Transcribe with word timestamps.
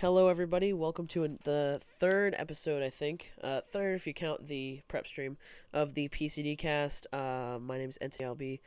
Hello, 0.00 0.28
everybody. 0.28 0.72
Welcome 0.72 1.08
to 1.08 1.38
the 1.42 1.80
third 1.98 2.32
episode, 2.38 2.84
I 2.84 2.88
think. 2.88 3.32
Uh, 3.42 3.62
third, 3.72 3.96
if 3.96 4.06
you 4.06 4.14
count 4.14 4.46
the 4.46 4.82
prep 4.86 5.08
stream 5.08 5.38
of 5.72 5.94
the 5.94 6.08
PCD 6.08 6.56
cast. 6.56 7.08
Uh, 7.12 7.58
my 7.60 7.78
name 7.78 7.88
is 7.88 7.98
Entiity. 8.00 8.24
I'll 8.24 8.36
be 8.36 8.60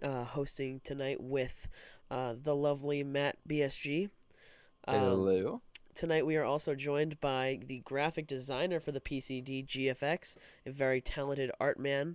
uh, 0.00 0.22
hosting 0.22 0.80
tonight 0.84 1.20
with 1.20 1.66
uh, 2.08 2.34
the 2.40 2.54
lovely 2.54 3.02
Matt 3.02 3.36
BSG. 3.48 4.10
Um, 4.86 5.00
Hello. 5.00 5.60
Tonight, 5.96 6.24
we 6.24 6.36
are 6.36 6.44
also 6.44 6.76
joined 6.76 7.20
by 7.20 7.58
the 7.66 7.80
graphic 7.80 8.28
designer 8.28 8.78
for 8.78 8.92
the 8.92 9.00
PCD 9.00 9.66
GFX, 9.66 10.36
a 10.64 10.70
very 10.70 11.00
talented 11.00 11.50
art 11.58 11.80
man. 11.80 12.14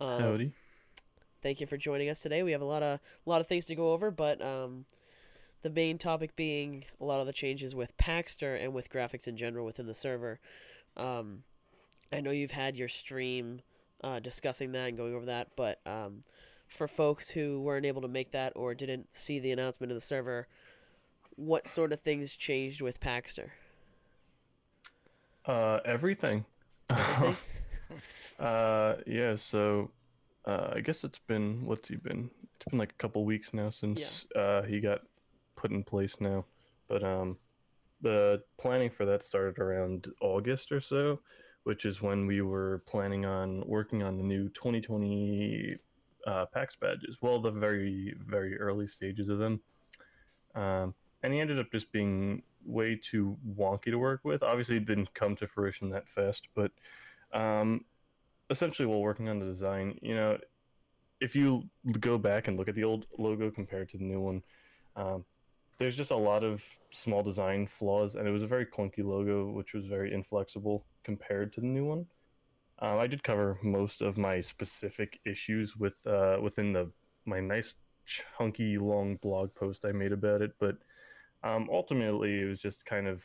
Um, 0.00 0.20
Howdy. 0.20 0.52
thank 1.40 1.60
you 1.60 1.68
for 1.68 1.76
joining 1.76 2.08
us 2.08 2.18
today. 2.18 2.42
We 2.42 2.50
have 2.50 2.62
a 2.62 2.64
lot 2.64 2.82
of 2.82 2.98
a 3.24 3.30
lot 3.30 3.40
of 3.40 3.46
things 3.46 3.64
to 3.66 3.76
go 3.76 3.92
over, 3.92 4.10
but 4.10 4.42
um, 4.44 4.86
the 5.62 5.70
main 5.70 5.98
topic 5.98 6.36
being 6.36 6.84
a 7.00 7.04
lot 7.04 7.20
of 7.20 7.26
the 7.26 7.32
changes 7.32 7.74
with 7.74 7.96
Paxter 7.96 8.62
and 8.62 8.74
with 8.74 8.90
graphics 8.90 9.26
in 9.26 9.36
general 9.36 9.64
within 9.64 9.86
the 9.86 9.94
server. 9.94 10.40
Um, 10.96 11.44
I 12.12 12.20
know 12.20 12.30
you've 12.30 12.50
had 12.50 12.76
your 12.76 12.88
stream 12.88 13.62
uh, 14.04 14.20
discussing 14.20 14.72
that 14.72 14.88
and 14.88 14.96
going 14.96 15.14
over 15.14 15.26
that, 15.26 15.48
but 15.56 15.80
um, 15.86 16.22
for 16.68 16.88
folks 16.88 17.30
who 17.30 17.60
weren't 17.60 17.86
able 17.86 18.02
to 18.02 18.08
make 18.08 18.32
that 18.32 18.52
or 18.56 18.74
didn't 18.74 19.08
see 19.12 19.38
the 19.38 19.52
announcement 19.52 19.92
of 19.92 19.96
the 19.96 20.00
server, 20.00 20.48
what 21.36 21.66
sort 21.66 21.92
of 21.92 22.00
things 22.00 22.34
changed 22.34 22.82
with 22.82 23.00
Paxter? 23.00 23.50
Uh, 25.46 25.78
everything. 25.84 26.44
Everything? 26.90 27.36
uh, 28.38 28.94
yeah. 29.06 29.36
So, 29.50 29.90
uh, 30.44 30.72
I 30.74 30.80
guess 30.80 31.04
it's 31.04 31.18
been 31.26 31.64
what's 31.64 31.88
he 31.88 31.96
been? 31.96 32.30
It's 32.56 32.70
been 32.70 32.78
like 32.78 32.90
a 32.90 33.02
couple 33.02 33.24
weeks 33.24 33.50
now 33.52 33.70
since 33.70 34.24
uh 34.36 34.62
he 34.62 34.80
got 34.80 35.00
put 35.62 35.70
in 35.70 35.84
place 35.84 36.16
now. 36.20 36.44
But 36.88 37.02
um, 37.04 37.38
the 38.02 38.42
planning 38.58 38.90
for 38.90 39.06
that 39.06 39.22
started 39.22 39.58
around 39.58 40.08
August 40.20 40.72
or 40.72 40.80
so, 40.80 41.20
which 41.62 41.84
is 41.84 42.02
when 42.02 42.26
we 42.26 42.42
were 42.42 42.82
planning 42.86 43.24
on 43.24 43.62
working 43.66 44.02
on 44.02 44.18
the 44.18 44.24
new 44.24 44.48
2020 44.50 45.76
uh, 46.26 46.46
PAX 46.52 46.76
badges. 46.80 47.18
Well, 47.22 47.40
the 47.40 47.50
very 47.50 48.14
very 48.26 48.58
early 48.58 48.88
stages 48.88 49.28
of 49.28 49.38
them. 49.38 49.60
Um, 50.54 50.94
and 51.22 51.32
he 51.32 51.40
ended 51.40 51.58
up 51.58 51.70
just 51.70 51.90
being 51.92 52.42
way 52.64 53.00
too 53.00 53.36
wonky 53.56 53.86
to 53.86 53.96
work 53.96 54.20
with. 54.24 54.42
Obviously, 54.42 54.76
it 54.76 54.86
didn't 54.86 55.14
come 55.14 55.36
to 55.36 55.46
fruition 55.46 55.88
that 55.90 56.04
fast, 56.14 56.48
but 56.54 56.72
um, 57.32 57.84
essentially, 58.50 58.86
while 58.86 59.00
working 59.00 59.28
on 59.28 59.38
the 59.38 59.46
design, 59.46 59.98
you 60.02 60.14
know, 60.14 60.36
if 61.20 61.36
you 61.36 61.62
go 62.00 62.18
back 62.18 62.48
and 62.48 62.56
look 62.56 62.68
at 62.68 62.74
the 62.74 62.84
old 62.84 63.06
logo 63.18 63.50
compared 63.50 63.88
to 63.90 63.98
the 63.98 64.04
new 64.04 64.20
one, 64.20 64.42
um, 64.96 65.24
there's 65.82 65.96
just 65.96 66.12
a 66.12 66.16
lot 66.16 66.44
of 66.44 66.62
small 66.92 67.24
design 67.24 67.66
flaws, 67.66 68.14
and 68.14 68.28
it 68.28 68.30
was 68.30 68.44
a 68.44 68.46
very 68.46 68.64
clunky 68.64 69.04
logo, 69.04 69.50
which 69.50 69.74
was 69.74 69.84
very 69.86 70.14
inflexible 70.14 70.86
compared 71.02 71.52
to 71.52 71.60
the 71.60 71.66
new 71.66 71.84
one. 71.84 72.06
Um, 72.78 72.98
I 72.98 73.08
did 73.08 73.24
cover 73.24 73.58
most 73.64 74.00
of 74.00 74.16
my 74.16 74.40
specific 74.40 75.18
issues 75.26 75.76
with 75.76 75.94
uh, 76.06 76.36
within 76.40 76.72
the 76.72 76.92
my 77.26 77.40
nice 77.40 77.74
chunky 78.06 78.78
long 78.78 79.16
blog 79.16 79.52
post 79.56 79.84
I 79.84 79.90
made 79.90 80.12
about 80.12 80.40
it, 80.40 80.52
but 80.60 80.76
um, 81.42 81.68
ultimately 81.70 82.42
it 82.42 82.44
was 82.44 82.60
just 82.60 82.86
kind 82.86 83.08
of 83.08 83.20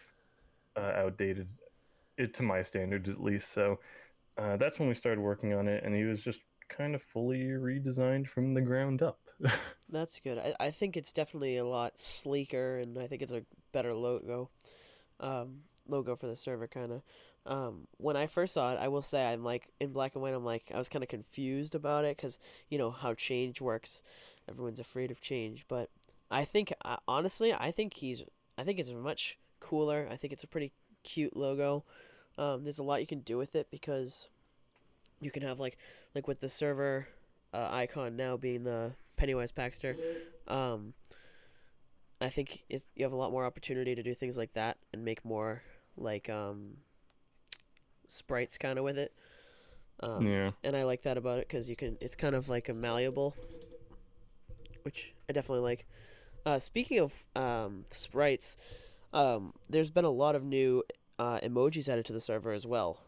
uh, 0.76 0.94
outdated, 0.96 1.48
it 2.18 2.34
to 2.36 2.44
my 2.44 2.64
standards 2.64 3.08
at 3.08 3.22
least. 3.22 3.54
So 3.54 3.80
uh, 4.40 4.58
that's 4.58 4.80
when 4.80 4.90
we 4.90 4.96
started 4.96 5.22
working 5.22 5.54
on 5.54 5.68
it, 5.68 5.84
and 5.84 5.94
he 5.96 6.06
was 6.06 6.24
just 6.24 6.40
kind 6.70 6.96
of 6.96 7.04
fully 7.14 7.44
redesigned 7.44 8.28
from 8.28 8.56
the 8.56 8.62
ground 8.62 9.04
up. 9.04 9.20
That's 9.90 10.20
good. 10.20 10.38
I, 10.38 10.54
I 10.60 10.72
think 10.72 10.98
it's 10.98 11.14
definitely 11.14 11.58
a 11.58 11.66
lot 11.66 12.00
sleeker, 12.00 12.78
and 12.78 12.98
I 12.98 13.08
think 13.08 13.22
it's 13.22 13.32
a 13.32 13.44
better 13.72 13.94
logo, 13.94 14.50
um, 15.20 15.62
logo 15.88 16.16
for 16.16 16.28
the 16.28 16.36
server, 16.36 16.68
kind 16.68 16.92
of. 16.92 17.02
Um, 17.46 17.88
when 17.98 18.18
I 18.18 18.28
first 18.28 18.54
saw 18.54 18.74
it, 18.74 18.80
I 18.80 18.90
will 18.90 19.02
say 19.02 19.26
I'm 19.26 19.44
like 19.44 19.70
in 19.80 19.94
black 19.94 20.16
and 20.16 20.22
white. 20.22 20.34
I'm 20.34 20.44
like 20.44 20.72
I 20.74 20.78
was 20.78 20.90
kind 20.90 21.04
of 21.04 21.10
confused 21.10 21.76
about 21.76 22.04
it 22.04 22.18
because 22.18 22.40
you 22.70 22.78
know 22.78 22.92
how 22.92 23.14
change 23.14 23.62
works. 23.62 24.02
Everyone's 24.50 24.80
afraid 24.80 25.12
of 25.12 25.22
change, 25.22 25.66
but 25.68 25.90
I 26.30 26.44
think 26.44 26.74
uh, 26.84 26.98
honestly, 27.08 27.54
I 27.54 27.72
think 27.72 27.96
he's. 27.96 28.24
I 28.58 28.64
think 28.64 28.80
it's 28.80 28.92
much 28.92 29.38
cooler. 29.60 30.08
I 30.12 30.16
think 30.16 30.34
it's 30.34 30.44
a 30.44 30.48
pretty 30.48 30.72
cute 31.04 31.38
logo. 31.38 31.84
Um, 32.38 32.64
there's 32.64 32.80
a 32.80 32.84
lot 32.84 33.02
you 33.02 33.08
can 33.08 33.22
do 33.22 33.38
with 33.38 33.56
it 33.56 33.68
because 33.72 34.30
you 35.22 35.32
can 35.32 35.44
have 35.44 35.60
like 35.60 35.78
like 36.14 36.28
with 36.28 36.42
the 36.42 36.50
server 36.50 37.08
uh, 37.54 37.70
icon 37.72 38.16
now 38.18 38.36
being 38.36 38.64
the 38.64 38.94
Pennywise 39.18 39.52
Paxter. 39.52 39.96
Um, 40.48 40.94
I 42.20 42.30
think 42.30 42.64
if 42.70 42.84
you 42.96 43.04
have 43.04 43.12
a 43.12 43.18
lot 43.18 43.32
more 43.32 43.46
opportunity 43.46 43.94
to 43.96 44.04
do 44.04 44.14
things 44.14 44.38
like 44.38 44.54
that 44.54 44.78
and 44.94 45.04
make 45.04 45.24
more 45.26 45.62
like 45.96 46.30
um, 46.30 46.78
sprites 48.08 48.58
kind 48.58 48.78
of 48.78 48.86
with 48.86 48.98
it. 48.98 49.14
Um, 50.00 50.28
yeah. 50.28 50.52
and 50.64 50.76
I 50.76 50.84
like 50.84 51.04
that 51.04 51.18
about 51.18 51.40
it 51.40 51.48
because 51.48 51.70
you 51.70 51.76
can. 51.76 51.98
It's 52.00 52.16
kind 52.16 52.36
of 52.36 52.50
like 52.50 52.70
a 52.70 52.74
malleable, 52.74 53.36
which 54.84 55.14
I 55.28 55.34
definitely 55.34 55.64
like. 55.64 55.88
Uh, 56.46 56.60
speaking 56.60 57.00
of 57.00 57.26
um, 57.36 57.86
sprites, 57.90 58.58
um, 59.14 59.54
there's 59.70 59.90
been 59.90 60.06
a 60.06 60.10
lot 60.10 60.36
of 60.36 60.44
new 60.44 60.84
uh, 61.20 61.40
emojis 61.40 61.90
added 61.90 62.06
to 62.06 62.14
the 62.14 62.22
server 62.22 62.54
as 62.54 62.66
well. 62.66 63.02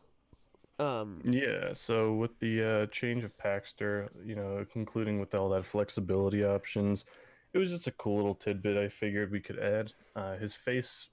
Um, 0.79 1.21
Yeah, 1.25 1.73
so 1.73 2.13
with 2.13 2.37
the 2.39 2.63
uh, 2.63 2.85
change 2.87 3.23
of 3.23 3.37
Paxter, 3.37 4.09
you 4.25 4.35
know, 4.35 4.65
concluding 4.71 5.19
with 5.19 5.35
all 5.35 5.49
that 5.49 5.65
flexibility 5.65 6.43
options, 6.43 7.03
it 7.53 7.57
was 7.57 7.69
just 7.69 7.87
a 7.87 7.91
cool 7.91 8.15
little 8.17 8.35
tidbit 8.35 8.77
I 8.77 8.87
figured 8.89 9.31
we 9.31 9.41
could 9.41 9.59
add. 9.59 9.91
Uh, 10.15 10.37
his 10.37 10.53
face 10.53 11.07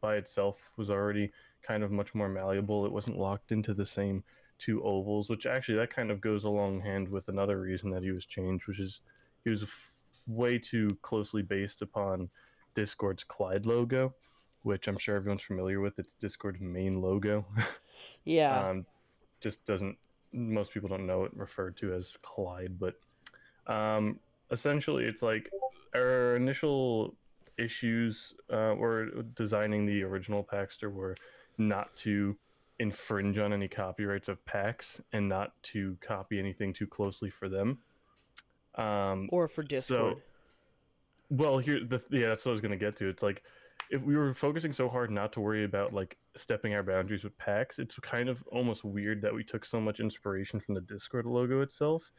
by 0.00 0.16
itself 0.16 0.58
was 0.76 0.90
already 0.90 1.30
kind 1.66 1.84
of 1.84 1.92
much 1.92 2.14
more 2.14 2.28
malleable. 2.28 2.84
It 2.84 2.92
wasn't 2.92 3.18
locked 3.18 3.52
into 3.52 3.72
the 3.74 3.86
same 3.86 4.24
two 4.58 4.82
ovals, 4.82 5.28
which 5.28 5.46
actually 5.46 5.78
that 5.78 5.94
kind 5.94 6.10
of 6.10 6.20
goes 6.20 6.44
along 6.44 6.80
hand 6.80 7.08
with 7.08 7.28
another 7.28 7.60
reason 7.60 7.90
that 7.90 8.02
he 8.02 8.10
was 8.10 8.26
changed, 8.26 8.66
which 8.66 8.80
is 8.80 9.00
he 9.44 9.50
was 9.50 9.62
f- 9.62 9.92
way 10.26 10.58
too 10.58 10.88
closely 11.02 11.42
based 11.42 11.82
upon 11.82 12.28
Discord's 12.74 13.24
Clyde 13.24 13.66
logo, 13.66 14.14
which 14.62 14.88
I'm 14.88 14.98
sure 14.98 15.16
everyone's 15.16 15.42
familiar 15.42 15.80
with. 15.80 15.98
It's 15.98 16.14
Discord's 16.14 16.60
main 16.60 17.00
logo. 17.00 17.44
yeah, 18.24 18.70
um, 18.70 18.86
just 19.42 19.64
doesn't 19.66 19.96
most 20.32 20.72
people 20.72 20.88
don't 20.88 21.06
know 21.06 21.24
it 21.24 21.32
referred 21.36 21.76
to 21.78 21.92
as 21.94 22.12
Clyde, 22.22 22.78
but 22.78 22.94
um, 23.66 24.18
essentially 24.50 25.04
it's 25.04 25.22
like 25.22 25.50
our 25.94 26.36
initial 26.36 27.14
issues 27.58 28.34
uh, 28.50 28.74
were 28.76 29.22
designing 29.36 29.86
the 29.86 30.02
original 30.02 30.42
Paxter 30.42 30.90
were 30.90 31.14
not 31.58 31.94
to 31.96 32.36
infringe 32.78 33.38
on 33.38 33.52
any 33.52 33.68
copyrights 33.68 34.28
of 34.28 34.44
PAX 34.46 35.00
and 35.12 35.28
not 35.28 35.52
to 35.62 35.96
copy 36.00 36.38
anything 36.38 36.72
too 36.72 36.86
closely 36.86 37.30
for 37.30 37.48
them. 37.48 37.78
Um, 38.74 39.28
or 39.30 39.48
for 39.48 39.62
Discord. 39.62 40.16
well, 41.28 41.58
here, 41.58 41.80
the, 41.80 42.02
yeah, 42.10 42.28
that's 42.28 42.44
what 42.44 42.52
I 42.52 42.54
was 42.54 42.62
gonna 42.62 42.76
get 42.76 42.96
to. 42.96 43.08
It's 43.08 43.22
like 43.22 43.42
if 43.92 44.02
we 44.02 44.16
were 44.16 44.32
focusing 44.32 44.72
so 44.72 44.88
hard 44.88 45.10
not 45.10 45.32
to 45.34 45.40
worry 45.40 45.64
about 45.64 45.92
like 45.92 46.16
stepping 46.34 46.74
our 46.74 46.82
boundaries 46.82 47.24
with 47.24 47.36
PAX, 47.36 47.78
it's 47.78 47.94
kind 47.96 48.30
of 48.30 48.42
almost 48.50 48.84
weird 48.84 49.20
that 49.20 49.34
we 49.34 49.44
took 49.44 49.66
so 49.66 49.78
much 49.78 50.00
inspiration 50.00 50.58
from 50.58 50.74
the 50.74 50.80
Discord 50.80 51.26
logo 51.26 51.60
itself, 51.60 52.10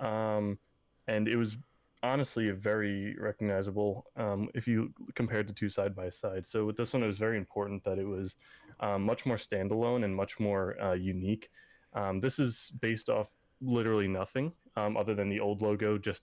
um, 0.00 0.58
and 1.06 1.28
it 1.28 1.36
was 1.36 1.56
honestly 2.02 2.50
very 2.50 3.16
recognizable 3.20 4.04
um, 4.16 4.48
if 4.54 4.66
you 4.66 4.92
compared 5.14 5.48
the 5.48 5.52
two 5.52 5.70
side 5.70 5.94
by 5.94 6.10
side. 6.10 6.44
So 6.44 6.66
with 6.66 6.76
this 6.76 6.92
one, 6.92 7.04
it 7.04 7.06
was 7.06 7.18
very 7.18 7.38
important 7.38 7.84
that 7.84 8.00
it 8.00 8.06
was 8.06 8.34
um, 8.80 9.02
much 9.02 9.24
more 9.24 9.36
standalone 9.36 10.04
and 10.04 10.14
much 10.14 10.40
more 10.40 10.80
uh, 10.82 10.94
unique. 10.94 11.50
Um, 11.92 12.20
this 12.20 12.40
is 12.40 12.72
based 12.80 13.08
off 13.08 13.28
literally 13.60 14.08
nothing 14.08 14.52
um, 14.76 14.96
other 14.96 15.14
than 15.14 15.28
the 15.28 15.38
old 15.38 15.62
logo, 15.62 15.98
just 15.98 16.22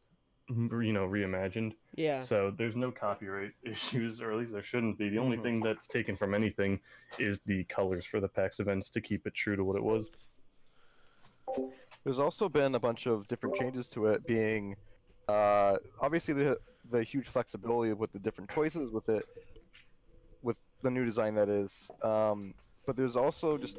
you 0.49 0.93
know 0.93 1.07
reimagined. 1.07 1.73
yeah. 1.95 2.19
So 2.21 2.51
there's 2.57 2.75
no 2.75 2.91
copyright 2.91 3.51
issues, 3.63 4.21
or 4.21 4.31
at 4.31 4.37
least 4.39 4.51
there 4.51 4.63
shouldn't 4.63 4.97
be. 4.97 5.09
The 5.09 5.17
only 5.19 5.37
Mhm. 5.37 5.43
thing 5.43 5.59
that's 5.61 5.87
taken 5.87 6.15
from 6.15 6.33
anything 6.33 6.79
is 7.19 7.39
the 7.45 7.63
colors 7.65 8.05
for 8.05 8.19
the 8.19 8.27
PAX 8.27 8.59
events 8.59 8.89
to 8.91 9.01
keep 9.01 9.25
it 9.27 9.33
true 9.35 9.55
to 9.55 9.63
what 9.63 9.75
it 9.75 9.83
was. 9.83 10.09
There's 12.03 12.19
also 12.19 12.49
been 12.49 12.75
a 12.75 12.79
bunch 12.79 13.05
of 13.07 13.27
different 13.27 13.55
changes 13.55 13.87
to 13.89 14.07
it, 14.07 14.25
being 14.25 14.75
uh, 15.27 15.77
obviously 16.01 16.33
the 16.33 16.57
the 16.89 17.03
huge 17.03 17.27
flexibility 17.27 17.93
with 17.93 18.11
the 18.11 18.19
different 18.19 18.49
choices 18.49 18.89
with 18.89 19.09
it, 19.09 19.23
with 20.41 20.57
the 20.81 20.89
new 20.89 21.05
design 21.05 21.35
that 21.35 21.49
is. 21.49 21.89
Um, 22.03 22.55
but 22.87 22.95
there's 22.95 23.15
also 23.15 23.57
just 23.57 23.77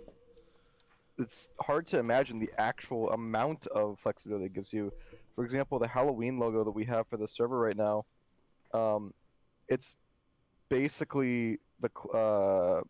it's 1.19 1.51
hard 1.61 1.87
to 1.89 1.99
imagine 1.99 2.39
the 2.39 2.51
actual 2.59 3.11
amount 3.11 3.67
of 3.69 3.99
flexibility 3.99 4.47
it 4.47 4.53
gives 4.53 4.73
you. 4.73 4.93
For 5.41 5.45
example, 5.47 5.79
the 5.79 5.89
Halloween 5.89 6.39
logo 6.39 6.65
that 6.65 6.71
we 6.71 6.85
have 6.85 7.07
for 7.07 7.17
the 7.17 7.27
server 7.27 7.59
right 7.59 7.75
now, 7.75 8.05
um, 8.75 9.15
it's 9.69 9.95
basically 10.69 11.57
the 11.81 11.91
uh, 12.15 12.83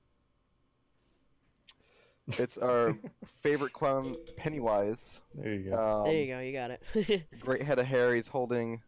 it's 2.31 2.59
our 2.59 2.99
favorite 3.41 3.73
clown 3.73 4.17
Pennywise. 4.37 5.21
There 5.33 5.55
you 5.55 5.71
go. 5.71 5.79
Um, 5.79 6.05
there 6.07 6.21
you 6.21 6.27
go. 6.27 6.41
You 6.41 6.53
got 6.53 6.73
it. 6.73 7.29
Great 7.39 7.63
head 7.63 7.79
of 7.79 7.87
hair. 7.87 8.17
He's 8.17 8.27
holding 8.27 8.83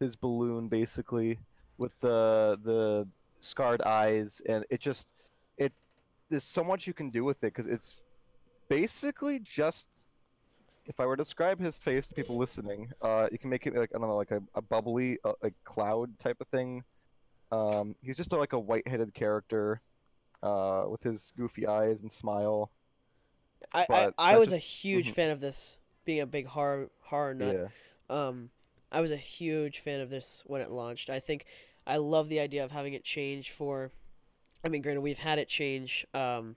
his 0.00 0.16
balloon 0.16 0.66
basically 0.66 1.38
with 1.78 1.92
the 2.00 2.58
the 2.64 3.06
scarred 3.38 3.82
eyes, 3.82 4.42
and 4.48 4.64
it 4.68 4.80
just 4.80 5.06
it 5.58 5.72
there's 6.28 6.42
so 6.42 6.64
much 6.64 6.88
you 6.88 6.92
can 6.92 7.10
do 7.10 7.22
with 7.22 7.36
it 7.44 7.54
because 7.54 7.70
it's 7.70 7.94
basically 8.68 9.38
just 9.38 9.86
if 10.86 11.00
I 11.00 11.06
were 11.06 11.16
to 11.16 11.22
describe 11.22 11.58
his 11.60 11.78
face 11.78 12.06
to 12.06 12.14
people 12.14 12.36
listening, 12.36 12.90
uh, 13.02 13.28
you 13.32 13.38
can 13.38 13.50
make 13.50 13.66
it 13.66 13.74
like 13.74 13.90
I 13.94 13.98
don't 13.98 14.08
know, 14.08 14.16
like 14.16 14.30
a, 14.30 14.42
a 14.54 14.62
bubbly, 14.62 15.18
uh, 15.24 15.32
like 15.42 15.54
cloud 15.64 16.18
type 16.18 16.40
of 16.40 16.46
thing. 16.48 16.84
Um, 17.52 17.94
he's 18.02 18.16
just 18.16 18.32
a, 18.32 18.36
like 18.36 18.52
a 18.52 18.58
white-headed 18.58 19.14
character, 19.14 19.80
uh, 20.42 20.84
with 20.88 21.02
his 21.02 21.32
goofy 21.36 21.66
eyes 21.66 22.00
and 22.02 22.10
smile. 22.10 22.70
I 23.72 23.82
I, 23.82 23.86
But 23.88 24.14
I 24.18 24.38
was 24.38 24.52
a 24.52 24.56
just- 24.56 24.68
huge 24.68 25.10
mhm. 25.10 25.14
fan 25.14 25.30
of 25.30 25.40
this, 25.40 25.78
being 26.04 26.20
a 26.20 26.26
big 26.26 26.46
horror 26.46 26.90
horror 27.02 27.34
nut. 27.34 27.54
Yeah, 27.56 27.68
Um, 28.10 28.50
I 28.92 29.00
was 29.00 29.10
a 29.10 29.16
huge 29.16 29.78
fan 29.80 30.00
of 30.00 30.10
this 30.10 30.42
when 30.46 30.60
it 30.60 30.70
launched. 30.70 31.08
I 31.10 31.18
think 31.20 31.46
I 31.86 31.96
love 31.96 32.28
the 32.28 32.40
idea 32.40 32.64
of 32.64 32.70
having 32.72 32.92
it 32.94 33.04
change 33.04 33.50
for. 33.52 33.90
I 34.64 34.68
mean, 34.68 34.82
granted, 34.82 35.00
we've 35.02 35.18
had 35.18 35.38
it 35.38 35.48
change 35.48 36.06
um, 36.14 36.54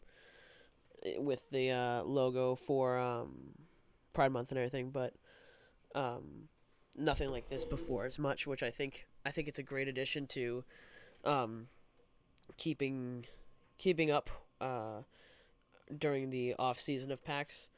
with 1.17 1.49
the 1.51 1.71
uh, 1.71 2.03
logo 2.03 2.55
for 2.55 2.97
um, 2.97 3.53
Pride 4.17 4.31
Month 4.31 4.49
and 4.49 4.57
everything, 4.57 4.89
but 4.89 5.13
um, 5.93 6.49
nothing 6.95 7.29
like 7.29 7.49
this 7.49 7.63
before 7.63 8.05
as 8.05 8.17
much. 8.17 8.47
Which 8.47 8.63
I 8.63 8.71
think 8.71 9.05
I 9.23 9.29
think 9.29 9.47
it's 9.47 9.59
a 9.59 9.63
great 9.63 9.87
addition 9.87 10.25
to 10.27 10.63
um, 11.23 11.67
keeping 12.57 13.25
keeping 13.77 14.09
up 14.09 14.31
uh, 14.59 15.03
during 15.95 16.31
the 16.31 16.55
off 16.57 16.79
season 16.79 17.11
of 17.11 17.23
PAX 17.23 17.69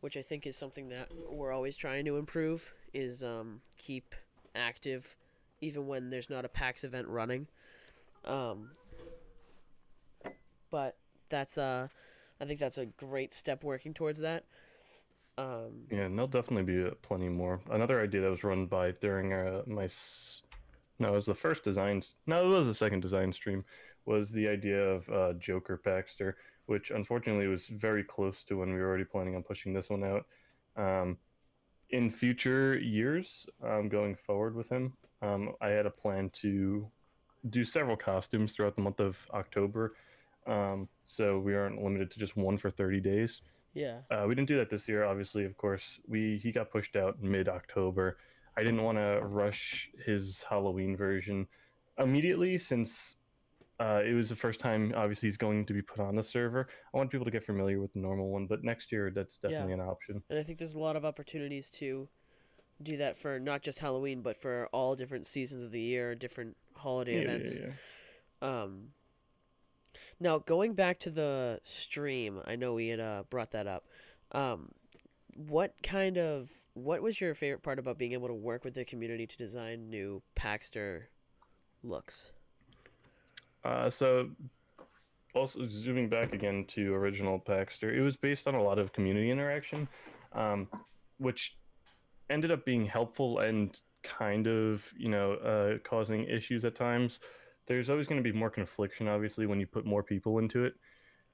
which 0.00 0.16
I 0.16 0.22
think 0.22 0.46
is 0.46 0.56
something 0.56 0.90
that 0.90 1.08
we're 1.28 1.50
always 1.50 1.74
trying 1.74 2.04
to 2.04 2.16
improve, 2.16 2.72
is 2.92 3.24
um, 3.24 3.60
keep 3.76 4.14
active 4.54 5.16
even 5.60 5.88
when 5.88 6.10
there's 6.10 6.30
not 6.30 6.44
a 6.44 6.48
PAX 6.48 6.84
event 6.84 7.08
running. 7.08 7.48
Um, 8.24 8.70
but 10.70 10.96
that's 11.28 11.58
uh, 11.58 11.88
I 12.40 12.44
think 12.44 12.60
that's 12.60 12.78
a 12.78 12.86
great 12.86 13.32
step 13.32 13.64
working 13.64 13.94
towards 13.94 14.20
that. 14.20 14.44
Um, 15.38 15.86
Yeah, 15.90 16.04
and 16.04 16.16
there'll 16.16 16.28
definitely 16.28 16.74
be 16.74 16.88
uh, 16.88 16.94
plenty 17.02 17.28
more. 17.28 17.60
Another 17.70 18.00
idea 18.00 18.22
that 18.22 18.30
was 18.30 18.44
run 18.44 18.66
by 18.66 18.92
during 18.92 19.32
uh, 19.32 19.62
my 19.66 19.88
no, 20.98 21.08
it 21.08 21.12
was 21.12 21.26
the 21.26 21.34
first 21.34 21.62
design. 21.62 22.02
No, 22.26 22.44
it 22.44 22.58
was 22.58 22.66
the 22.66 22.74
second 22.74 23.00
design 23.00 23.32
stream. 23.32 23.64
Was 24.06 24.30
the 24.30 24.48
idea 24.48 24.78
of 24.78 25.08
uh, 25.10 25.32
Joker 25.34 25.80
Paxter, 25.84 26.34
which 26.66 26.90
unfortunately 26.90 27.48
was 27.48 27.66
very 27.66 28.02
close 28.02 28.42
to 28.44 28.58
when 28.58 28.72
we 28.72 28.80
were 28.80 28.86
already 28.86 29.04
planning 29.04 29.36
on 29.36 29.42
pushing 29.42 29.74
this 29.74 29.90
one 29.90 30.04
out. 30.04 30.24
Um, 30.76 31.18
in 31.90 32.10
future 32.10 32.78
years, 32.78 33.46
um, 33.62 33.88
going 33.88 34.14
forward 34.14 34.54
with 34.54 34.68
him, 34.68 34.92
um, 35.22 35.52
I 35.60 35.68
had 35.68 35.86
a 35.86 35.90
plan 35.90 36.30
to 36.40 36.86
do 37.50 37.64
several 37.64 37.96
costumes 37.96 38.52
throughout 38.52 38.74
the 38.74 38.82
month 38.82 39.00
of 39.00 39.16
October. 39.34 39.94
Um, 40.46 40.88
so 41.04 41.38
we 41.38 41.54
aren't 41.54 41.82
limited 41.82 42.10
to 42.12 42.18
just 42.18 42.36
one 42.36 42.58
for 42.58 42.70
30 42.70 43.00
days. 43.00 43.40
Yeah, 43.76 43.98
Uh, 44.10 44.24
we 44.26 44.34
didn't 44.34 44.48
do 44.48 44.56
that 44.56 44.70
this 44.70 44.88
year, 44.88 45.04
obviously. 45.04 45.44
Of 45.44 45.56
course, 45.56 46.00
we 46.08 46.38
he 46.42 46.50
got 46.52 46.70
pushed 46.70 46.96
out 46.96 47.22
mid 47.22 47.48
October. 47.48 48.16
I 48.56 48.62
didn't 48.62 48.82
want 48.82 48.96
to 48.98 49.20
rush 49.22 49.90
his 50.06 50.42
Halloween 50.48 50.96
version 50.96 51.46
immediately 51.98 52.56
since 52.58 53.16
uh, 53.78 54.00
it 54.02 54.14
was 54.14 54.28
the 54.30 54.36
first 54.36 54.58
time. 54.60 54.92
Obviously, 54.96 55.26
he's 55.28 55.36
going 55.36 55.66
to 55.66 55.74
be 55.74 55.82
put 55.82 56.00
on 56.00 56.16
the 56.16 56.24
server. 56.24 56.68
I 56.92 56.96
want 56.96 57.10
people 57.10 57.26
to 57.26 57.30
get 57.30 57.44
familiar 57.44 57.78
with 57.80 57.92
the 57.92 57.98
normal 57.98 58.30
one, 58.30 58.46
but 58.46 58.64
next 58.64 58.90
year 58.92 59.10
that's 59.10 59.38
Yeah. 59.42 59.50
definitely 59.50 59.74
an 59.74 59.80
option. 59.80 60.22
and 60.30 60.38
I 60.38 60.42
think 60.42 60.58
there's 60.58 60.74
a 60.74 60.80
lot 60.88 60.96
of 60.96 61.04
opportunities 61.04 61.70
to 61.72 62.08
do 62.82 62.96
that 62.96 63.16
for 63.16 63.38
not 63.38 63.60
just 63.62 63.78
Halloween, 63.80 64.22
but 64.22 64.36
for 64.36 64.68
all 64.72 64.96
different 64.96 65.26
seasons 65.26 65.62
of 65.62 65.70
the 65.70 65.80
year, 65.80 66.14
different 66.14 66.56
holiday 66.74 67.14
Yeah, 67.16 67.20
yeah, 67.20 67.26
events. 67.34 67.58
yeah. 67.58 67.72
Um, 68.42 68.92
now 70.20 70.38
going 70.38 70.74
back 70.74 71.00
to 71.00 71.10
the 71.10 71.60
stream, 71.62 72.40
I 72.46 72.56
know 72.56 72.74
we 72.74 72.88
had 72.88 73.00
uh, 73.00 73.24
brought 73.28 73.52
that 73.52 73.66
up. 73.66 73.84
Um, 74.32 74.72
what 75.34 75.74
kind 75.82 76.16
of 76.16 76.50
what 76.74 77.02
was 77.02 77.20
your 77.20 77.34
favorite 77.34 77.62
part 77.62 77.78
about 77.78 77.98
being 77.98 78.12
able 78.12 78.28
to 78.28 78.34
work 78.34 78.64
with 78.64 78.74
the 78.74 78.84
community 78.84 79.26
to 79.26 79.36
design 79.36 79.90
new 79.90 80.22
Paxter 80.34 81.04
looks? 81.82 82.30
Uh, 83.64 83.90
so, 83.90 84.30
also 85.34 85.66
zooming 85.68 86.08
back 86.08 86.32
again 86.32 86.64
to 86.68 86.94
original 86.94 87.38
Paxter, 87.38 87.94
it 87.94 88.00
was 88.00 88.16
based 88.16 88.46
on 88.46 88.54
a 88.54 88.62
lot 88.62 88.78
of 88.78 88.92
community 88.92 89.30
interaction, 89.30 89.88
um, 90.32 90.68
which 91.18 91.56
ended 92.30 92.50
up 92.50 92.64
being 92.64 92.86
helpful 92.86 93.40
and 93.40 93.80
kind 94.02 94.46
of, 94.46 94.82
you 94.96 95.08
know, 95.08 95.32
uh, 95.32 95.78
causing 95.88 96.24
issues 96.24 96.64
at 96.64 96.74
times. 96.74 97.18
There's 97.66 97.90
always 97.90 98.06
going 98.06 98.22
to 98.22 98.32
be 98.32 98.36
more 98.36 98.50
confliction, 98.50 99.08
obviously, 99.08 99.46
when 99.46 99.60
you 99.60 99.66
put 99.66 99.84
more 99.84 100.02
people 100.02 100.38
into 100.38 100.64
it. 100.64 100.74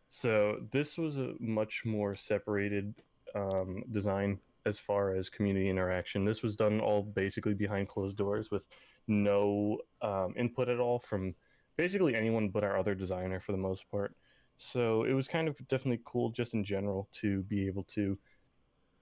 So 0.08 0.58
this 0.70 0.99
was 0.99 1.17
a 1.17 1.34
much 1.40 1.82
more 1.84 2.14
separated 2.17 2.94
um, 3.34 3.82
design 3.90 4.38
as 4.67 4.79
far 4.79 5.14
as 5.14 5.29
community 5.29 5.69
interaction. 5.69 6.25
This 6.25 6.43
was 6.43 6.56
done 6.56 6.81
all 6.81 7.02
basically 7.02 7.55
behind 7.55 7.88
closed 7.88 8.17
doors 8.17 8.50
with 8.50 8.62
no 9.08 9.79
um, 10.00 10.34
input 10.37 10.69
at 10.69 10.79
all 10.79 10.99
from 10.99 11.34
basically 11.76 12.14
anyone 12.14 12.49
but 12.49 12.62
our 12.62 12.78
other 12.78 12.94
designer 12.94 13.40
for 13.40 13.52
the 13.52 13.58
most 13.58 13.90
part. 13.90 14.14
So 14.58 15.05
it 15.05 15.12
was 15.12 15.26
kind 15.26 15.49
of 15.49 15.56
definitely 15.69 16.02
cool 16.05 16.31
just 16.31 16.55
in 16.55 16.62
general 16.64 17.08
to 17.20 17.43
be 17.44 17.67
able 17.67 17.85
to 17.94 18.17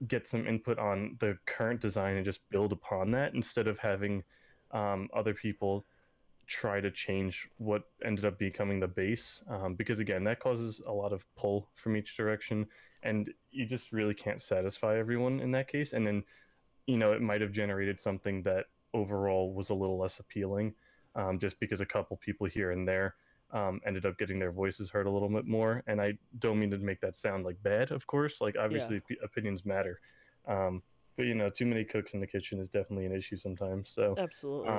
get 0.07 0.27
some 0.27 0.47
input 0.47 0.79
on 0.79 1.17
the 1.19 1.37
current 1.45 1.79
design 1.79 2.15
and 2.15 2.25
just 2.25 2.39
build 2.49 2.71
upon 2.71 3.11
that 3.11 3.33
instead 3.35 3.67
of 3.67 3.77
having 3.77 4.23
um, 4.71 5.07
other 5.13 5.33
people 5.33 5.85
try 6.51 6.81
to 6.81 6.91
change 6.91 7.47
what 7.57 7.83
ended 8.03 8.25
up 8.25 8.37
becoming 8.37 8.79
the 8.81 8.87
base 8.87 9.41
um, 9.49 9.73
because 9.73 9.99
again 9.99 10.21
that 10.25 10.41
causes 10.41 10.81
a 10.85 10.91
lot 10.91 11.13
of 11.13 11.23
pull 11.37 11.69
from 11.75 11.95
each 11.95 12.17
direction 12.17 12.67
and 13.03 13.29
you 13.51 13.65
just 13.65 13.93
really 13.93 14.13
can't 14.13 14.41
satisfy 14.41 14.97
everyone 14.97 15.39
in 15.39 15.51
that 15.51 15.71
case 15.71 15.93
and 15.93 16.05
then 16.05 16.21
you 16.87 16.97
know 16.97 17.13
it 17.13 17.21
might 17.21 17.39
have 17.39 17.53
generated 17.53 18.01
something 18.01 18.43
that 18.43 18.65
overall 18.93 19.53
was 19.53 19.69
a 19.69 19.73
little 19.73 19.97
less 19.97 20.19
appealing 20.19 20.73
um, 21.15 21.39
just 21.39 21.57
because 21.61 21.79
a 21.79 21.85
couple 21.85 22.17
people 22.17 22.45
here 22.45 22.71
and 22.71 22.85
there 22.85 23.15
um, 23.53 23.79
ended 23.85 24.05
up 24.05 24.17
getting 24.17 24.37
their 24.37 24.51
voices 24.51 24.89
heard 24.89 25.07
a 25.07 25.09
little 25.09 25.29
bit 25.29 25.45
more. 25.45 25.83
And 25.87 26.01
I 26.01 26.13
don't 26.39 26.59
mean 26.59 26.71
to 26.71 26.77
make 26.77 27.01
that 27.01 27.17
sound 27.17 27.45
like 27.45 27.61
bad, 27.63 27.91
of 27.91 28.07
course. 28.07 28.39
Like 28.39 28.55
obviously 28.57 29.01
p- 29.07 29.17
opinions 29.23 29.65
matter, 29.65 29.99
um, 30.47 30.81
but 31.17 31.23
you 31.23 31.35
know, 31.35 31.49
too 31.49 31.65
many 31.65 31.83
cooks 31.83 32.13
in 32.13 32.21
the 32.21 32.27
kitchen 32.27 32.59
is 32.59 32.69
definitely 32.69 33.05
an 33.05 33.15
issue 33.15 33.37
sometimes. 33.37 33.91
So, 33.93 34.15
Absolutely. 34.17 34.69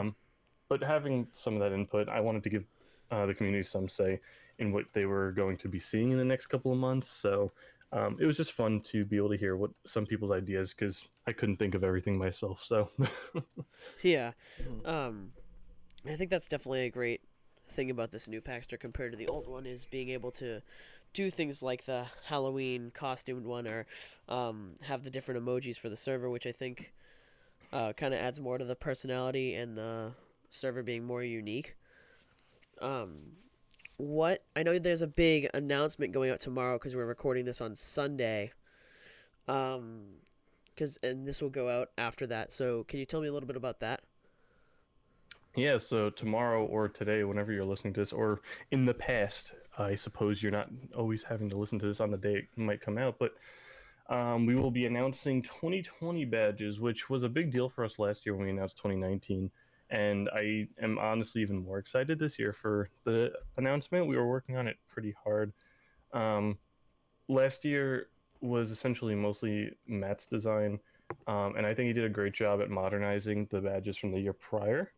But 0.72 0.82
having 0.82 1.26
some 1.32 1.52
of 1.54 1.60
that 1.60 1.74
input, 1.74 2.08
I 2.08 2.20
wanted 2.20 2.42
to 2.44 2.48
give 2.48 2.64
uh, 3.10 3.26
the 3.26 3.34
community 3.34 3.62
some 3.62 3.90
say 3.90 4.20
in 4.58 4.72
what 4.72 4.86
they 4.94 5.04
were 5.04 5.32
going 5.32 5.58
to 5.58 5.68
be 5.68 5.78
seeing 5.78 6.12
in 6.12 6.16
the 6.18 6.24
next 6.24 6.46
couple 6.46 6.72
of 6.72 6.78
months. 6.78 7.10
So. 7.10 7.52
Um, 7.94 8.16
it 8.18 8.24
was 8.24 8.38
just 8.38 8.52
fun 8.52 8.80
to 8.84 9.04
be 9.04 9.18
able 9.18 9.28
to 9.28 9.36
hear 9.36 9.54
what 9.54 9.70
some 9.86 10.06
people's 10.06 10.30
ideas 10.30 10.72
because 10.72 11.10
I 11.26 11.34
couldn't 11.34 11.58
think 11.58 11.74
of 11.74 11.84
everything 11.84 12.16
myself. 12.16 12.64
So 12.64 12.88
yeah. 14.02 14.32
Mhm. 14.62 14.88
Um, 14.88 15.32
I 16.06 16.16
think 16.16 16.30
that's 16.30 16.48
definitely 16.48 16.86
a 16.86 16.90
great 16.90 17.20
thing 17.68 17.90
about 17.90 18.10
this 18.10 18.28
new 18.28 18.40
Paxter 18.40 18.80
compared 18.80 19.12
to 19.12 19.18
the 19.18 19.28
old 19.28 19.46
one 19.46 19.66
is 19.66 19.84
being 19.84 20.08
able 20.08 20.30
to 20.32 20.62
do 21.12 21.30
things 21.30 21.62
like 21.62 21.84
the 21.84 22.06
Halloween 22.24 22.92
costumed 22.94 23.44
one 23.44 23.68
or 23.68 23.84
um, 24.26 24.76
have 24.82 25.04
the 25.04 25.10
different 25.10 25.44
emojis 25.44 25.76
for 25.76 25.90
the 25.90 25.96
server, 25.96 26.30
which 26.30 26.46
I 26.46 26.52
think 26.52 26.94
uh, 27.72 27.92
kind 27.92 28.14
of 28.14 28.20
adds 28.20 28.40
more 28.40 28.58
to 28.58 28.64
the 28.64 28.74
personality 28.74 29.54
and 29.54 29.76
the 29.76 30.12
server 30.52 30.82
being 30.82 31.04
more 31.04 31.22
unique. 31.22 31.76
Um, 32.80 33.16
what 33.96 34.44
I 34.54 34.62
know 34.62 34.78
there's 34.78 35.02
a 35.02 35.06
big 35.06 35.48
announcement 35.54 36.12
going 36.12 36.30
out 36.30 36.40
tomorrow 36.40 36.76
because 36.78 36.94
we're 36.94 37.06
recording 37.06 37.44
this 37.44 37.60
on 37.60 37.74
Sunday. 37.74 38.52
Um, 39.48 40.02
because 40.74 40.98
and 41.02 41.26
this 41.26 41.42
will 41.42 41.50
go 41.50 41.68
out 41.68 41.90
after 41.98 42.26
that. 42.28 42.52
So 42.52 42.84
can 42.84 42.98
you 42.98 43.06
tell 43.06 43.20
me 43.20 43.28
a 43.28 43.32
little 43.32 43.46
bit 43.46 43.56
about 43.56 43.80
that? 43.80 44.00
Yeah, 45.54 45.76
so 45.76 46.08
tomorrow 46.08 46.64
or 46.64 46.88
today, 46.88 47.24
whenever 47.24 47.52
you're 47.52 47.64
listening 47.64 47.92
to 47.94 48.00
this, 48.00 48.12
or 48.12 48.40
in 48.70 48.86
the 48.86 48.94
past, 48.94 49.52
I 49.76 49.94
suppose 49.94 50.42
you're 50.42 50.50
not 50.50 50.68
always 50.96 51.22
having 51.22 51.50
to 51.50 51.58
listen 51.58 51.78
to 51.80 51.86
this 51.86 52.00
on 52.00 52.10
the 52.10 52.16
day 52.16 52.36
it 52.36 52.46
might 52.56 52.80
come 52.80 52.96
out, 52.96 53.16
but 53.18 53.34
um, 54.08 54.46
we 54.46 54.54
will 54.54 54.70
be 54.70 54.86
announcing 54.86 55.42
2020 55.42 56.24
badges, 56.24 56.80
which 56.80 57.10
was 57.10 57.22
a 57.22 57.28
big 57.28 57.52
deal 57.52 57.68
for 57.68 57.84
us 57.84 57.98
last 57.98 58.24
year 58.24 58.34
when 58.34 58.46
we 58.46 58.50
announced 58.50 58.78
2019. 58.78 59.50
And 59.92 60.30
I 60.34 60.66
am 60.82 60.98
honestly 60.98 61.42
even 61.42 61.64
more 61.64 61.78
excited 61.78 62.18
this 62.18 62.38
year 62.38 62.54
for 62.54 62.88
the 63.04 63.30
announcement. 63.58 64.06
We 64.06 64.16
were 64.16 64.26
working 64.26 64.56
on 64.56 64.66
it 64.66 64.78
pretty 64.88 65.14
hard. 65.22 65.52
Um, 66.14 66.56
last 67.28 67.62
year 67.62 68.08
was 68.40 68.70
essentially 68.70 69.14
mostly 69.14 69.70
Matt's 69.86 70.24
design, 70.24 70.80
um, 71.26 71.56
and 71.56 71.66
I 71.66 71.74
think 71.74 71.88
he 71.88 71.92
did 71.92 72.04
a 72.04 72.08
great 72.08 72.32
job 72.32 72.62
at 72.62 72.70
modernizing 72.70 73.48
the 73.50 73.60
badges 73.60 73.98
from 73.98 74.12
the 74.12 74.18
year 74.18 74.32
prior. 74.32 74.92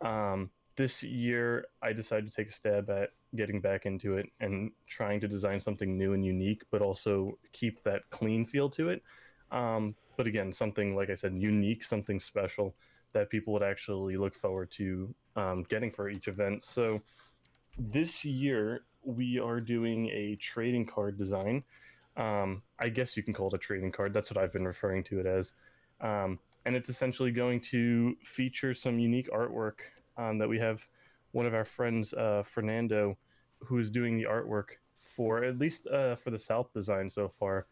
Um, 0.00 0.50
this 0.76 1.04
year, 1.04 1.66
I 1.80 1.92
decided 1.92 2.28
to 2.28 2.34
take 2.34 2.48
a 2.48 2.52
stab 2.52 2.90
at 2.90 3.10
getting 3.36 3.60
back 3.60 3.86
into 3.86 4.16
it 4.16 4.26
and 4.40 4.72
trying 4.88 5.20
to 5.20 5.28
design 5.28 5.60
something 5.60 5.96
new 5.96 6.12
and 6.12 6.24
unique, 6.26 6.62
but 6.72 6.82
also 6.82 7.38
keep 7.52 7.84
that 7.84 8.02
clean 8.10 8.44
feel 8.44 8.68
to 8.70 8.88
it. 8.88 9.02
Um, 9.52 9.94
but 10.16 10.26
again, 10.26 10.52
something 10.52 10.96
like 10.96 11.10
I 11.10 11.14
said, 11.14 11.36
unique, 11.36 11.84
something 11.84 12.18
special 12.18 12.74
that 13.14 13.30
people 13.30 13.52
would 13.54 13.62
actually 13.62 14.16
look 14.16 14.34
forward 14.34 14.70
to 14.72 15.14
um, 15.36 15.64
getting 15.68 15.90
for 15.90 16.08
each 16.08 16.28
event. 16.28 16.62
So 16.64 17.00
this 17.78 18.24
year 18.24 18.84
we 19.02 19.38
are 19.38 19.60
doing 19.60 20.08
a 20.08 20.36
trading 20.36 20.86
card 20.86 21.18
design. 21.18 21.64
Um, 22.16 22.62
I 22.78 22.88
guess 22.90 23.16
you 23.16 23.22
can 23.22 23.34
call 23.34 23.48
it 23.48 23.54
a 23.54 23.58
trading 23.58 23.92
card. 23.92 24.12
That's 24.12 24.30
what 24.30 24.38
I've 24.38 24.52
been 24.52 24.66
referring 24.66 25.04
to 25.04 25.20
it 25.20 25.26
as. 25.26 25.54
Um, 26.00 26.38
and 26.66 26.76
it's 26.76 26.88
essentially 26.88 27.30
going 27.30 27.60
to 27.72 28.16
feature 28.22 28.74
some 28.74 28.98
unique 28.98 29.30
artwork 29.30 29.78
um, 30.16 30.38
that 30.38 30.48
we 30.48 30.58
have. 30.58 30.82
One 31.32 31.46
of 31.46 31.54
our 31.54 31.64
friends, 31.64 32.12
uh, 32.14 32.42
Fernando, 32.44 33.16
who 33.58 33.78
is 33.78 33.90
doing 33.90 34.16
the 34.16 34.24
artwork 34.24 34.66
for 35.16 35.44
at 35.44 35.58
least 35.58 35.86
uh, 35.86 36.16
for 36.16 36.30
the 36.30 36.38
South 36.38 36.72
design 36.72 37.10
so 37.10 37.32
far. 37.38 37.66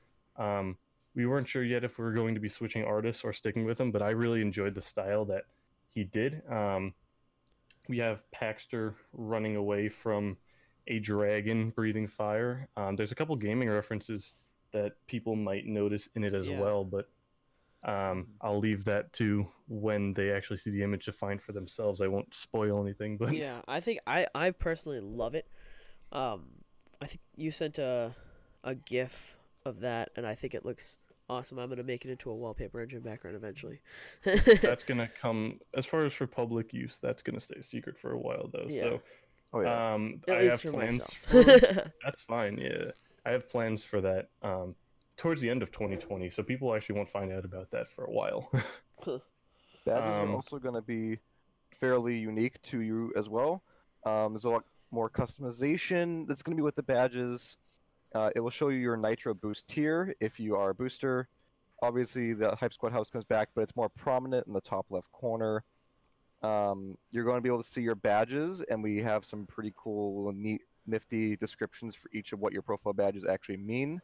We 1.15 1.27
weren't 1.27 1.49
sure 1.49 1.63
yet 1.65 1.85
if 1.85 1.99
we 1.99 2.05
were 2.05 2.13
going 2.13 2.35
to 2.35 2.41
be 2.41 2.49
switching 2.49 2.85
artists 2.85 3.23
or 3.25 3.33
sticking 3.33 3.65
with 3.65 3.79
him, 3.79 3.91
but 3.93 4.03
I 4.03 4.11
really 4.11 4.41
enjoyed 4.41 4.75
the 4.75 4.83
style 4.83 5.25
that 5.27 5.45
he 5.91 6.05
did. 6.05 6.43
Um, 6.51 6.95
we 7.89 7.99
have 7.99 8.23
Paxter 8.35 8.95
running 9.13 9.57
away 9.57 9.89
from 9.89 10.37
a 10.87 10.99
dragon 10.99 11.71
breathing 11.71 12.09
fire. 12.09 12.69
Um, 12.77 12.97
there's 12.97 13.13
a 13.13 13.15
couple 13.15 13.37
gaming 13.37 13.69
references 13.69 14.33
that 14.73 14.93
people 15.07 15.37
might 15.37 15.67
notice 15.67 16.09
in 16.15 16.25
it 16.25 16.33
as 16.35 16.49
Yeah. 16.49 16.61
well, 16.61 16.85
but 16.85 17.09
um, 17.85 18.29
I'll 18.41 18.59
leave 18.61 18.85
that 18.85 19.13
to 19.15 19.47
when 19.69 20.15
they 20.15 20.31
actually 20.31 20.59
see 20.59 20.71
the 20.71 20.83
image 20.83 21.05
to 21.07 21.13
find 21.13 21.43
for 21.43 21.53
themselves. 21.53 22.01
I 22.01 22.07
won't 22.07 22.35
spoil 22.35 22.81
anything, 22.83 23.17
but 23.19 23.35
yeah, 23.35 23.61
I 23.67 23.81
think 23.81 23.99
I 24.07 24.27
I 24.35 24.53
personally 24.53 25.01
love 25.01 25.35
it. 25.35 25.47
Um, 26.13 26.63
I 27.01 27.07
think 27.07 27.21
you 27.37 27.51
sent 27.51 27.79
a 27.79 28.15
a 28.63 28.77
GIF 28.77 29.37
of 29.65 29.81
that, 29.81 30.11
and 30.17 30.27
I 30.27 30.35
think 30.35 30.55
it 30.55 30.65
looks 30.65 30.99
awesome. 31.29 31.59
I'm 31.59 31.69
gonna 31.69 31.83
make 31.83 32.05
it 32.05 32.11
into 32.11 32.31
a 32.31 32.35
wallpaper 32.35 32.81
engine 32.81 33.01
background 33.01 33.37
eventually. 33.37 33.81
that's 34.63 34.85
gonna 34.85 35.09
come 35.21 35.61
as 35.77 35.87
far 35.87 36.05
as 36.05 36.13
for 36.13 36.27
public 36.27 36.73
use. 36.73 36.99
That's 37.03 37.23
gonna 37.23 37.41
stay 37.41 37.63
secret 37.63 37.99
for 37.99 38.13
a 38.13 38.19
while, 38.19 38.51
though. 38.53 38.67
Yeah. 38.69 38.83
So 38.83 39.03
Oh 39.55 39.61
yeah. 39.61 39.95
um, 39.95 40.21
At 40.29 40.37
I 40.37 40.41
least 40.43 40.51
have 40.51 40.61
for 40.63 40.71
plans. 40.79 40.99
myself. 40.99 41.15
For, 41.29 41.93
that's 42.05 42.21
fine. 42.23 42.57
Yeah, 42.59 42.91
I 43.27 43.31
have 43.33 43.49
plans 43.51 43.85
for 43.85 44.01
that. 44.01 44.29
Um, 44.43 44.75
towards 45.17 45.41
the 45.43 45.51
end 45.51 45.63
of 45.63 45.71
2020, 45.73 46.31
so 46.31 46.43
people 46.43 46.75
actually 46.75 46.97
won't 46.97 47.11
find 47.11 47.33
out 47.33 47.45
about 47.45 47.71
that 47.71 47.91
for 47.95 48.05
a 48.05 48.11
while. 48.11 48.51
Badges 49.05 49.21
um, 49.87 50.31
are 50.31 50.35
also 50.35 50.59
going 50.59 50.75
to 50.75 50.81
be 50.81 51.19
fairly 51.81 52.17
unique 52.17 52.61
to 52.63 52.81
you 52.81 53.13
as 53.17 53.29
well. 53.29 53.63
Um, 54.05 54.33
there's 54.33 54.45
a 54.45 54.51
lot 54.51 54.65
more 54.91 55.11
customization 55.11 56.27
that's 56.27 56.43
going 56.43 56.57
to 56.57 56.61
be 56.61 56.65
with 56.65 56.77
the 56.77 56.83
badges. 56.83 57.57
Uh, 58.15 58.31
it 58.37 58.41
will 58.41 58.51
show 58.51 58.69
you 58.69 58.79
your 58.79 58.97
Nitro 58.97 59.35
boost 59.35 59.67
tier 59.69 60.15
if 60.21 60.39
you 60.39 60.57
are 60.57 60.71
a 60.71 60.75
booster. 60.75 61.29
Obviously, 61.83 62.33
the 62.35 62.55
Hype 62.55 62.73
Squad 62.73 62.93
house 62.93 63.11
comes 63.11 63.25
back, 63.25 63.49
but 63.55 63.63
it's 63.63 63.75
more 63.75 63.89
prominent 63.89 64.47
in 64.47 64.53
the 64.53 64.61
top 64.61 64.87
left 64.91 65.11
corner. 65.13 65.65
Um, 66.43 66.97
you're 67.11 67.25
going 67.25 67.37
to 67.37 67.41
be 67.41 67.49
able 67.49 67.63
to 67.63 67.69
see 67.69 67.83
your 67.83 67.95
badges, 67.95 68.61
and 68.69 68.83
we 68.83 69.01
have 69.01 69.25
some 69.25 69.47
pretty 69.47 69.73
cool, 69.77 70.33
neat, 70.33 70.63
nifty 70.87 71.37
descriptions 71.37 71.95
for 71.95 72.09
each 72.13 72.33
of 72.33 72.41
what 72.41 72.53
your 72.53 72.63
profile 72.63 72.93
badges 72.93 73.25
actually 73.25 73.57
mean. 73.57 74.01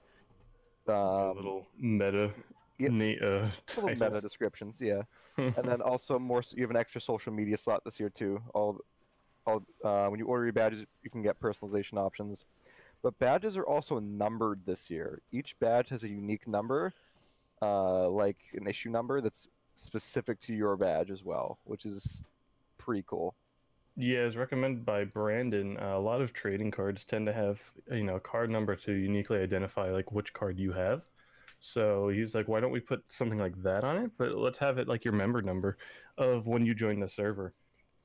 Um, 0.88 1.36
little 1.36 1.68
meta, 1.76 2.32
na- 2.78 3.26
uh, 3.26 3.50
little 3.76 3.88
meta 3.88 4.20
descriptions, 4.20 4.80
yeah. 4.80 5.02
and 5.38 5.64
then 5.64 5.80
also 5.80 6.18
more 6.18 6.42
you 6.54 6.62
have 6.62 6.70
an 6.70 6.76
extra 6.76 7.00
social 7.00 7.32
media 7.32 7.56
slot 7.56 7.82
this 7.84 8.00
year 8.00 8.10
too 8.10 8.40
all 8.54 8.78
all 9.46 9.62
uh, 9.84 10.08
when 10.08 10.18
you 10.18 10.26
order 10.26 10.44
your 10.44 10.52
badges 10.52 10.84
you 11.04 11.10
can 11.10 11.22
get 11.22 11.40
personalization 11.40 11.96
options 11.96 12.44
but 13.02 13.18
badges 13.18 13.56
are 13.56 13.66
also 13.66 13.98
numbered 14.00 14.60
this 14.66 14.90
year 14.90 15.20
each 15.32 15.58
badge 15.60 15.88
has 15.88 16.04
a 16.04 16.08
unique 16.08 16.46
number 16.46 16.94
uh, 17.62 18.08
like 18.08 18.38
an 18.54 18.66
issue 18.66 18.90
number 18.90 19.20
that's 19.20 19.48
specific 19.74 20.40
to 20.40 20.54
your 20.54 20.76
badge 20.76 21.10
as 21.10 21.24
well 21.24 21.58
which 21.64 21.86
is 21.86 22.22
pretty 22.78 23.04
cool 23.06 23.34
Yeah, 23.96 24.20
as 24.20 24.36
recommended 24.36 24.84
by 24.86 25.04
Brandon, 25.04 25.76
uh, 25.78 25.96
a 25.96 26.00
lot 26.00 26.20
of 26.22 26.32
trading 26.32 26.70
cards 26.70 27.04
tend 27.04 27.26
to 27.26 27.32
have 27.32 27.60
you 27.90 28.04
know 28.04 28.16
a 28.16 28.20
card 28.20 28.48
number 28.50 28.76
to 28.76 28.92
uniquely 28.92 29.38
identify 29.40 29.90
like 29.90 30.12
which 30.12 30.32
card 30.32 30.58
you 30.58 30.72
have. 30.72 31.02
So 31.60 32.08
he's 32.08 32.34
like, 32.34 32.48
why 32.48 32.60
don't 32.60 32.70
we 32.72 32.80
put 32.80 33.04
something 33.10 33.38
like 33.38 33.60
that 33.62 33.84
on 33.84 33.98
it? 33.98 34.12
But 34.18 34.36
let's 34.36 34.58
have 34.58 34.78
it 34.78 34.88
like 34.88 35.04
your 35.04 35.14
member 35.14 35.42
number 35.42 35.78
of 36.16 36.46
when 36.46 36.64
you 36.64 36.74
join 36.74 37.00
the 37.00 37.08
server. 37.08 37.54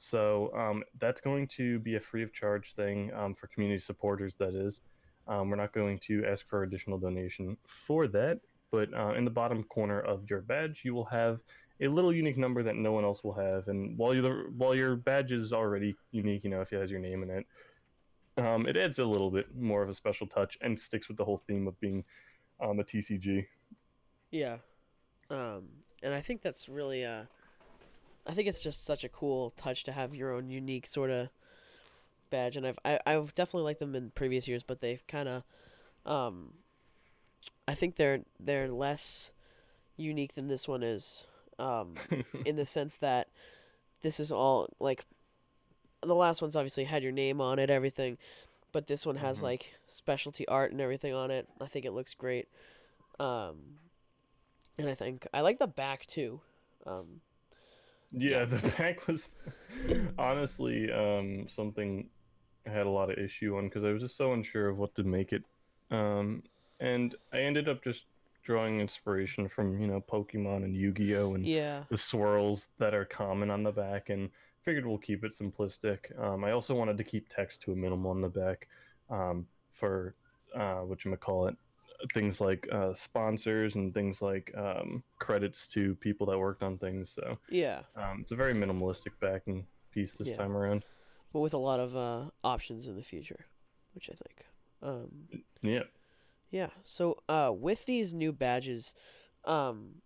So 0.03 0.51
um, 0.53 0.83
that's 1.00 1.22
going 1.22 1.48
to 1.55 1.79
be 1.79 1.95
a 1.95 2.00
free 2.00 2.24
of 2.24 2.33
charge 2.33 2.74
thing 2.75 3.10
um, 3.13 3.33
for 3.33 3.48
community 3.48 3.79
supporters. 3.79 4.33
That 4.38 4.53
is, 4.53 4.81
um, 5.29 5.50
we're 5.50 5.55
not 5.55 5.72
going 5.72 5.98
to 6.07 6.25
ask 6.25 6.45
for 6.45 6.63
additional 6.63 6.98
donation 6.98 7.55
for 7.65 8.10
that. 8.10 8.41
But 8.69 8.93
uh, 8.93 9.13
in 9.13 9.24
the 9.24 9.31
bottom 9.31 9.63
corner 9.63 10.01
of 10.01 10.29
your 10.29 10.41
badge, 10.41 10.81
you 10.83 10.93
will 10.93 11.05
have 11.05 11.39
a 11.79 11.88
little 11.88 12.13
unique 12.13 12.38
number 12.38 12.63
that 12.63 12.75
no 12.75 12.91
one 12.91 13.05
else 13.05 13.24
will 13.24 13.33
have. 13.36 13.69
And 13.69 13.98
while 13.98 14.13
you 14.13 14.51
while 14.57 14.75
your 14.75 14.98
badge 14.98 15.31
is 15.31 15.53
already 15.53 15.95
unique, 16.12 16.43
you 16.43 16.50
know, 16.50 16.60
if 16.60 16.74
it 16.74 16.81
has 16.81 16.91
your 16.91 17.00
name 17.00 17.24
in 17.24 17.29
it, 17.29 17.45
um, 18.38 18.67
it 18.67 18.75
adds 18.75 19.00
a 19.00 19.05
little 19.05 19.31
bit 19.31 19.55
more 19.55 19.81
of 19.83 19.89
a 19.89 19.93
special 19.93 20.27
touch 20.27 20.57
and 20.60 20.77
sticks 20.77 21.07
with 21.07 21.15
the 21.15 21.24
whole 21.24 21.41
theme 21.48 21.65
of 21.65 21.79
being 21.79 22.03
um, 22.60 22.77
a 22.77 22.83
TCG. 22.83 23.45
Yeah. 24.31 24.57
Um, 25.29 25.69
and 26.01 26.13
I 26.13 26.19
think 26.19 26.41
that's 26.41 26.67
really 26.67 27.05
uh 27.05 27.24
I 28.25 28.31
think 28.33 28.47
it's 28.47 28.61
just 28.63 28.85
such 28.85 29.03
a 29.03 29.09
cool 29.09 29.51
touch 29.57 29.83
to 29.85 29.91
have 29.91 30.15
your 30.15 30.31
own 30.33 30.49
unique 30.49 30.87
sort 30.87 31.09
of 31.09 31.29
badge 32.29 32.55
and 32.57 32.65
I've 32.65 32.79
I, 32.85 32.99
I've 33.05 33.35
definitely 33.35 33.65
liked 33.65 33.79
them 33.79 33.95
in 33.95 34.11
previous 34.11 34.47
years, 34.47 34.63
but 34.63 34.81
they've 34.81 35.05
kind 35.07 35.27
of 35.29 35.43
um 36.05 36.53
I 37.67 37.73
think 37.75 37.95
they're 37.95 38.21
they're 38.39 38.69
less 38.69 39.31
unique 39.97 40.33
than 40.35 40.47
this 40.47 40.67
one 40.67 40.83
is 40.83 41.23
um 41.59 41.95
in 42.45 42.55
the 42.55 42.65
sense 42.65 42.95
that 42.95 43.27
this 44.01 44.19
is 44.19 44.31
all 44.31 44.67
like 44.79 45.05
the 46.01 46.15
last 46.15 46.41
one's 46.41 46.55
obviously 46.55 46.83
had 46.85 47.03
your 47.03 47.11
name 47.11 47.39
on 47.39 47.59
it 47.59 47.69
everything 47.69 48.17
but 48.71 48.87
this 48.87 49.05
one 49.05 49.17
has 49.17 49.39
Mhm. 49.39 49.43
like 49.43 49.73
specialty 49.87 50.47
art 50.47 50.71
and 50.71 50.81
everything 50.81 51.13
on 51.13 51.29
it. 51.29 51.47
I 51.61 51.67
think 51.67 51.85
it 51.85 51.91
looks 51.93 52.13
great. 52.15 52.47
Um 53.19 53.77
and 54.79 54.89
i 54.89 54.95
think 54.95 55.27
i 55.33 55.41
like 55.41 55.59
the 55.59 55.67
back 55.67 56.05
too. 56.07 56.41
Um 56.87 57.21
Yeah, 58.15 58.46
the 58.46 58.67
back 58.77 59.08
was 59.08 59.29
honestly 60.17 60.91
um, 60.91 61.48
something 61.53 62.08
I 62.65 62.70
had 62.70 62.86
a 62.86 62.89
lot 62.89 63.10
of 63.12 63.17
issue 63.17 63.58
on 63.58 63.65
because 63.65 63.84
I 63.84 63.91
was 63.91 64.01
just 64.01 64.17
so 64.17 64.34
unsure 64.34 64.70
of 64.70 64.77
what 64.77 64.96
to 64.96 65.03
make 65.03 65.34
it. 65.34 65.43
Um, 65.91 66.43
and 66.79 67.15
I 67.34 67.39
ended 67.39 67.67
up 67.67 67.84
just 67.84 68.03
drawing 68.43 68.79
inspiration 68.79 69.48
from, 69.50 69.79
you 69.79 69.88
know, 69.88 70.01
Pokemon 70.01 70.63
and 70.63 70.75
Yu 70.75 70.91
Gi 70.91 71.15
Oh! 71.15 71.34
and 71.34 71.46
yeah 71.46 71.84
the 71.89 71.98
swirls 71.98 72.70
that 72.77 72.93
are 72.93 73.05
common 73.05 73.50
on 73.50 73.63
the 73.63 73.72
back 73.72 74.10
and 74.10 74.29
figured 74.63 74.86
we'll 74.86 74.98
keep 74.98 75.24
it 75.24 75.34
simplistic. 75.38 76.17
Um, 76.22 76.43
I 76.43 76.51
also 76.51 76.74
wanted 76.74 76.98
to 76.98 77.03
keep 77.03 77.27
text 77.34 77.62
to 77.63 77.74
a 77.74 77.75
minimum 77.75 78.08
on 78.08 78.22
the 78.22 78.29
back 78.29 78.67
um, 79.10 79.46
for 79.74 80.15
uh, 80.55 80.79
what 80.79 81.03
you 81.03 81.15
call 81.17 81.48
it, 81.48 81.58
things 82.13 82.41
like 82.41 82.67
uh, 82.72 82.93
sponsors 82.93 83.75
and 83.75 83.93
things 83.93 84.22
like 84.22 84.53
um, 84.57 85.03
credits 85.19 85.67
to 85.69 85.95
people 85.95 86.25
that 86.27 86.38
worked 86.38 86.63
on 86.63 86.77
things. 86.77 87.12
So 87.13 87.38
yeah 87.50 87.81
um, 87.95 88.19
it's 88.22 88.31
a 88.31 88.36
very 88.36 88.53
minimalistic 88.53 89.12
backing 89.22 89.65
piece 89.91 90.13
this 90.15 90.29
Yeah. 90.29 90.38
time 90.38 90.55
around. 90.57 90.83
but 91.31 91.39
with 91.41 91.53
a 91.53 91.57
lot 91.57 91.79
of 91.79 91.95
uh 91.95 92.29
options 92.43 92.88
in 92.88 92.95
the 92.95 93.03
future 93.03 93.45
which 93.93 94.10
i 94.10 94.13
think 94.13 94.45
um 94.81 95.27
Yeah. 95.62 95.83
Yeah. 96.51 96.69
So, 96.83 97.17
uh, 97.27 97.51
with 97.51 97.86
these 97.86 98.13
new 98.13 98.31
badges, 98.31 98.93
um, 99.45 100.01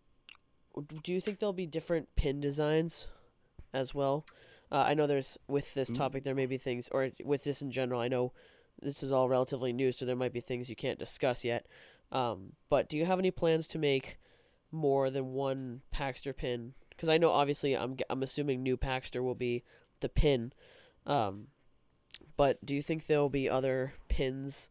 do 1.04 1.12
you 1.12 1.20
think 1.20 1.39
there'll 1.39 1.51
be 1.51 1.66
different 1.66 2.08
pin 2.16 2.39
designs 2.39 3.08
as 3.74 3.94
well? 3.94 4.25
Uh, 4.72 4.86
I 4.88 4.94
know 4.94 5.08
there's 5.08 5.38
with 5.48 5.74
this 5.74 5.89
topic 5.89 6.24
there 6.24 6.36
may 6.36 6.46
be 6.46 6.58
things, 6.58 6.88
or 6.92 7.10
with 7.24 7.44
this 7.44 7.62
in 7.62 7.72
general. 7.72 8.00
I 8.00 8.08
know 8.08 8.32
this 8.81 9.03
is 9.03 9.12
all 9.12 9.29
relatively 9.29 9.74
new, 9.74 9.91
so 9.91 10.05
there 10.05 10.15
might 10.15 10.34
be 10.34 10.41
things 10.41 10.69
you 10.69 10.75
can't 10.75 11.00
discuss 11.00 11.43
yet. 11.43 11.65
Um, 12.12 12.53
but 12.69 12.89
do 12.89 12.98
you 12.98 13.05
have 13.05 13.19
any 13.19 13.31
plans 13.31 13.67
to 13.69 13.77
make 13.77 14.17
more 14.72 15.10
than 15.10 15.34
one 15.34 15.81
Paxter 15.93 16.36
pin? 16.36 16.74
Because 16.89 17.10
I 17.10 17.17
know 17.17 17.31
obviously 17.31 17.75
I'm 17.75 17.98
I'm 18.10 18.24
assuming 18.24 18.63
new 18.63 18.77
Paxter 18.77 19.22
will 19.22 19.36
be 19.36 19.63
the 20.00 20.10
pin. 20.10 20.53
Um, 21.05 21.48
but 22.36 22.65
do 22.65 22.74
you 22.74 22.81
think 22.81 23.05
there 23.05 23.19
will 23.19 23.29
be 23.29 23.50
other 23.50 23.93
pins? 24.07 24.69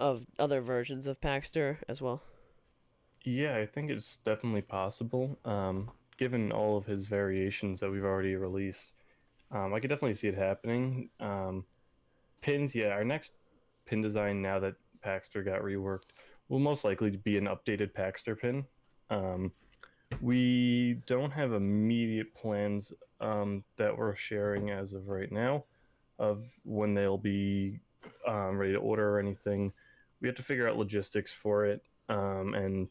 of 0.00 0.26
other 0.38 0.60
versions 0.60 1.06
of 1.06 1.20
Paxter 1.20 1.76
as 1.88 2.02
well. 2.02 2.22
Yeah, 3.22 3.56
I 3.56 3.66
think 3.66 3.90
it's 3.90 4.18
definitely 4.24 4.62
possible. 4.62 5.38
Um, 5.44 5.90
given 6.18 6.50
all 6.50 6.76
of 6.76 6.86
his 6.86 7.06
variations 7.06 7.80
that 7.80 7.90
we've 7.90 8.04
already 8.04 8.34
released, 8.34 8.92
um, 9.50 9.74
I 9.74 9.80
could 9.80 9.90
definitely 9.90 10.14
see 10.14 10.28
it 10.28 10.38
happening. 10.38 11.10
Um, 11.20 11.64
pins, 12.40 12.74
yeah, 12.74 12.90
our 12.90 13.04
next 13.04 13.32
pin 13.86 14.00
design 14.02 14.40
now 14.42 14.58
that 14.60 14.74
Paxter 15.04 15.44
got 15.44 15.62
reworked 15.62 16.10
will 16.48 16.58
most 16.58 16.84
likely 16.84 17.10
be 17.10 17.36
an 17.38 17.46
updated 17.46 17.92
Paxter 17.92 18.38
pin. 18.38 18.64
Um, 19.10 19.52
we 20.20 21.00
don't 21.06 21.30
have 21.30 21.52
immediate 21.52 22.34
plans 22.34 22.92
um, 23.20 23.64
that 23.76 23.96
we're 23.96 24.16
sharing 24.16 24.70
as 24.70 24.92
of 24.92 25.08
right 25.08 25.30
now 25.30 25.64
of 26.18 26.44
when 26.64 26.94
they'll 26.94 27.18
be 27.18 27.78
um, 28.26 28.58
ready 28.58 28.72
to 28.72 28.78
order 28.78 29.16
or 29.16 29.18
anything. 29.18 29.72
We 30.20 30.28
have 30.28 30.36
to 30.36 30.42
figure 30.42 30.68
out 30.68 30.76
logistics 30.76 31.32
for 31.32 31.64
it, 31.64 31.82
um, 32.08 32.54
and 32.54 32.88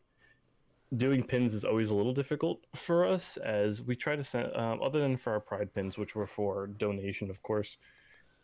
doing 0.98 1.22
pins 1.22 1.54
is 1.54 1.64
always 1.64 1.92
a 1.92 1.94
little 1.94 2.14
difficult 2.14 2.62
for 2.76 3.06
us 3.06 3.38
as 3.38 3.82
we 3.82 3.96
try 3.96 4.16
to 4.16 4.24
send, 4.24 4.56
um, 4.56 4.82
other 4.82 5.00
than 5.00 5.18
for 5.18 5.34
our 5.34 5.40
pride 5.40 5.74
pins, 5.74 5.98
which 5.98 6.16
were 6.16 6.26
for 6.26 6.68
donation, 6.68 7.30
of 7.30 7.42
course. 7.44 7.78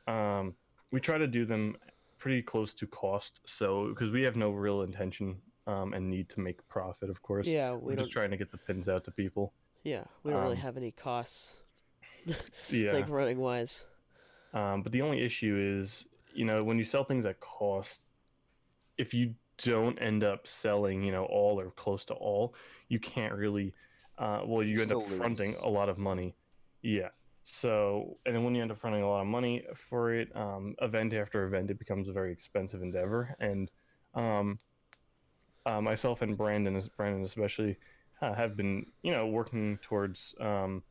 Um, 0.07 0.53
we 0.91 0.99
try 0.99 1.17
to 1.17 1.27
do 1.27 1.45
them 1.45 1.75
pretty 2.17 2.41
close 2.41 2.73
to 2.75 2.87
cost. 2.87 3.39
So 3.45 3.89
because 3.89 4.11
we 4.11 4.21
have 4.23 4.35
no 4.35 4.51
real 4.51 4.81
intention 4.81 5.37
um, 5.67 5.93
and 5.93 6.09
need 6.09 6.29
to 6.29 6.39
make 6.39 6.65
profit, 6.67 7.09
of 7.09 7.21
course. 7.21 7.47
Yeah, 7.47 7.73
we 7.73 7.79
We're 7.79 7.89
don't. 7.95 8.05
just 8.05 8.11
trying 8.11 8.31
to 8.31 8.37
get 8.37 8.51
the 8.51 8.57
pins 8.57 8.87
out 8.87 9.03
to 9.05 9.11
people. 9.11 9.53
Yeah, 9.83 10.03
we 10.23 10.31
don't 10.31 10.41
really 10.41 10.55
um, 10.55 10.61
have 10.61 10.77
any 10.77 10.91
costs, 10.91 11.57
Yeah. 12.69 12.93
like 12.93 13.09
running 13.09 13.37
wise. 13.39 13.85
Um, 14.53 14.81
but 14.81 14.91
the 14.91 15.01
only 15.01 15.21
issue 15.21 15.79
is, 15.81 16.05
you 16.33 16.45
know, 16.45 16.63
when 16.63 16.79
you 16.79 16.85
sell 16.85 17.03
things 17.03 17.25
at 17.25 17.39
cost, 17.39 17.99
if 18.97 19.13
you 19.13 19.35
don't 19.59 19.97
end 19.99 20.23
up 20.23 20.47
selling, 20.47 21.03
you 21.03 21.11
know, 21.11 21.25
all 21.25 21.59
or 21.59 21.71
close 21.71 22.05
to 22.05 22.13
all, 22.13 22.55
you 22.89 22.99
can't 22.99 23.33
really. 23.33 23.73
Uh, 24.17 24.41
well, 24.45 24.63
you 24.63 24.81
end 24.81 24.91
up 24.93 25.05
fronting 25.07 25.51
lose. 25.51 25.61
a 25.61 25.67
lot 25.67 25.89
of 25.89 25.97
money. 25.97 26.33
Yeah. 26.81 27.09
So, 27.47 28.17
and 28.25 28.35
then 28.35 28.43
when 28.43 28.55
you 28.55 28.63
end 28.63 28.71
up 28.71 28.79
fronting 28.79 29.03
a 29.03 29.07
lot 29.07 29.21
of 29.21 29.27
money 29.27 29.63
for 29.75 30.11
it, 30.11 30.35
um, 30.35 30.75
event 30.81 31.13
after 31.13 31.45
event, 31.45 31.69
it 31.69 31.77
becomes 31.77 32.09
a 32.09 32.11
very 32.11 32.31
expensive 32.31 32.81
endeavor. 32.81 33.35
And 33.39 33.69
um, 34.15 34.57
uh, 35.63 35.79
myself 35.79 36.23
and 36.23 36.35
Brandon, 36.35 36.81
Brandon 36.97 37.23
especially, 37.23 37.77
uh, 38.19 38.33
have 38.33 38.57
been, 38.57 38.87
you 39.03 39.11
know, 39.11 39.27
working 39.27 39.77
towards 39.83 40.33
um, 40.41 40.81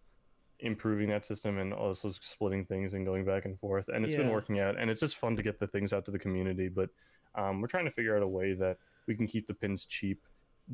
improving 0.61 1.09
that 1.09 1.27
system 1.27 1.59
and 1.59 1.75
also 1.75 2.13
splitting 2.21 2.65
things 2.65 2.95
and 2.95 3.05
going 3.05 3.25
back 3.25 3.47
and 3.47 3.59
forth. 3.59 3.89
And 3.89 4.05
it's 4.05 4.15
been 4.15 4.31
working 4.31 4.61
out. 4.61 4.79
And 4.79 4.89
it's 4.89 5.01
just 5.01 5.17
fun 5.17 5.35
to 5.35 5.43
get 5.43 5.59
the 5.59 5.67
things 5.67 5.93
out 5.93 6.05
to 6.05 6.13
the 6.13 6.21
community. 6.21 6.69
But 6.69 6.89
um, 7.35 7.61
we're 7.61 7.67
trying 7.67 7.87
to 7.87 7.91
figure 7.91 8.17
out 8.17 8.23
a 8.23 8.29
way 8.29 8.55
that 8.55 8.79
we 9.09 9.17
can 9.17 9.27
keep 9.27 9.49
the 9.49 9.55
pins 9.55 9.87
cheap 9.87 10.23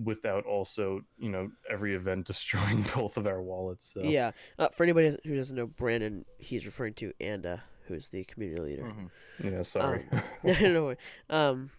without 0.04 0.44
also, 0.47 1.00
you 1.18 1.30
know, 1.30 1.50
every 1.70 1.94
event 1.94 2.26
destroying 2.26 2.85
both 2.94 3.16
of 3.16 3.26
our 3.26 3.42
wallets. 3.42 3.90
So. 3.94 4.02
Yeah. 4.02 4.32
Uh, 4.59 4.68
for 4.68 4.85
anybody 4.85 5.16
who 5.25 5.37
doesn't 5.37 5.56
know, 5.56 5.66
Brandon, 5.66 6.25
he's 6.38 6.66
referring 6.66 6.94
to 6.94 7.12
Anda, 7.20 7.64
who's 7.87 8.09
the 8.11 8.25
community 8.25 8.61
leader. 8.62 8.85
Mhm. 8.85 9.11
Yeah, 9.52 9.62
sorry. 9.62 10.06
no, 10.44 10.54
no, 10.73 10.85
way. 10.87 10.97
um, 11.28 11.70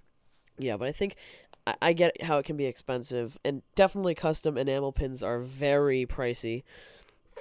yeah, 0.58 0.78
but 0.78 0.88
I 0.88 0.92
think 0.92 1.16
I, 1.66 1.76
I 1.82 1.94
get 1.94 2.22
how 2.24 2.38
it 2.38 2.46
can 2.46 2.58
be 2.58 2.66
expensive, 2.66 3.40
and 3.46 3.62
definitely 3.76 4.16
custom 4.16 4.58
enamel 4.58 4.92
pins 4.92 5.24
are 5.24 5.40
very 5.40 6.06
pricey. 6.06 6.64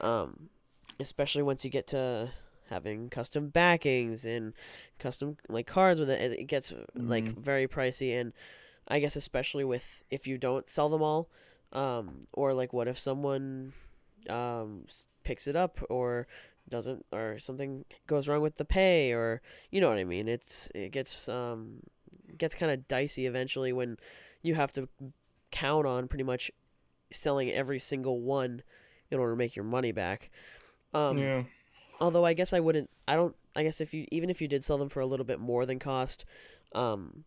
Um, 0.01 0.51
especially 0.99 1.43
once 1.43 1.65
you 1.65 1.71
get 1.71 1.87
to 1.89 2.31
having 2.69 3.09
custom 3.11 3.49
backings 3.49 4.25
and 4.25 4.53
custom 4.99 5.37
like 5.49 5.67
cards 5.67 5.99
with 5.99 6.09
it, 6.11 6.33
it 6.33 6.45
gets 6.45 6.73
like 6.95 7.25
Mhm. 7.25 7.39
very 7.39 7.67
pricey. 7.67 8.19
And 8.19 8.33
I 8.89 8.99
guess 9.01 9.17
especially 9.17 9.65
with 9.65 10.05
if 10.11 10.27
you 10.27 10.39
don't 10.39 10.69
sell 10.69 10.89
them 10.89 11.03
all, 11.03 11.29
um, 11.73 12.27
or 12.33 12.53
like 12.55 12.73
what 12.73 12.89
if 12.89 12.99
someone 12.99 13.73
um 14.29 14.85
picks 15.25 15.47
it 15.47 15.57
up 15.57 15.81
or 15.89 16.27
doesn't 16.69 17.05
or 17.13 17.39
something 17.39 17.85
goes 18.07 18.29
wrong 18.29 18.43
with 18.43 18.57
the 18.57 18.65
pay 18.65 19.13
or 19.13 19.41
you 19.71 19.81
know 19.81 19.89
what 19.89 19.99
I 19.99 20.05
mean. 20.05 20.29
It's 20.29 20.69
it 20.75 20.93
gets 20.93 21.29
um 21.29 21.81
gets 22.39 22.55
kind 22.55 22.71
of 22.73 22.87
dicey 22.89 23.27
eventually 23.27 23.73
when 23.73 23.97
you 24.43 24.55
have 24.55 24.73
to 24.75 24.89
count 25.51 25.87
on 25.87 26.07
pretty 26.09 26.25
much 26.25 26.51
selling 27.11 27.51
every 27.51 27.79
single 27.81 28.21
one 28.21 28.63
in 29.11 29.19
order 29.19 29.33
to 29.33 29.37
make 29.37 29.57
your 29.57 29.65
money 29.65 29.93
back. 29.93 30.31
Um 30.95 31.19
yeah. 31.19 31.43
although 32.01 32.25
I 32.25 32.35
guess 32.35 32.53
I 32.53 32.61
wouldn't 32.61 32.89
I 33.09 33.17
don't 33.17 33.35
I 33.57 33.63
guess 33.65 33.81
if 33.81 33.93
you 33.93 34.07
even 34.13 34.31
if 34.31 34.41
you 34.41 34.49
did 34.49 34.65
sell 34.65 34.79
them 34.79 34.89
for 34.89 35.01
a 35.01 35.07
little 35.07 35.27
bit 35.27 35.41
more 35.41 35.67
than 35.67 35.79
cost 35.79 36.25
um 36.73 37.25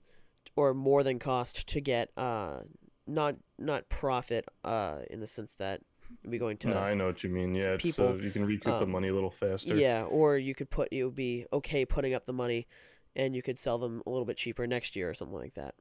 or 0.55 0.73
more 0.73 1.03
than 1.03 1.19
cost 1.19 1.67
to 1.67 1.81
get 1.81 2.09
uh 2.17 2.59
not 3.07 3.35
not 3.59 3.89
profit 3.89 4.45
uh 4.63 4.99
in 5.09 5.19
the 5.19 5.27
sense 5.27 5.55
that 5.55 5.81
be 6.29 6.37
going 6.37 6.57
to 6.57 6.67
No, 6.69 6.77
I 6.77 6.93
know 6.93 7.07
what 7.07 7.23
you 7.23 7.29
mean. 7.29 7.55
Yeah, 7.55 7.75
people, 7.77 8.17
so 8.17 8.23
you 8.23 8.29
can 8.31 8.45
recoup 8.45 8.65
the 8.65 8.83
um, 8.83 8.91
money 8.91 9.07
a 9.07 9.13
little 9.13 9.31
faster. 9.31 9.73
Yeah, 9.75 10.03
or 10.03 10.37
you 10.37 10.53
could 10.53 10.69
put 10.69 10.89
it 10.91 11.03
would 11.03 11.15
be 11.15 11.45
okay 11.51 11.85
putting 11.85 12.13
up 12.13 12.25
the 12.27 12.33
money, 12.33 12.67
and 13.15 13.35
you 13.35 13.41
could 13.41 13.57
sell 13.57 13.77
them 13.79 14.03
a 14.05 14.09
little 14.09 14.25
bit 14.25 14.37
cheaper 14.37 14.67
next 14.67 14.95
year 14.95 15.09
or 15.09 15.13
something 15.15 15.37
like 15.37 15.55
that. 15.55 15.73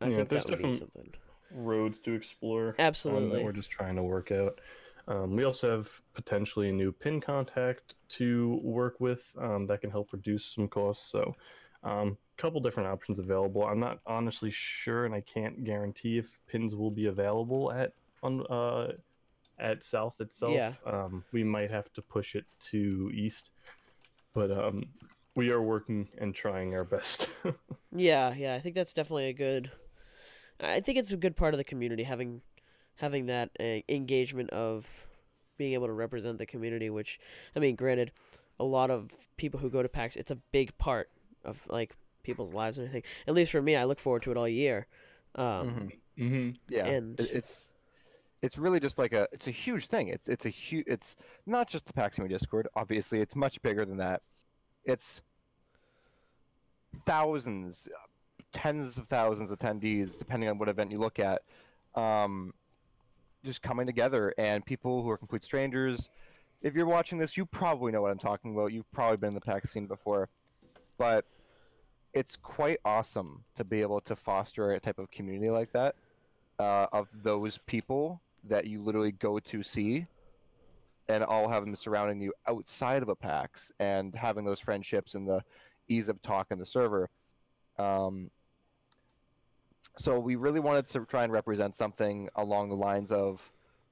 I 0.00 0.08
Yeah, 0.08 0.16
think 0.16 0.28
there's 0.30 0.42
that 0.44 0.50
would 0.50 0.58
be 0.58 0.72
different- 0.72 0.78
something. 0.94 1.14
roads 1.52 1.98
to 2.00 2.12
explore. 2.14 2.68
um, 2.70 2.74
Absolutely. 2.78 3.30
that 3.38 3.44
we're 3.44 3.52
just 3.52 3.70
trying 3.70 3.96
to 3.96 4.02
work 4.02 4.32
out. 4.32 4.60
Um, 5.08 5.36
we 5.36 5.44
also 5.44 5.70
have 5.70 5.88
potentially 6.14 6.68
a 6.68 6.72
new 6.72 6.90
pin 6.92 7.20
contact 7.20 7.94
to 8.10 8.60
work 8.62 8.98
with 9.00 9.32
um, 9.38 9.66
that 9.68 9.80
can 9.80 9.90
help 9.90 10.12
reduce 10.12 10.44
some 10.54 10.68
costs. 10.68 11.10
So, 11.10 11.34
um, 11.84 12.16
couple 12.40 12.60
different 12.60 12.88
options 12.88 13.18
available. 13.18 13.64
I'm 13.64 13.80
not 13.80 14.00
honestly 14.06 14.50
sure, 14.50 15.04
and 15.04 15.14
I 15.14 15.20
can't 15.20 15.64
guarantee 15.64 16.18
if 16.18 16.40
pins 16.48 16.74
will 16.74 16.90
be 16.90 17.06
available 17.06 17.72
at 17.72 17.92
on 18.22 18.46
uh, 18.46 18.92
at 19.58 19.84
South 19.84 20.20
itself. 20.20 20.52
Yeah. 20.52 20.74
Um, 20.86 21.24
we 21.32 21.44
might 21.44 21.70
have 21.70 21.92
to 21.92 22.02
push 22.02 22.34
it 22.34 22.44
to 22.70 23.10
East, 23.14 23.50
but 24.34 24.50
um, 24.50 24.84
we 25.34 25.50
are 25.50 25.62
working 25.62 26.08
and 26.18 26.34
trying 26.34 26.74
our 26.74 26.84
best. 26.84 27.28
Yeah, 27.92 28.32
yeah, 28.34 28.54
I 28.54 28.60
think 28.60 28.76
that's 28.76 28.92
definitely 28.92 29.30
a 29.30 29.32
good. 29.32 29.72
I 30.60 30.78
think 30.78 30.96
it's 30.96 31.10
a 31.10 31.16
good 31.16 31.36
part 31.36 31.54
of 31.54 31.58
the 31.58 31.64
community 31.64 32.04
having, 32.04 32.42
having 32.94 33.26
that 33.26 33.50
uh, 33.58 33.80
engagement 33.88 34.50
of, 34.50 35.08
being 35.58 35.72
able 35.72 35.88
to 35.88 35.92
represent 35.92 36.38
the 36.38 36.46
community. 36.46 36.88
Which, 36.88 37.18
I 37.56 37.58
mean, 37.58 37.74
granted, 37.74 38.12
a 38.60 38.64
lot 38.64 38.92
of 38.92 39.10
people 39.36 39.58
who 39.58 39.70
go 39.70 39.82
to 39.82 39.88
PAX, 39.88 40.14
it's 40.14 40.30
a 40.30 40.36
big 40.36 40.78
part 40.78 41.10
of 41.44 41.66
like 41.68 41.96
people's 42.22 42.52
lives 42.54 42.78
or 42.78 42.82
anything. 42.82 43.02
At 43.26 43.34
least 43.34 43.52
for 43.52 43.62
me, 43.62 43.76
I 43.76 43.84
look 43.84 43.98
forward 43.98 44.22
to 44.22 44.30
it 44.30 44.36
all 44.36 44.48
year. 44.48 44.86
Um, 45.34 45.90
Mhm. 46.16 46.24
mm-hmm. 46.24 46.50
Yeah, 46.68 46.86
And- 46.86 47.18
it's 47.20 47.72
it's 48.42 48.56
really 48.56 48.80
just 48.80 48.96
like 48.98 49.12
a 49.12 49.28
it's 49.32 49.48
a 49.48 49.50
huge 49.52 49.86
thing. 49.88 50.08
It's 50.08 50.28
it's 50.28 50.46
a 50.46 50.50
huge 50.50 50.84
it's 50.86 51.14
not 51.46 51.68
just 51.68 51.86
the 51.86 51.92
Paximi 51.92 52.28
Discord. 52.28 52.68
Obviously, 52.74 53.20
it's 53.20 53.36
much 53.36 53.60
bigger 53.62 53.84
than 53.84 53.98
that. 53.98 54.22
It's 54.84 55.22
thousands, 57.06 57.88
tens 58.52 58.98
of 58.98 59.06
thousands 59.08 59.50
of 59.50 59.58
attendees, 59.58 60.18
depending 60.18 60.48
on 60.48 60.58
what 60.58 60.68
event 60.68 60.90
you 60.90 60.98
look 60.98 61.18
at, 61.18 61.42
um, 61.94 62.52
just 63.44 63.62
coming 63.62 63.86
together, 63.86 64.34
and 64.38 64.64
people 64.64 65.02
who 65.02 65.10
are 65.10 65.16
complete 65.18 65.42
strangers. 65.42 66.08
If 66.62 66.74
you're 66.74 66.86
watching 66.86 67.16
this, 67.18 67.36
you 67.36 67.46
probably 67.46 67.90
know 67.92 68.02
what 68.02 68.10
I'm 68.10 68.18
talking 68.18 68.52
about. 68.54 68.72
You've 68.72 68.90
probably 68.92 69.16
been 69.16 69.28
in 69.28 69.34
the 69.34 69.40
PAX 69.40 69.70
scene 69.70 69.86
before, 69.86 70.28
but 70.98 71.24
it's 72.12 72.36
quite 72.36 72.78
awesome 72.84 73.44
to 73.56 73.64
be 73.64 73.80
able 73.82 74.00
to 74.00 74.16
foster 74.16 74.72
a 74.72 74.80
type 74.80 74.98
of 74.98 75.10
community 75.10 75.50
like 75.50 75.72
that 75.72 75.94
uh, 76.58 76.86
of 76.92 77.08
those 77.22 77.58
people 77.66 78.20
that 78.48 78.66
you 78.66 78.82
literally 78.82 79.12
go 79.12 79.38
to 79.38 79.62
see 79.62 80.06
and 81.08 81.24
all 81.24 81.48
have 81.48 81.64
them 81.64 81.74
surrounding 81.74 82.20
you 82.20 82.32
outside 82.46 83.02
of 83.02 83.08
a 83.08 83.14
PAX 83.14 83.72
and 83.80 84.14
having 84.14 84.44
those 84.44 84.60
friendships 84.60 85.14
and 85.14 85.28
the 85.28 85.42
ease 85.88 86.08
of 86.08 86.20
talk 86.22 86.48
in 86.50 86.58
the 86.58 86.66
server. 86.66 87.08
Um, 87.78 88.30
so 89.96 90.18
we 90.18 90.36
really 90.36 90.60
wanted 90.60 90.86
to 90.86 91.00
try 91.04 91.24
and 91.24 91.32
represent 91.32 91.74
something 91.74 92.28
along 92.36 92.68
the 92.68 92.76
lines 92.76 93.10
of 93.10 93.40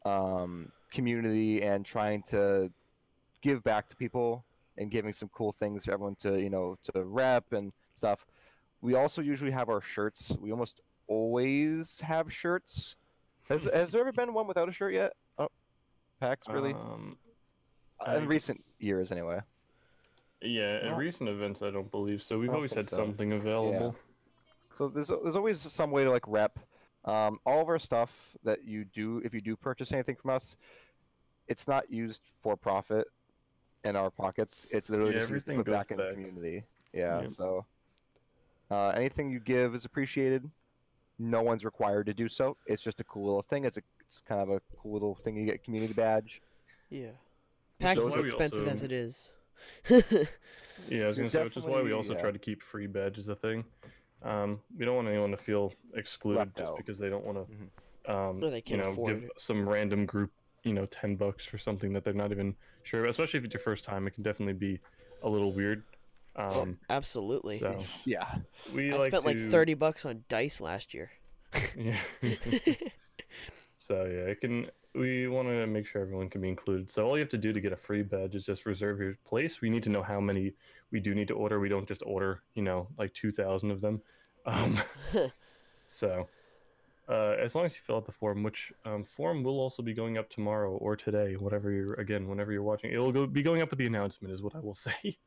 um, 0.05 0.71
community 0.93 1.63
and 1.63 1.85
trying 1.85 2.23
to 2.25 2.71
give 3.41 3.63
back 3.65 3.89
to 3.89 3.97
people 3.97 4.45
and 4.77 4.91
giving 4.91 5.13
some 5.13 5.29
cool 5.35 5.53
things 5.59 5.85
for 5.85 5.93
everyone 5.93 6.15
to 6.17 6.41
you 6.41 6.51
know 6.51 6.79
to 6.93 7.05
rep 7.05 7.53
and 7.53 7.73
stuff. 7.99 8.27
We 8.81 8.95
also 8.95 9.21
usually 9.21 9.51
have 9.51 9.69
our 9.69 9.81
shirts. 9.81 10.37
We 10.41 10.53
almost 10.53 10.81
always 11.09 12.01
have 12.01 12.33
shirts. 12.33 12.97
Has, 13.49 13.65
has 13.75 13.91
there 13.91 14.01
ever 14.01 14.13
been 14.13 14.33
one 14.33 14.47
without 14.47 14.69
a 14.69 14.73
shirt 14.73 14.95
yet? 14.95 15.13
Oh, 15.39 15.49
PAX 16.21 16.49
really? 16.49 16.73
Um, 16.73 17.19
Uh, 18.01 18.11
I 18.11 18.17
in 18.19 18.27
recent 18.27 18.65
years, 18.79 19.11
anyway. 19.11 19.41
Yeah, 20.41 20.77
at 20.77 20.85
Yeah. 20.85 20.97
recent 20.97 21.29
events, 21.29 21.63
I 21.63 21.71
don't 21.71 21.91
believe 21.91 22.23
so. 22.23 22.39
We've 22.39 22.55
always 22.55 22.73
had 22.73 22.89
so. 22.89 22.97
something 22.97 23.33
available. 23.33 23.97
So 24.73 24.89
there's 24.89 25.09
there's 25.09 25.35
always 25.35 25.61
some 25.61 25.91
way 25.91 26.05
to 26.05 26.11
like 26.11 26.29
rep 26.29 26.59
um, 27.05 27.41
all 27.47 27.61
of 27.61 27.69
our 27.69 27.79
stuff 27.79 28.37
that 28.45 28.65
you 28.65 28.85
do 28.85 29.21
if 29.25 29.33
you 29.33 29.41
do 29.41 29.57
purchase 29.57 29.93
anything 29.93 30.15
from 30.15 30.31
us. 30.31 30.57
It's 31.49 31.67
not 31.67 31.91
used 31.91 32.21
for 32.41 32.57
profit 32.57 33.07
in 33.85 33.97
our 33.97 34.11
pockets. 34.11 34.67
It's 34.71 34.91
literally 34.91 35.15
Yeah, 35.15 35.21
just 35.21 35.31
used 35.31 35.47
to 35.47 35.53
everything 35.53 35.65
put 35.65 35.73
back 35.73 35.89
goes 35.89 35.99
in 35.99 36.07
the 36.07 36.13
community. 36.13 36.65
Yeah. 36.93 37.23
Yep. 37.23 37.31
So 37.31 37.65
uh, 38.71 38.89
anything 38.91 39.31
you 39.31 39.41
give 39.41 39.75
is 39.75 39.85
appreciated. 39.85 40.49
No 41.19 41.43
one's 41.43 41.65
required 41.65 42.07
to 42.07 42.15
do 42.15 42.29
so. 42.29 42.57
It's 42.67 42.83
just 42.83 43.01
a 43.01 43.05
cool 43.05 43.25
little 43.25 43.43
thing. 43.43 43.65
It's 43.65 43.77
a 43.77 43.83
it's 44.01 44.23
kind 44.27 44.41
of 44.41 44.49
a 44.51 44.61
cool 44.81 44.93
little 44.93 45.15
thing. 45.17 45.37
You 45.37 45.45
get 45.47 45.57
a 45.57 45.59
community 45.59 45.93
badge. 45.93 46.41
Yeah. 46.91 47.09
PAX 47.81 48.01
is 48.03 48.07
is 48.09 48.13
why 48.13 48.19
we 48.21 48.25
expensive 48.25 48.61
also- 48.61 48.73
as 48.73 48.83
it 48.83 48.93
is. 48.93 49.33
Yeah, 50.89 51.05
I 51.05 51.09
was 51.09 51.17
gonna 51.17 51.29
say, 51.29 51.43
which 51.43 51.57
is 51.57 51.65
why 51.65 51.83
we 51.83 51.93
also 51.93 52.13
yeah. 52.13 52.21
try 52.21 52.31
to 52.31 52.39
keep 52.39 52.63
free 52.63 52.87
badges 52.87 53.29
a 53.29 53.35
thing. 53.35 53.65
Um, 54.23 54.61
we 54.79 54.85
don't 54.85 54.95
want 54.95 55.09
anyone 55.09 55.33
to 55.33 55.37
feel 55.37 55.73
excluded 55.95 56.39
Left 56.39 56.57
just 56.57 56.69
out. 56.71 56.77
because 56.77 56.99
they 57.01 57.09
don't 57.09 57.25
want 57.25 57.39
to, 58.07 58.13
um, 58.13 58.43
Or 58.43 58.51
they 58.51 58.57
you 58.59 58.63
can't 58.63 58.83
know, 58.85 59.07
give 59.07 59.25
it. 59.25 59.31
some 59.39 59.69
random 59.69 60.07
group, 60.07 60.31
you 60.63 60.73
know, 60.73 60.87
ten 60.87 61.17
bucks 61.17 61.45
for 61.45 61.59
something 61.59 61.93
that 61.95 62.05
they're 62.05 62.15
not 62.15 62.31
even 62.31 62.55
sure. 62.85 63.01
about. 63.01 63.11
Especially 63.11 63.39
if 63.39 63.45
it's 63.45 63.55
your 63.55 63.61
first 63.61 63.85
time, 63.85 64.07
it 64.07 64.13
can 64.13 64.23
definitely 64.23 64.55
be 64.55 64.79
a 65.23 65.29
little 65.29 65.53
weird. 65.53 65.83
Um, 66.39 66.79
Absolutely. 66.89 67.59
so 67.59 67.81
Yeah. 68.05 68.37
we 68.73 68.93
I 68.93 68.97
like 68.97 69.09
spent 69.09 69.27
like 69.27 69.39
30 69.39 69.75
bucks 69.75 70.05
on 70.07 70.25
dice 70.29 70.61
last 70.61 70.95
year. 70.95 71.11
Yeah. 71.77 71.99
so 73.77 74.05
yeah, 74.05 74.31
it 74.31 74.41
can. 74.41 74.71
We 74.95 75.29
want 75.29 75.47
want 75.47 75.59
to 75.59 75.67
make 75.67 75.87
sure 75.87 76.01
everyone 76.03 76.29
can 76.31 76.41
be 76.41 76.49
included. 76.49 76.91
So 76.91 77.07
all 77.07 77.17
you 77.17 77.21
have 77.21 77.31
to 77.31 77.39
do 77.39 77.53
to 77.53 77.61
get 77.61 77.73
a 77.73 77.77
free 77.77 78.03
badge 78.03 78.35
is 78.35 78.45
just 78.45 78.67
reserve 78.67 79.01
your 79.01 79.17
place. 79.25 79.61
We 79.61 79.71
need 79.71 79.83
to 79.85 79.91
know 79.91 80.03
how 80.03 80.21
many 80.21 80.55
we 80.91 81.01
do 81.01 81.15
need 81.15 81.29
to 81.29 81.35
order. 81.35 81.61
We 81.61 81.69
don't 81.69 81.87
just 81.87 82.03
order, 82.07 82.43
you 82.55 82.63
know, 82.63 82.89
like 82.99 83.13
two 83.15 83.33
thousand 83.33 83.71
of 83.71 83.81
them. 83.81 84.01
Um, 84.47 84.81
so 85.87 86.27
uh, 87.09 87.35
as 87.39 87.55
long 87.55 87.67
as 87.67 87.75
you 87.75 87.81
fill 87.87 87.97
out 87.97 88.07
the 88.07 88.13
form, 88.13 88.43
which 88.43 88.73
um, 88.87 89.05
form 89.05 89.43
will 89.43 89.61
also 89.61 89.83
be 89.83 89.93
going 89.93 90.17
up 90.17 90.31
tomorrow 90.31 90.71
or 90.71 90.97
today, 90.97 91.35
whatever 91.35 91.71
you're 91.71 91.95
again, 91.95 92.29
whenever 92.29 92.51
you're 92.51 92.63
watching, 92.63 92.91
it 92.91 92.97
will 92.97 93.13
go, 93.13 93.27
be 93.27 93.43
going 93.43 93.61
up 93.61 93.69
with 93.69 93.79
the 93.79 93.87
announcement, 93.87 94.33
is 94.33 94.41
what 94.41 94.55
I 94.55 94.61
will 94.61 94.75
say. 94.89 95.19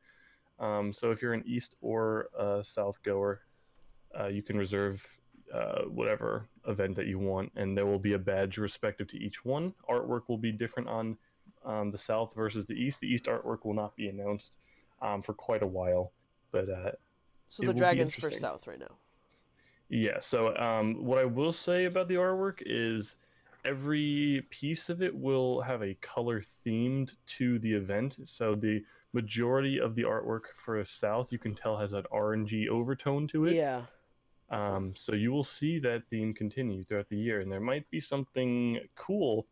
Um, 0.62 0.92
so 0.92 1.10
if 1.10 1.20
you're 1.20 1.34
an 1.34 1.42
east 1.44 1.74
or 1.80 2.28
uh, 2.38 2.62
south 2.62 3.02
goer, 3.02 3.40
uh, 4.18 4.28
you 4.28 4.42
can 4.42 4.56
reserve 4.56 5.04
uh, 5.52 5.82
whatever 5.82 6.48
event 6.68 6.94
that 6.96 7.06
you 7.06 7.18
want, 7.18 7.50
and 7.56 7.76
there 7.76 7.84
will 7.84 7.98
be 7.98 8.12
a 8.12 8.18
badge 8.18 8.58
respective 8.58 9.08
to 9.08 9.18
each 9.18 9.44
one. 9.44 9.74
Artwork 9.90 10.22
will 10.28 10.38
be 10.38 10.52
different 10.52 10.88
on 10.88 11.16
um, 11.64 11.90
the 11.90 11.98
south 11.98 12.32
versus 12.34 12.64
the 12.64 12.74
east. 12.74 13.00
The 13.00 13.08
east 13.08 13.24
artwork 13.24 13.64
will 13.64 13.74
not 13.74 13.96
be 13.96 14.08
announced 14.08 14.56
um, 15.02 15.20
for 15.20 15.34
quite 15.34 15.62
a 15.62 15.66
while, 15.66 16.12
but 16.52 16.70
uh, 16.70 16.92
so 17.48 17.66
the 17.66 17.74
dragons 17.74 18.14
for 18.14 18.30
south 18.30 18.66
right 18.66 18.78
now. 18.78 18.96
Yeah. 19.88 20.20
So 20.20 20.56
um, 20.56 21.04
what 21.04 21.18
I 21.18 21.24
will 21.24 21.52
say 21.52 21.84
about 21.84 22.08
the 22.08 22.14
artwork 22.14 22.62
is 22.64 23.16
every 23.64 24.46
piece 24.50 24.88
of 24.88 25.02
it 25.02 25.14
will 25.14 25.60
have 25.60 25.82
a 25.82 25.94
color 26.00 26.44
themed 26.64 27.10
to 27.38 27.58
the 27.58 27.72
event. 27.72 28.16
So 28.24 28.54
the 28.54 28.82
majority 29.12 29.78
of 29.78 29.94
the 29.94 30.02
artwork 30.02 30.42
for 30.56 30.84
South 30.84 31.32
you 31.32 31.38
can 31.38 31.54
tell 31.54 31.76
has 31.76 31.92
an 31.92 32.04
orangey 32.12 32.68
overtone 32.68 33.28
to 33.28 33.46
it. 33.46 33.54
Yeah. 33.54 33.82
Um, 34.50 34.92
so 34.96 35.14
you 35.14 35.32
will 35.32 35.44
see 35.44 35.78
that 35.80 36.02
theme 36.10 36.34
continue 36.34 36.84
throughout 36.84 37.08
the 37.08 37.16
year, 37.16 37.40
and 37.40 37.50
there 37.50 37.60
might 37.60 37.88
be 37.90 38.00
something 38.00 38.80
cool 38.96 39.46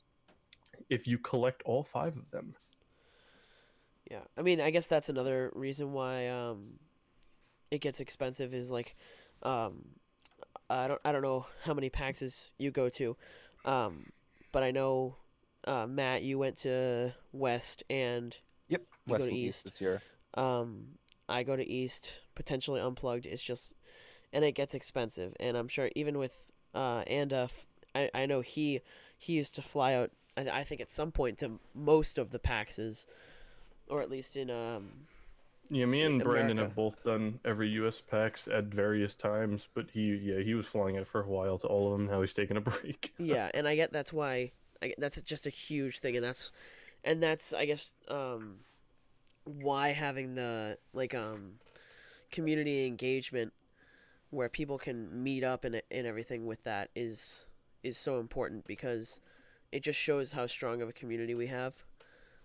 if 0.91 1.07
you 1.07 1.17
collect 1.19 1.63
all 1.65 1.83
five 1.83 2.17
of 2.17 2.31
them. 2.31 2.55
Yeah, 4.11 4.21
I 4.37 4.43
mean, 4.43 4.61
I 4.61 4.71
guess 4.71 4.87
that's 4.87 5.09
another 5.09 5.51
reason 5.55 5.93
why 5.93 6.29
um, 6.29 6.81
it 7.71 7.81
gets 7.81 8.01
expensive. 8.01 8.53
Is 8.53 8.71
like, 8.71 8.95
um, 9.43 9.87
I 10.69 10.89
don't 10.89 11.01
I 11.03 11.13
don't 11.13 11.23
know 11.23 11.47
how 11.65 11.73
many 11.73 11.89
PAXs 11.89 12.53
you 12.59 12.71
go 12.71 12.91
to, 12.91 13.17
um, 13.65 14.11
but 14.53 14.63
I 14.63 14.71
know 14.71 15.17
uh, 15.67 15.87
Matt, 15.87 16.23
you 16.23 16.39
went 16.39 16.57
to 16.59 17.15
West 17.33 17.83
and 17.91 18.37
you 19.07 19.13
West 19.13 19.25
go 19.25 19.31
to 19.31 19.35
East. 19.35 19.47
East 19.59 19.65
this 19.65 19.81
year. 19.81 20.03
Um, 20.35 20.99
I 21.29 21.43
go 21.43 21.57
to 21.57 21.69
East, 21.69 22.13
potentially 22.35 22.81
unplugged. 22.81 23.27
It's 23.27 23.43
just, 23.43 23.75
and 24.33 24.45
it 24.45 24.53
gets 24.53 24.75
expensive. 24.75 25.35
And 25.39 25.57
I'm 25.57 25.69
sure 25.69 25.91
even 25.95 26.19
with 26.19 26.45
uh, 26.75 27.03
and 27.07 27.33
uh, 27.33 27.49
I 27.95 28.11
I 28.15 28.27
know 28.27 28.41
he 28.41 28.81
he 29.17 29.35
used 29.35 29.55
to 29.57 29.63
fly 29.63 29.95
out. 29.95 30.11
I, 30.37 30.49
I 30.61 30.65
think 30.65 30.81
at 30.81 30.91
some 30.91 31.13
point 31.13 31.39
to 31.39 31.59
most 31.75 32.19
of 32.19 32.31
the 32.31 32.39
PAXs, 32.39 33.07
or 33.89 34.01
at 34.01 34.11
least 34.11 34.37
in 34.37 34.51
um 34.51 35.07
yeah, 35.71 35.87
me 35.87 36.03
and 36.03 36.23
Brandon 36.23 36.59
America. 36.59 36.69
have 36.69 36.75
both 36.75 37.05
done 37.05 37.39
every 37.45 37.69
U.S. 37.71 38.01
PAX 38.01 38.49
at 38.49 38.65
various 38.65 39.15
times, 39.15 39.69
but 39.73 39.87
he, 39.93 40.17
yeah, 40.17 40.41
he 40.41 40.55
was 40.55 40.67
flying 40.67 40.97
it 40.97 41.07
for 41.07 41.21
a 41.21 41.29
while 41.29 41.59
to 41.59 41.67
all 41.69 41.93
of 41.93 41.99
them. 41.99 42.09
Now 42.09 42.23
he's 42.23 42.33
taking 42.33 42.57
a 42.57 42.61
break. 42.61 43.13
yeah, 43.19 43.51
and 43.55 43.69
I 43.69 43.77
get 43.77 43.93
that's 43.93 44.13
why 44.13 44.51
I 44.83 44.95
that's 44.99 45.21
just 45.23 45.47
a 45.47 45.51
huge 45.51 46.01
thing, 46.01 46.17
and 46.17 46.25
that's 46.25 46.51
and 47.05 47.23
that's 47.23 47.53
I 47.53 47.67
guess 47.67 47.93
um 48.09 48.57
why 49.45 49.89
having 49.89 50.35
the 50.35 50.79
like 50.93 51.15
um 51.15 51.55
community 52.31 52.87
engagement 52.87 53.53
where 54.31 54.49
people 54.49 54.79
can 54.79 55.23
meet 55.23 55.45
up 55.45 55.65
and 55.65 55.83
and 55.91 56.07
everything 56.07 56.47
with 56.47 56.63
that 56.65 56.91
is 56.95 57.47
is 57.83 57.99
so 57.99 58.19
important 58.19 58.67
because 58.67 59.21
it 59.73 59.83
just 59.83 59.99
shows 59.99 60.33
how 60.33 60.47
strong 60.47 60.83
of 60.83 60.89
a 60.89 60.93
community 60.93 61.35
we 61.35 61.47
have. 61.47 61.85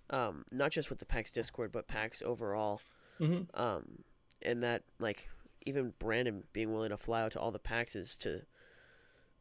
Um, 0.10 0.46
not 0.52 0.72
just 0.72 0.90
with 0.90 1.00
the 1.00 1.06
PAX 1.06 1.32
Discord, 1.32 1.72
but 1.72 1.88
PAX 1.88 2.22
overall. 2.22 2.82
Mm-hmm. 3.20 3.60
Um, 3.60 4.04
and 4.42 4.62
that 4.64 4.84
like 5.00 5.30
even 5.66 5.94
Brandon 5.98 6.44
being 6.54 6.72
willing 6.72 6.92
to 6.92 6.98
fly 6.98 7.24
out 7.24 7.32
to 7.32 7.40
all 7.40 7.52
the 7.52 7.60
PAXs 7.60 8.18
to. 8.20 8.42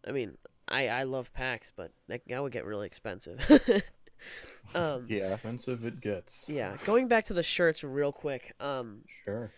I 0.07 0.12
mean, 0.12 0.38
I 0.69 0.88
I 0.88 1.03
love 1.05 1.33
PAX, 1.33 1.73
but 1.75 1.93
that, 2.09 2.23
that 2.29 2.43
would 2.43 2.53
get 2.53 2.64
really 2.64 2.87
expensive. 2.87 3.40
um, 4.74 5.07
Yeah. 5.09 5.35
Expensive 5.35 5.85
it 5.85 6.00
gets. 6.00 6.44
yeah. 6.48 6.77
Going 6.85 7.09
back 7.09 7.24
to 7.27 7.35
the 7.35 7.42
shirts 7.42 7.83
real 7.85 8.12
quick. 8.12 8.53
Um, 8.61 9.03
Sure. 9.24 9.50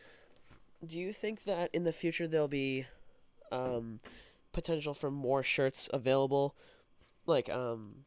do 0.86 0.98
you 0.98 1.12
think 1.12 1.44
that 1.44 1.70
in 1.72 1.84
the 1.84 1.92
future 1.92 2.26
there'll 2.26 2.48
be 2.48 2.86
um, 3.52 4.00
potential 4.52 4.94
for 4.94 5.10
more 5.10 5.42
shirts 5.42 5.88
available, 5.92 6.54
like 7.26 7.48
um, 7.48 8.04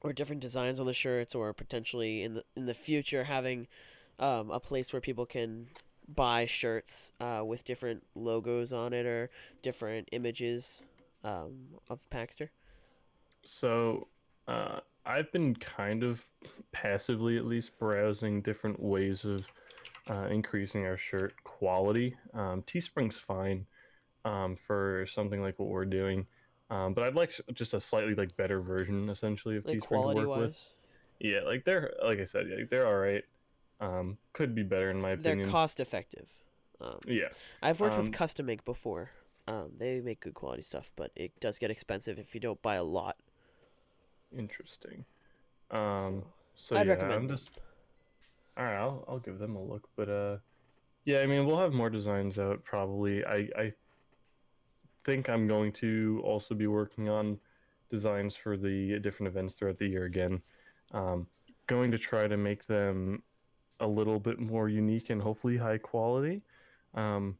or 0.00 0.12
different 0.12 0.40
designs 0.40 0.78
on 0.80 0.86
the 0.86 0.94
shirts, 0.94 1.34
or 1.34 1.52
potentially 1.52 2.22
in 2.22 2.34
the 2.34 2.44
in 2.56 2.66
the 2.66 2.74
future 2.74 3.24
having 3.24 3.66
um, 4.18 4.50
a 4.50 4.60
place 4.60 4.92
where 4.92 5.00
people 5.00 5.26
can 5.26 5.66
buy 6.08 6.44
shirts 6.46 7.12
uh, 7.20 7.42
with 7.44 7.64
different 7.64 8.04
logos 8.14 8.72
on 8.72 8.92
it 8.92 9.06
or 9.06 9.30
different 9.62 10.08
images 10.12 10.82
um, 11.24 11.68
of 11.88 12.08
Paxter? 12.10 12.48
So, 13.44 14.08
uh, 14.48 14.80
I've 15.06 15.30
been 15.32 15.54
kind 15.56 16.02
of 16.02 16.24
passively, 16.72 17.36
at 17.36 17.46
least, 17.46 17.78
browsing 17.78 18.42
different 18.42 18.80
ways 18.80 19.24
of 19.24 19.44
uh, 20.08 20.26
increasing 20.30 20.84
our 20.86 20.96
shirt 20.96 21.34
quality. 21.44 22.16
Um, 22.34 22.62
Teespring's 22.62 23.16
fine 23.16 23.66
um, 24.24 24.56
for 24.66 25.06
something 25.12 25.40
like 25.42 25.58
what 25.58 25.68
we're 25.68 25.84
doing, 25.84 26.26
um, 26.70 26.94
but 26.94 27.04
I'd 27.04 27.14
like 27.14 27.32
just 27.54 27.74
a 27.74 27.80
slightly 27.80 28.14
like 28.14 28.36
better 28.36 28.60
version, 28.60 29.08
essentially, 29.08 29.56
of 29.56 29.64
Like 29.64 29.78
Teespring 29.78 30.10
to 30.14 30.16
work 30.26 30.36
with. 30.36 30.74
Yeah, 31.18 31.40
like 31.44 31.64
they're 31.64 31.92
like 32.04 32.18
I 32.18 32.24
said, 32.24 32.46
yeah, 32.48 32.64
they're 32.70 32.86
all 32.86 32.96
right. 32.96 33.24
Um, 33.80 34.18
could 34.32 34.54
be 34.54 34.62
better 34.62 34.90
in 34.90 35.00
my 35.00 35.10
opinion. 35.10 35.38
they're 35.38 35.50
cost 35.50 35.80
effective. 35.80 36.30
Um, 36.80 36.98
yeah, 37.06 37.28
I've 37.62 37.80
worked 37.80 37.94
Um, 37.94 38.02
with 38.04 38.12
Custom 38.12 38.46
Make 38.46 38.64
before. 38.64 39.10
Um, 39.46 39.72
they 39.78 40.00
make 40.00 40.20
good 40.20 40.34
quality 40.34 40.62
stuff, 40.62 40.92
but 40.96 41.10
it 41.16 41.38
does 41.40 41.58
get 41.58 41.70
expensive 41.70 42.18
if 42.18 42.34
you 42.34 42.40
don't 42.40 42.60
buy 42.62 42.76
a 42.76 42.84
lot. 42.84 43.16
Interesting. 44.36 45.04
Um, 45.70 46.24
so 46.54 46.76
I'd 46.76 46.86
yeah, 46.86 46.92
recommend 46.94 47.12
I'm 47.14 47.26
them. 47.28 47.36
just 47.36 47.50
all 48.56 48.64
right. 48.64 48.76
I'll 48.76 49.04
I'll 49.08 49.18
give 49.18 49.38
them 49.38 49.56
a 49.56 49.62
look, 49.62 49.88
but 49.96 50.08
uh, 50.08 50.38
yeah, 51.04 51.20
I 51.20 51.26
mean 51.26 51.46
we'll 51.46 51.58
have 51.58 51.72
more 51.72 51.90
designs 51.90 52.38
out 52.38 52.64
probably. 52.64 53.24
I 53.24 53.48
I 53.56 53.72
think 55.04 55.28
I'm 55.28 55.46
going 55.46 55.72
to 55.72 56.20
also 56.24 56.54
be 56.54 56.66
working 56.66 57.08
on 57.08 57.38
designs 57.90 58.36
for 58.36 58.56
the 58.56 58.98
different 59.00 59.28
events 59.28 59.54
throughout 59.54 59.78
the 59.78 59.86
year 59.86 60.04
again. 60.04 60.42
Um, 60.92 61.26
going 61.66 61.90
to 61.92 61.98
try 61.98 62.28
to 62.28 62.36
make 62.36 62.66
them 62.66 63.22
a 63.80 63.86
little 63.86 64.20
bit 64.20 64.38
more 64.38 64.68
unique 64.68 65.10
and 65.10 65.22
hopefully 65.22 65.56
high 65.56 65.78
quality. 65.78 66.42
Um, 66.94 67.38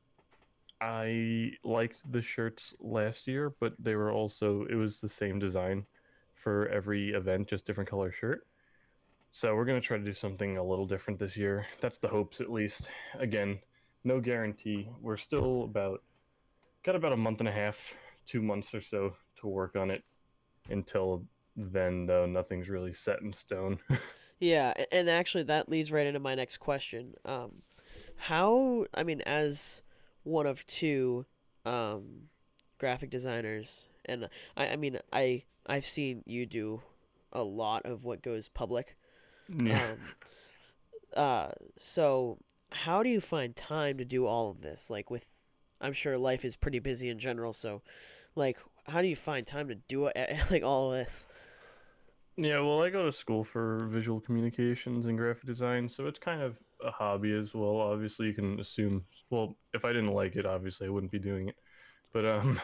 I 0.81 1.53
liked 1.63 2.11
the 2.11 2.23
shirts 2.23 2.75
last 2.81 3.27
year, 3.27 3.51
but 3.61 3.75
they 3.79 3.95
were 3.97 4.11
also 4.13 4.65
it 4.71 4.75
was 4.77 5.01
the 5.01 5.09
same 5.09 5.39
design 5.39 5.87
for 6.43 6.69
every 6.69 7.11
event, 7.11 7.49
just 7.49 7.67
different 7.67 7.89
color 7.89 8.13
shirt. 8.13 8.47
So 9.31 9.55
we're 9.55 9.65
gonna 9.65 9.81
try 9.81 9.99
to 9.99 10.05
do 10.05 10.13
something 10.13 10.57
a 10.57 10.65
little 10.65 10.87
different 10.87 11.21
this 11.21 11.37
year. 11.37 11.67
That's 11.81 11.99
the 11.99 12.09
hopes, 12.09 12.41
at 12.41 12.51
least. 12.51 12.89
Again, 13.19 13.59
no 14.05 14.21
guarantee. 14.21 14.89
We're 15.01 15.17
still 15.17 15.65
about 15.65 16.03
got 16.83 16.97
about 16.97 17.13
a 17.13 17.17
month 17.17 17.41
and 17.41 17.49
a 17.49 17.53
half, 17.53 17.93
two 18.27 18.43
months 18.43 18.75
or 18.75 18.81
so 18.81 19.15
to 19.41 19.47
work 19.47 19.77
on 19.77 19.91
it. 19.91 20.03
Until 20.69 21.25
then, 21.57 22.07
though, 22.07 22.27
nothing's 22.27 22.69
really 22.69 22.95
set 22.95 23.21
in 23.21 23.33
stone. 23.33 23.79
Yeah, 24.41 24.73
and 24.91 25.09
actually 25.11 25.45
that 25.45 25.69
leads 25.69 25.93
right 25.93 26.07
into 26.07 26.19
my 26.19 26.35
next 26.35 26.57
question. 26.57 27.15
Um, 27.27 27.63
how 28.17 28.87
I 28.95 29.03
mean, 29.03 29.21
as 29.27 29.83
one 30.23 30.47
of 30.47 30.67
two 30.67 31.27
um, 31.67 32.31
graphic 32.79 33.11
designers, 33.11 33.89
and 34.05 34.29
I, 34.57 34.69
I 34.69 34.77
mean, 34.77 34.99
I 35.13 35.45
I've 35.67 35.85
seen 35.85 36.23
you 36.27 36.47
do 36.47 36.83
a 37.33 37.43
lot 37.43 37.87
of 37.87 38.05
what 38.05 38.23
goes 38.23 38.49
public. 38.49 38.97
yeah. 39.49 39.93
Um, 39.93 39.99
uh, 41.17 41.49
so 41.77 42.39
how 42.73 43.03
do 43.03 43.09
you 43.09 43.21
find 43.21 43.55
time 43.55 43.99
to 43.99 44.05
do 44.05 44.27
all 44.27 44.51
of 44.51 44.63
this? 44.63 44.91
Like 44.91 45.11
with, 45.11 45.27
I'm 45.81 45.93
sure 45.93 46.19
life 46.19 46.45
is 46.45 46.57
pretty 46.57 46.79
busy 46.79 47.09
in 47.09 47.19
general. 47.19 47.53
So, 47.53 47.83
like, 48.35 48.59
how 48.85 49.03
do 49.03 49.09
you 49.09 49.17
find 49.17 49.47
time 49.47 49.69
to 49.69 49.75
do 49.75 50.07
it, 50.07 50.17
like 50.51 50.63
all 50.63 50.93
of 50.93 50.99
this? 50.99 51.27
Yeah, 52.37 52.61
well, 52.61 52.83
I 52.83 52.91
go 52.91 53.05
to 53.05 53.13
school 53.13 53.45
for 53.45 53.87
visual 53.91 54.21
communications 54.21 55.07
and 55.07 55.19
graphic 55.19 55.45
design, 55.45 55.89
so 55.89 56.07
it's 56.07 56.19
kind 56.19 56.41
of 56.41 56.57
a 56.83 56.91
hobby 56.91 57.35
as 57.35 57.53
well. 57.53 57.77
Obviously, 57.77 58.27
you 58.27 58.35
can 58.35 58.59
assume. 58.61 59.05
Well, 59.29 59.57
if 59.75 59.85
I 59.85 59.89
didn't 59.89 60.15
like 60.15 60.37
it, 60.37 60.47
obviously 60.47 60.87
I 60.87 60.91
wouldn't 60.91 61.13
be 61.13 61.19
doing 61.19 61.49
it. 61.49 61.57
But 62.13 62.25
um, 62.25 62.61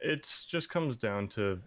it's 0.00 0.44
just 0.46 0.68
comes 0.70 0.96
down 0.96 1.28
to 1.28 1.60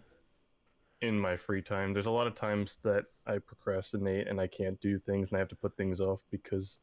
in 1.02 1.18
my 1.18 1.36
free 1.36 1.62
time. 1.62 1.92
There's 1.92 2.06
a 2.06 2.10
lot 2.10 2.26
of 2.26 2.34
times 2.34 2.78
that 2.82 3.04
I 3.26 3.38
procrastinate 3.38 4.28
and 4.28 4.40
I 4.40 4.46
can't 4.46 4.80
do 4.80 4.98
things, 4.98 5.28
and 5.28 5.36
I 5.36 5.38
have 5.40 5.48
to 5.48 5.56
put 5.56 5.76
things 5.76 6.00
off 6.00 6.20
because 6.30 6.78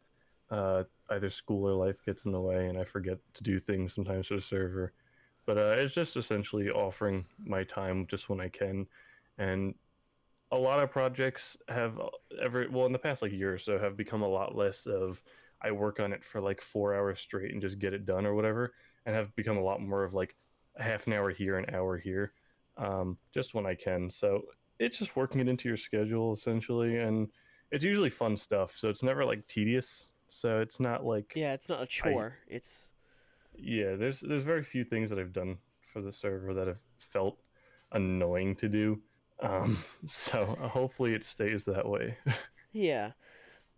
uh, 0.52 0.84
either 1.10 1.30
school 1.30 1.68
or 1.68 1.74
life 1.74 1.98
gets 2.06 2.26
in 2.26 2.32
the 2.32 2.40
way, 2.40 2.68
and 2.68 2.78
I 2.78 2.84
forget 2.84 3.18
to 3.34 3.44
do 3.44 3.60
things 3.60 3.94
sometimes 3.94 4.28
for 4.28 4.36
the 4.36 4.42
server. 4.42 4.94
But 5.46 5.58
uh, 5.58 5.76
it's 5.80 5.96
just 5.96 6.18
essentially 6.18 6.70
offering 6.70 7.26
my 7.44 7.64
time 7.64 8.06
just 8.10 8.30
when 8.30 8.40
I 8.40 8.50
can, 8.50 8.86
and 9.38 9.74
a 10.52 10.58
lot 10.58 10.84
of 10.84 10.92
projects 10.92 11.58
have 11.70 12.00
ever 12.42 12.68
well 12.70 12.86
in 12.86 12.92
the 12.92 13.00
past 13.00 13.22
like 13.22 13.32
year 13.32 13.54
or 13.54 13.58
so 13.58 13.80
have 13.80 13.96
become 13.96 14.22
a 14.22 14.28
lot 14.28 14.56
less 14.56 14.86
of 14.86 15.22
I 15.62 15.72
work 15.72 16.00
on 16.00 16.12
it 16.12 16.24
for 16.24 16.42
like 16.42 16.62
four 16.62 16.94
hours 16.94 17.22
straight 17.22 17.54
and 17.54 17.62
just 17.62 17.80
get 17.80 17.94
it 17.94 18.06
done 18.06 18.26
or 18.26 18.36
whatever, 18.36 18.74
and 19.06 19.16
have 19.16 19.36
become 19.36 19.58
a 19.58 19.64
lot 19.64 19.82
more 19.82 20.04
of 20.04 20.14
like 20.14 20.36
half 20.78 21.08
an 21.08 21.14
hour 21.14 21.30
here, 21.32 21.58
an 21.58 21.74
hour 21.74 21.98
here, 21.98 22.34
um, 22.78 23.18
just 23.34 23.54
when 23.54 23.66
I 23.66 23.76
can. 23.76 24.10
So 24.10 24.44
it's 24.80 24.98
just 24.98 25.16
working 25.16 25.42
it 25.42 25.48
into 25.48 25.68
your 25.68 25.78
schedule 25.78 26.34
essentially, 26.34 26.98
and 26.98 27.30
it's 27.72 27.84
usually 27.84 28.10
fun 28.10 28.38
stuff. 28.38 28.74
So 28.76 28.90
it's 28.90 29.04
never 29.04 29.26
like 29.26 29.48
tedious. 29.48 30.10
So 30.28 30.60
it's 30.60 30.80
not 30.80 31.06
like 31.06 31.34
yeah, 31.36 31.54
it's 31.54 31.70
not 31.70 31.84
a 31.84 31.86
chore. 31.86 32.38
I, 32.50 32.56
it's 32.56 32.92
yeah. 33.56 33.96
There's 33.96 34.22
there's 34.22 34.44
very 34.44 34.64
few 34.64 34.84
things 34.84 35.10
that 35.10 35.20
I've 35.20 35.34
done 35.34 35.58
for 35.92 36.02
the 36.02 36.14
server 36.14 36.54
that 36.54 36.68
have 36.68 36.80
felt 36.98 37.40
annoying 37.92 38.56
to 38.58 38.70
do. 38.70 39.02
Um, 39.42 39.84
so 40.08 40.58
hopefully 40.62 41.14
it 41.14 41.24
stays 41.24 41.66
that 41.66 41.88
way. 41.88 42.18
yeah. 42.72 43.12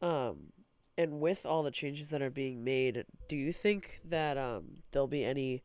Um, 0.01 0.51
and 0.97 1.19
with 1.19 1.45
all 1.45 1.63
the 1.63 1.71
changes 1.71 2.09
that 2.09 2.21
are 2.21 2.29
being 2.29 2.63
made, 2.63 3.05
do 3.27 3.35
you 3.35 3.51
think 3.51 4.01
that 4.05 4.37
um, 4.37 4.75
there'll 4.91 5.07
be 5.07 5.25
any, 5.25 5.63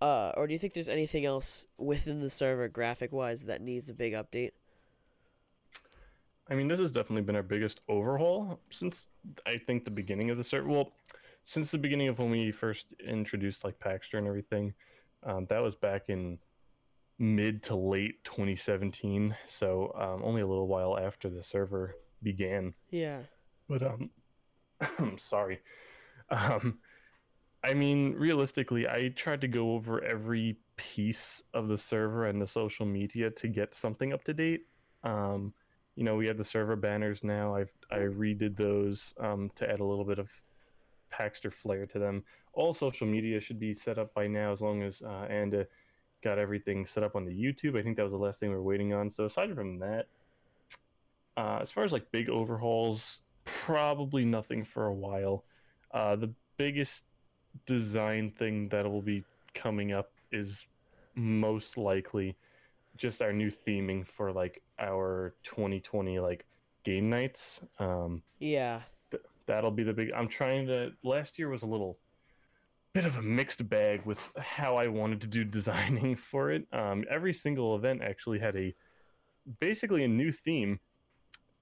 uh, 0.00 0.32
or 0.36 0.46
do 0.46 0.52
you 0.52 0.58
think 0.58 0.74
there's 0.74 0.88
anything 0.88 1.24
else 1.24 1.66
within 1.76 2.20
the 2.20 2.30
server 2.30 2.68
graphic 2.68 3.12
wise 3.12 3.44
that 3.44 3.60
needs 3.60 3.90
a 3.90 3.94
big 3.94 4.12
update? 4.12 4.52
I 6.50 6.54
mean, 6.54 6.68
this 6.68 6.80
has 6.80 6.90
definitely 6.90 7.22
been 7.22 7.36
our 7.36 7.42
biggest 7.42 7.80
overhaul 7.88 8.60
since 8.70 9.08
I 9.46 9.58
think 9.58 9.84
the 9.84 9.90
beginning 9.90 10.30
of 10.30 10.38
the 10.38 10.44
server. 10.44 10.68
Well, 10.68 10.92
since 11.42 11.70
the 11.70 11.78
beginning 11.78 12.08
of 12.08 12.18
when 12.18 12.30
we 12.30 12.50
first 12.52 12.86
introduced 13.06 13.64
like 13.64 13.78
Paxter 13.78 14.18
and 14.18 14.26
everything, 14.26 14.72
um, 15.24 15.46
that 15.50 15.62
was 15.62 15.74
back 15.74 16.04
in 16.08 16.38
mid 17.18 17.62
to 17.64 17.76
late 17.76 18.22
2017, 18.24 19.34
so 19.48 19.92
um, 19.96 20.22
only 20.24 20.40
a 20.40 20.46
little 20.46 20.68
while 20.68 20.98
after 20.98 21.28
the 21.28 21.42
server 21.42 21.96
began. 22.22 22.72
Yeah. 22.90 23.20
But 23.68 23.82
um, 23.82 24.10
I'm 24.98 25.18
sorry. 25.18 25.60
Um, 26.30 26.78
I 27.64 27.74
mean, 27.74 28.14
realistically, 28.14 28.86
I 28.86 29.12
tried 29.16 29.40
to 29.40 29.48
go 29.48 29.72
over 29.72 30.02
every 30.04 30.58
piece 30.76 31.42
of 31.54 31.68
the 31.68 31.78
server 31.78 32.26
and 32.26 32.40
the 32.40 32.46
social 32.46 32.86
media 32.86 33.30
to 33.30 33.48
get 33.48 33.74
something 33.74 34.12
up 34.12 34.22
to 34.24 34.34
date. 34.34 34.66
Um, 35.02 35.52
you 35.96 36.04
know, 36.04 36.14
we 36.14 36.26
have 36.28 36.38
the 36.38 36.44
server 36.44 36.76
banners 36.76 37.24
now. 37.24 37.56
I've 37.56 37.72
I 37.90 37.96
redid 37.96 38.56
those 38.56 39.12
um, 39.18 39.50
to 39.56 39.68
add 39.68 39.80
a 39.80 39.84
little 39.84 40.04
bit 40.04 40.20
of 40.20 40.28
Paxter 41.12 41.52
flair 41.52 41.86
to 41.86 41.98
them. 41.98 42.22
All 42.52 42.72
social 42.72 43.06
media 43.06 43.40
should 43.40 43.58
be 43.58 43.74
set 43.74 43.98
up 43.98 44.14
by 44.14 44.28
now, 44.28 44.52
as 44.52 44.60
long 44.60 44.82
as 44.82 45.02
uh, 45.02 45.26
Anda 45.28 45.66
got 46.22 46.38
everything 46.38 46.86
set 46.86 47.02
up 47.02 47.16
on 47.16 47.24
the 47.24 47.32
YouTube. 47.32 47.78
I 47.78 47.82
think 47.82 47.96
that 47.96 48.04
was 48.04 48.12
the 48.12 48.18
last 48.18 48.38
thing 48.38 48.50
we 48.50 48.54
were 48.54 48.62
waiting 48.62 48.92
on. 48.92 49.10
So 49.10 49.24
aside 49.24 49.52
from 49.54 49.80
that, 49.80 50.06
uh, 51.36 51.58
as 51.60 51.70
far 51.70 51.84
as 51.84 51.92
like 51.92 52.10
big 52.12 52.28
overhauls, 52.28 53.20
probably 53.44 54.24
nothing 54.24 54.64
for 54.64 54.86
a 54.86 54.94
while. 54.94 55.44
Uh, 55.92 56.16
the 56.16 56.32
biggest 56.56 57.02
design 57.66 58.32
thing 58.38 58.68
that 58.70 58.90
will 58.90 59.02
be 59.02 59.24
coming 59.54 59.92
up 59.92 60.10
is 60.32 60.64
most 61.14 61.76
likely 61.76 62.36
just 62.96 63.22
our 63.22 63.32
new 63.32 63.50
theming 63.50 64.06
for 64.06 64.32
like 64.32 64.62
our 64.78 65.34
2020 65.44 66.18
like 66.18 66.44
game 66.84 67.10
nights. 67.10 67.60
Um, 67.78 68.22
yeah, 68.38 68.82
th- 69.10 69.22
that'll 69.46 69.70
be 69.70 69.82
the 69.84 69.92
big. 69.92 70.10
I'm 70.12 70.28
trying 70.28 70.66
to. 70.66 70.92
Last 71.02 71.38
year 71.38 71.48
was 71.48 71.62
a 71.62 71.66
little 71.66 71.98
bit 72.92 73.04
of 73.04 73.16
a 73.16 73.22
mixed 73.22 73.68
bag 73.68 74.04
with 74.04 74.18
how 74.38 74.76
I 74.76 74.88
wanted 74.88 75.20
to 75.22 75.26
do 75.26 75.44
designing 75.58 76.16
for 76.16 76.50
it. 76.50 76.66
Um, 76.72 77.04
every 77.10 77.34
single 77.34 77.76
event 77.76 78.02
actually 78.02 78.38
had 78.38 78.56
a 78.56 78.74
basically 79.60 80.04
a 80.04 80.08
new 80.08 80.32
theme. 80.32 80.80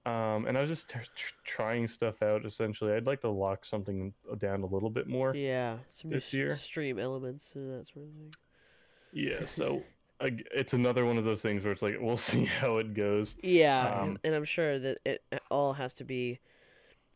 Um, 0.07 0.45
and 0.45 0.57
I 0.57 0.61
was 0.61 0.69
just 0.69 0.89
t- 0.89 0.99
t- 0.99 1.33
trying 1.43 1.89
stuff 1.89 2.21
out. 2.21 2.45
Essentially, 2.45 2.93
I'd 2.93 3.05
like 3.05 3.19
to 3.21 3.29
lock 3.29 3.65
something 3.65 4.13
down 4.37 4.63
a 4.63 4.65
little 4.65 4.89
bit 4.89 5.07
more. 5.07 5.35
Yeah, 5.35 5.79
some 5.89 6.11
this 6.11 6.33
year. 6.33 6.53
stream 6.53 6.97
elements 6.97 7.55
and 7.55 7.69
that 7.73 7.87
sort 7.87 8.05
of 8.05 8.13
thing. 8.13 8.33
Yeah, 9.11 9.45
so 9.45 9.83
it's 10.21 10.71
another 10.71 11.05
one 11.05 11.17
of 11.17 11.25
those 11.25 11.41
things 11.41 11.61
where 11.61 11.73
it's 11.73 11.81
like 11.81 11.97
we'll 11.99 12.15
see 12.31 12.45
how 12.45 12.77
it 12.77 12.93
goes. 12.93 13.35
Yeah, 13.43 14.01
um, 14.01 14.17
and 14.23 14.33
I'm 14.33 14.45
sure 14.45 14.79
that 14.79 14.99
it 15.05 15.23
all 15.51 15.73
has 15.73 15.93
to 15.95 16.05
be. 16.05 16.39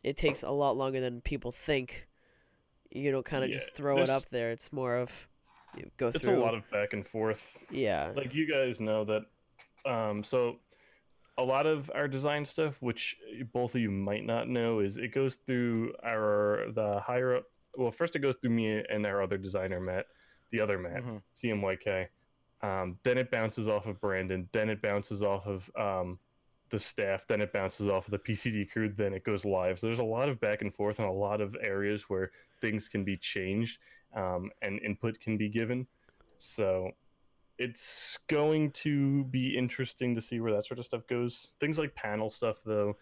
It 0.04 0.18
takes 0.18 0.44
a 0.44 0.52
lot 0.52 0.76
longer 0.76 1.00
than 1.00 1.22
people 1.22 1.54
think 1.54 2.08
you 2.90 3.12
don't 3.12 3.26
kind 3.26 3.46
of 3.46 3.52
yeah, 3.52 3.56
just 3.56 3.74
throw 3.74 4.00
it 4.00 4.10
up 4.10 4.26
there. 4.30 4.52
It's 4.52 4.74
more 4.74 4.98
of 4.98 5.30
you 5.78 5.90
go 5.96 6.08
it's 6.08 6.20
through. 6.20 6.34
It's 6.34 6.42
a 6.42 6.44
lot 6.44 6.56
of 6.56 6.70
back 6.72 6.92
and 6.92 7.08
forth. 7.08 7.58
Yeah. 7.70 8.12
Like 8.16 8.34
you 8.34 8.52
guys 8.52 8.82
know 8.82 9.06
that. 9.06 9.24
Um, 9.90 10.24
so 10.24 10.58
a 11.38 11.44
lot 11.44 11.66
of 11.66 11.90
our 11.96 12.08
design 12.08 12.46
stuff, 12.46 12.76
which 12.82 13.16
both 13.54 13.76
of 13.76 13.82
you 13.82 13.92
might 13.92 14.26
not 14.26 14.48
know, 14.48 14.80
is 14.80 14.98
it 14.98 15.14
goes 15.14 15.38
through 15.46 15.94
our 16.04 16.66
the 16.74 17.00
higher 17.04 17.38
up. 17.38 17.44
Well, 17.76 17.92
first 17.92 18.16
it 18.16 18.20
goes 18.20 18.36
through 18.42 18.52
me 18.52 18.84
and 18.90 19.06
our 19.06 19.22
other 19.22 19.38
designer 19.38 19.80
Matt, 19.80 20.08
the 20.52 20.60
other 20.60 20.78
Matt, 20.78 21.04
mm-hmm. 21.04 21.18
CMYK. 21.36 22.08
Um, 22.62 22.98
then 23.04 23.18
it 23.18 23.32
bounces 23.32 23.68
off 23.68 23.86
of 23.88 24.00
Brandon. 24.02 24.48
Then 24.52 24.70
it 24.70 24.82
bounces 24.82 25.24
off 25.24 25.48
of 25.48 25.72
um, 25.80 26.20
the 26.72 26.80
staff, 26.80 27.26
then 27.28 27.42
it 27.42 27.54
bounces 27.54 27.88
off 27.88 28.08
of 28.08 28.12
the 28.12 28.20
PCD 28.20 28.70
crew, 28.70 28.90
then 28.90 29.14
it 29.14 29.24
goes 29.24 29.46
live. 29.46 29.80
So 29.80 29.88
there's 29.88 30.00
a 30.00 30.04
lot 30.04 30.30
of 30.30 30.40
back 30.40 30.62
and 30.62 30.74
forth 30.74 31.00
and 31.00 31.08
a 31.08 31.12
lot 31.12 31.42
of 31.42 31.56
areas 31.62 32.04
where 32.08 32.32
things 32.62 32.88
can 32.88 33.04
be 33.04 33.18
changed 33.18 33.78
um, 34.16 34.50
and 34.62 34.80
input 34.82 35.20
can 35.20 35.38
be 35.38 35.50
given. 35.50 35.86
So 36.40 36.92
it's 37.62 38.18
going 38.28 38.72
to 38.72 39.24
be 39.26 39.56
interesting 39.56 40.16
to 40.16 40.22
see 40.22 40.40
where 40.40 40.52
that 40.52 40.66
sort 40.66 40.80
of 40.80 40.86
stuff 40.86 41.06
goes. 41.08 41.54
Things 41.60 41.78
like 41.78 41.94
panel 41.94 42.32
stuff, 42.32 42.58
though, 42.66 42.98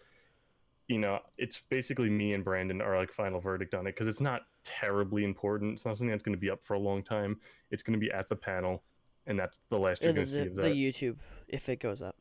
you 0.86 0.98
know, 0.98 1.18
it's 1.38 1.62
basically 1.70 2.10
me 2.10 2.34
and 2.34 2.44
Brandon 2.44 2.82
are 2.82 2.98
like 2.98 3.10
final 3.10 3.40
verdict 3.40 3.74
on 3.74 3.86
it 3.86 3.94
because 3.94 4.06
it's 4.06 4.20
not 4.20 4.42
terribly 4.62 5.24
important. 5.24 5.74
It's 5.74 5.86
not 5.86 5.92
something 5.92 6.10
that's 6.10 6.22
going 6.22 6.36
to 6.36 6.40
be 6.40 6.50
up 6.50 6.62
for 6.62 6.74
a 6.74 6.78
long 6.78 7.02
time. 7.02 7.38
It's 7.70 7.82
going 7.82 7.98
to 7.98 7.98
be 7.98 8.12
at 8.12 8.28
the 8.28 8.36
panel, 8.36 8.82
and 9.26 9.38
that's 9.38 9.60
the 9.70 9.78
last 9.78 10.02
you're 10.02 10.12
going 10.12 10.26
to 10.26 10.32
see 10.32 10.40
of 10.40 10.56
that. 10.56 10.62
The 10.62 10.70
YouTube, 10.70 11.16
if 11.48 11.70
it 11.70 11.80
goes 11.80 12.02
up. 12.02 12.16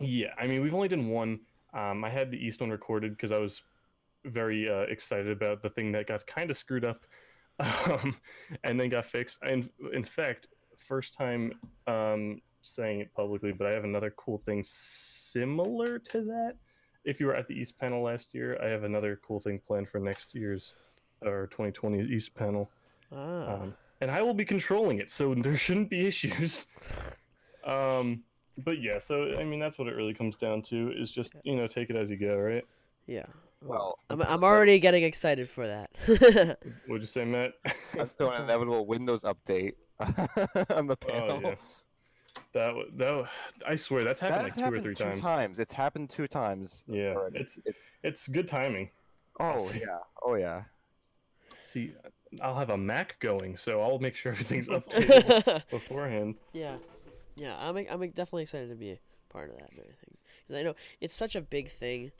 Yeah, 0.00 0.32
I 0.36 0.48
mean, 0.48 0.62
we've 0.62 0.74
only 0.74 0.88
done 0.88 1.10
one. 1.10 1.38
Um, 1.74 2.02
I 2.02 2.10
had 2.10 2.32
the 2.32 2.44
East 2.44 2.60
one 2.60 2.70
recorded 2.70 3.16
because 3.16 3.30
I 3.30 3.38
was 3.38 3.60
very 4.24 4.68
uh, 4.68 4.86
excited 4.88 5.30
about 5.30 5.62
the 5.62 5.70
thing 5.70 5.92
that 5.92 6.08
got 6.08 6.26
kind 6.26 6.50
of 6.50 6.56
screwed 6.56 6.84
up, 6.84 7.06
um, 7.60 8.16
and 8.64 8.80
then 8.80 8.88
got 8.88 9.04
fixed. 9.04 9.38
And 9.42 9.70
in 9.92 10.04
fact, 10.04 10.48
first 10.80 11.14
time 11.14 11.52
um, 11.86 12.40
saying 12.62 13.00
it 13.00 13.14
publicly, 13.14 13.52
but 13.52 13.66
I 13.66 13.70
have 13.70 13.84
another 13.84 14.12
cool 14.16 14.38
thing 14.38 14.64
similar 14.66 15.98
to 15.98 16.22
that. 16.22 16.54
If 17.04 17.20
you 17.20 17.26
were 17.26 17.34
at 17.34 17.48
the 17.48 17.54
East 17.54 17.78
panel 17.78 18.02
last 18.02 18.34
year, 18.34 18.58
I 18.62 18.66
have 18.66 18.84
another 18.84 19.20
cool 19.26 19.40
thing 19.40 19.60
planned 19.66 19.88
for 19.88 19.98
next 19.98 20.34
year's 20.34 20.74
or 21.22 21.46
2020 21.48 22.02
East 22.02 22.34
panel. 22.34 22.70
Ah. 23.12 23.54
Um, 23.54 23.74
and 24.00 24.10
I 24.10 24.22
will 24.22 24.34
be 24.34 24.44
controlling 24.44 24.98
it, 24.98 25.10
so 25.10 25.34
there 25.38 25.56
shouldn't 25.56 25.90
be 25.90 26.06
issues. 26.06 26.66
Um, 27.64 28.22
but 28.58 28.80
yeah, 28.80 28.98
so 28.98 29.34
I 29.38 29.44
mean 29.44 29.60
that's 29.60 29.78
what 29.78 29.88
it 29.88 29.94
really 29.94 30.14
comes 30.14 30.36
down 30.36 30.62
to 30.62 30.92
is 30.96 31.10
just 31.10 31.34
you 31.44 31.56
know 31.56 31.66
take 31.66 31.90
it 31.90 31.96
as 31.96 32.10
you 32.10 32.16
go, 32.16 32.36
right? 32.36 32.64
Yeah. 33.06 33.26
Well, 33.62 33.98
I'm 34.08 34.22
I'm 34.22 34.44
already 34.44 34.78
getting 34.78 35.02
excited 35.02 35.48
for 35.48 35.66
that. 35.66 35.90
What'd 36.86 37.02
you 37.02 37.06
say, 37.06 37.24
Matt? 37.24 37.52
Until 37.98 38.30
an 38.30 38.42
inevitable 38.42 38.86
Windows 38.86 39.22
update 39.22 39.74
on 40.70 40.86
the 40.86 40.96
panel. 40.96 41.40
Oh, 41.44 41.48
yeah. 41.50 41.54
That 42.52 42.74
that 42.96 43.28
I 43.66 43.76
swear 43.76 44.04
that's 44.04 44.20
happened 44.20 44.40
that 44.40 44.44
like 44.44 44.54
two 44.54 44.60
happened 44.60 44.78
or 44.78 44.82
three 44.82 44.94
two 44.94 45.04
times. 45.04 45.20
times. 45.20 45.58
It's 45.58 45.72
happened 45.72 46.10
two 46.10 46.26
times. 46.26 46.84
Yeah, 46.86 47.14
it's 47.32 47.58
it's 47.64 47.98
it's 48.02 48.28
good 48.28 48.48
timing. 48.48 48.90
Oh 49.38 49.70
yeah, 49.74 49.98
oh 50.22 50.34
yeah. 50.34 50.62
See, 51.64 51.92
I'll 52.42 52.56
have 52.56 52.70
a 52.70 52.78
Mac 52.78 53.18
going, 53.20 53.56
so 53.56 53.80
I'll 53.80 53.98
make 53.98 54.16
sure 54.16 54.32
everything's 54.32 54.66
updated 54.68 55.62
beforehand. 55.70 56.36
Yeah 56.52 56.76
yeah, 57.40 57.56
I'm 57.58 57.76
I'm 57.76 58.00
definitely 58.10 58.42
excited 58.42 58.68
to 58.68 58.74
be 58.76 58.92
a 58.92 58.98
part 59.30 59.48
of 59.48 59.56
that 59.56 59.70
and 59.70 59.80
everything 59.80 60.16
because 60.46 60.60
I 60.60 60.62
know 60.62 60.74
it's 61.00 61.14
such 61.14 61.34
a 61.34 61.40
big 61.40 61.70
thing, 61.70 62.12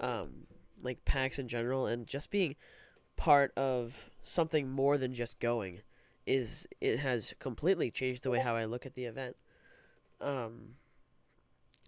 um, 0.00 0.46
like 0.82 1.04
PAX 1.06 1.38
in 1.38 1.48
general, 1.48 1.86
and 1.86 2.06
just 2.06 2.30
being 2.30 2.56
part 3.16 3.56
of 3.56 4.10
something 4.20 4.70
more 4.70 4.98
than 4.98 5.14
just 5.14 5.40
going 5.40 5.80
is 6.26 6.66
it 6.80 6.98
has 6.98 7.34
completely 7.38 7.90
changed 7.90 8.22
the 8.22 8.30
way 8.30 8.40
how 8.40 8.56
I 8.56 8.64
look 8.64 8.84
at 8.86 8.94
the 8.94 9.04
event. 9.04 9.36
Um, 10.20 10.74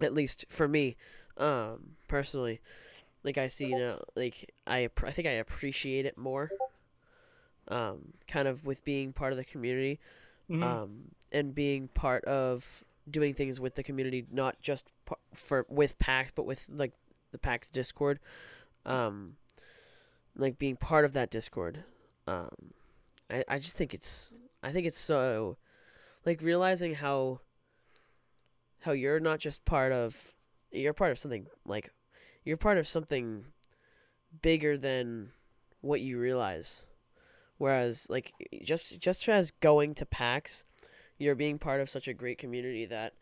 at 0.01 0.15
least 0.15 0.47
for 0.49 0.69
me, 0.69 0.97
um, 1.37 1.97
personally, 2.07 2.61
like 3.25 3.39
I 3.39 3.49
see 3.49 3.67
you 3.67 3.79
know, 3.79 4.03
like 4.15 4.55
I 4.67 4.89
I 5.05 5.11
think 5.11 5.27
I 5.29 5.33
appreciate 5.33 6.07
it 6.07 6.17
more. 6.17 6.51
Um, 7.69 8.15
kind 8.27 8.49
of 8.49 8.65
with 8.65 8.85
being 8.85 9.13
part 9.13 9.33
of 9.33 9.37
the 9.37 9.45
community. 9.45 9.99
Mm-hmm. 10.51 10.63
Um, 10.63 10.91
and 11.31 11.55
being 11.55 11.89
part 11.89 12.25
of 12.25 12.83
doing 13.11 13.35
things 13.35 13.61
with 13.61 13.75
the 13.75 13.83
community, 13.83 14.27
not 14.31 14.61
just 14.63 14.87
for 15.35 15.67
with 15.69 15.99
PAX, 15.99 16.31
but 16.35 16.47
with 16.47 16.67
like 16.69 16.93
the 17.33 17.39
PAX 17.39 17.69
Discord, 17.69 18.19
um, 18.87 19.37
like 20.37 20.59
being 20.59 20.77
part 20.77 21.05
of 21.05 21.13
that 21.13 21.31
Discord. 21.31 21.85
Um, 22.27 22.73
I 23.31 23.45
I 23.49 23.59
just 23.59 23.77
think 23.77 23.95
it's 23.95 24.33
I 24.63 24.73
think 24.73 24.87
it's 24.87 24.99
so, 24.99 25.57
like 26.25 26.43
realizing 26.43 26.95
how. 26.95 27.41
How 28.83 28.93
you're 28.93 29.19
not 29.19 29.41
just 29.41 29.65
part 29.65 29.91
of 29.91 30.35
you're 30.71 30.93
part 30.93 31.11
of 31.11 31.19
something 31.19 31.49
like 31.67 31.93
you're 32.45 32.57
part 32.57 32.79
of 32.79 32.87
something 32.87 33.47
bigger 34.41 34.79
than 34.79 35.33
what 35.81 36.01
you 36.01 36.17
realize. 36.17 36.85
Whereas 37.57 38.07
like 38.09 38.33
just 38.63 39.01
just 39.01 39.29
as 39.29 39.51
going 39.51 39.95
to 39.95 40.07
PAX, 40.07 40.65
you're 41.19 41.35
being 41.35 41.59
part 41.59 41.81
of 41.81 41.91
such 41.91 42.07
a 42.07 42.15
great 42.15 42.39
community 42.39 42.87
that 42.87 43.15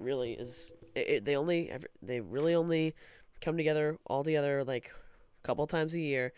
really 0.00 0.32
is 0.32 0.72
it, 0.94 1.08
it, 1.08 1.24
they 1.26 1.36
only 1.36 1.70
they 2.00 2.20
really 2.20 2.54
only 2.54 2.94
come 3.42 3.58
together 3.58 3.98
all 4.06 4.24
together 4.24 4.64
like 4.64 4.90
a 5.42 5.46
couple 5.46 5.66
times 5.66 5.92
a 5.92 6.00
year, 6.00 6.32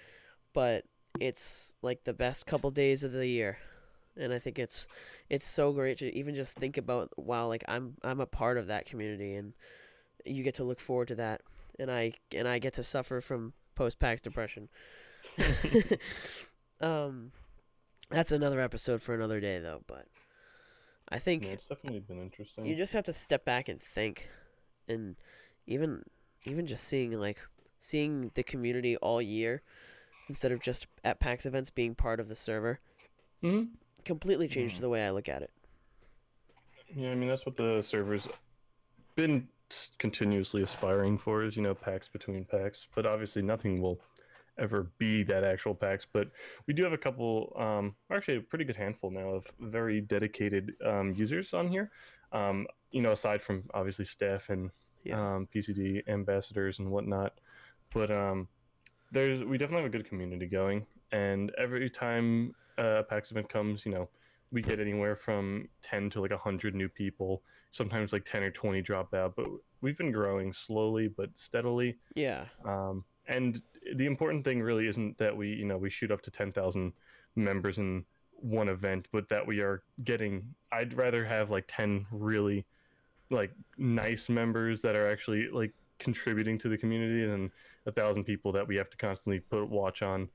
but 0.52 0.84
it's 1.20 1.74
like 1.82 2.04
the 2.04 2.14
best 2.14 2.46
couple 2.46 2.70
days 2.70 3.04
of 3.04 3.12
the 3.12 3.26
year. 3.26 3.58
And 4.16 4.32
I 4.32 4.38
think 4.38 4.58
it's 4.58 4.88
it's 5.28 5.46
so 5.46 5.72
great 5.72 5.98
to 5.98 6.12
even 6.16 6.34
just 6.34 6.56
think 6.56 6.76
about 6.76 7.10
wow 7.16 7.46
like 7.46 7.62
I'm 7.68 7.94
I'm 8.02 8.20
a 8.20 8.26
part 8.26 8.58
of 8.58 8.66
that 8.66 8.86
community 8.86 9.34
and 9.34 9.52
you 10.24 10.42
get 10.42 10.56
to 10.56 10.64
look 10.64 10.80
forward 10.80 11.08
to 11.08 11.14
that 11.16 11.42
and 11.78 11.90
I 11.90 12.14
and 12.34 12.48
I 12.48 12.58
get 12.58 12.74
to 12.74 12.82
suffer 12.82 13.20
from 13.20 13.52
post 13.74 13.98
PAX 13.98 14.20
depression. 14.20 14.68
um 16.80 17.30
that's 18.10 18.32
another 18.32 18.60
episode 18.60 19.00
for 19.00 19.14
another 19.14 19.40
day 19.40 19.60
though, 19.60 19.82
but 19.86 20.06
I 21.08 21.18
think 21.18 21.44
yeah, 21.44 21.52
it's 21.52 21.66
definitely 21.66 22.00
been 22.00 22.20
interesting. 22.20 22.66
You 22.66 22.74
just 22.74 22.92
have 22.94 23.04
to 23.04 23.12
step 23.12 23.44
back 23.44 23.68
and 23.68 23.80
think 23.80 24.28
and 24.88 25.16
even 25.66 26.02
even 26.44 26.66
just 26.66 26.84
seeing 26.84 27.12
like 27.12 27.38
seeing 27.78 28.32
the 28.34 28.42
community 28.42 28.96
all 28.96 29.22
year 29.22 29.62
instead 30.30 30.52
of 30.52 30.60
just 30.60 30.86
at 31.04 31.18
PAX 31.18 31.44
events 31.44 31.70
being 31.70 31.94
part 31.94 32.20
of 32.20 32.28
the 32.28 32.36
server 32.36 32.78
mm-hmm. 33.42 33.64
completely 34.04 34.48
changed 34.48 34.76
mm-hmm. 34.76 34.82
the 34.82 34.88
way 34.88 35.04
I 35.04 35.10
look 35.10 35.28
at 35.28 35.42
it. 35.42 35.50
Yeah, 36.94 37.10
I 37.10 37.14
mean 37.14 37.28
that's 37.28 37.44
what 37.44 37.56
the 37.56 37.82
server's 37.82 38.28
been 39.16 39.48
continuously 39.98 40.62
aspiring 40.62 41.18
for 41.18 41.44
is 41.44 41.56
you 41.56 41.62
know 41.62 41.74
PAX 41.74 42.08
between 42.08 42.44
PAX, 42.44 42.86
but 42.94 43.06
obviously 43.06 43.42
nothing 43.42 43.82
will 43.82 44.00
ever 44.58 44.90
be 44.98 45.22
that 45.24 45.42
actual 45.42 45.74
PAX. 45.74 46.06
But 46.10 46.28
we 46.66 46.74
do 46.74 46.84
have 46.84 46.92
a 46.92 46.98
couple, 46.98 47.54
um, 47.58 47.94
actually 48.12 48.36
a 48.36 48.40
pretty 48.40 48.64
good 48.64 48.76
handful 48.76 49.10
now 49.10 49.28
of 49.30 49.46
very 49.58 50.00
dedicated 50.00 50.74
um, 50.84 51.14
users 51.16 51.52
on 51.52 51.68
here. 51.68 51.90
Um, 52.32 52.66
you 52.92 53.02
know, 53.02 53.12
aside 53.12 53.42
from 53.42 53.64
obviously 53.74 54.04
staff 54.04 54.50
and 54.50 54.70
yeah. 55.04 55.18
um, 55.18 55.48
PCD 55.54 56.06
ambassadors 56.08 56.78
and 56.78 56.90
whatnot. 56.90 57.34
But 57.92 58.10
um, 58.10 58.48
there's 59.12 59.44
we 59.44 59.58
definitely 59.58 59.82
have 59.84 59.94
a 59.94 59.96
good 59.96 60.08
community 60.08 60.46
going, 60.46 60.86
and 61.12 61.52
every 61.58 61.90
time 61.90 62.54
a 62.78 63.02
PAX 63.02 63.30
event 63.30 63.48
comes, 63.48 63.84
you 63.84 63.92
know, 63.92 64.08
we 64.52 64.62
get 64.62 64.80
anywhere 64.80 65.16
from 65.16 65.68
ten 65.82 66.10
to 66.10 66.20
like 66.20 66.32
hundred 66.32 66.74
new 66.74 66.88
people. 66.88 67.42
Sometimes 67.72 68.12
like 68.12 68.24
ten 68.24 68.42
or 68.42 68.50
twenty 68.50 68.82
drop 68.82 69.14
out, 69.14 69.34
but 69.36 69.46
we've 69.80 69.98
been 69.98 70.12
growing 70.12 70.52
slowly 70.52 71.08
but 71.08 71.36
steadily. 71.36 71.96
Yeah. 72.14 72.44
Um, 72.64 73.04
and 73.26 73.62
the 73.96 74.06
important 74.06 74.44
thing 74.44 74.60
really 74.60 74.86
isn't 74.88 75.18
that 75.18 75.36
we 75.36 75.48
you 75.48 75.64
know 75.64 75.78
we 75.78 75.90
shoot 75.90 76.10
up 76.10 76.22
to 76.22 76.30
ten 76.30 76.52
thousand 76.52 76.92
members 77.36 77.78
in 77.78 78.04
one 78.32 78.68
event, 78.68 79.06
but 79.12 79.28
that 79.28 79.46
we 79.46 79.60
are 79.60 79.82
getting. 80.04 80.54
I'd 80.72 80.94
rather 80.94 81.24
have 81.24 81.50
like 81.50 81.64
ten 81.68 82.06
really 82.10 82.66
like 83.30 83.52
nice 83.78 84.28
members 84.28 84.82
that 84.82 84.96
are 84.96 85.08
actually 85.08 85.48
like 85.48 85.72
contributing 86.00 86.58
to 86.58 86.68
the 86.68 86.76
community 86.76 87.26
than 87.26 87.50
a 87.86 87.92
thousand 87.92 88.24
people 88.24 88.50
that 88.52 88.66
we 88.66 88.76
have 88.76 88.90
to 88.90 88.96
constantly 88.96 89.40
put 89.40 89.68
watch 89.68 90.02
on 90.02 90.28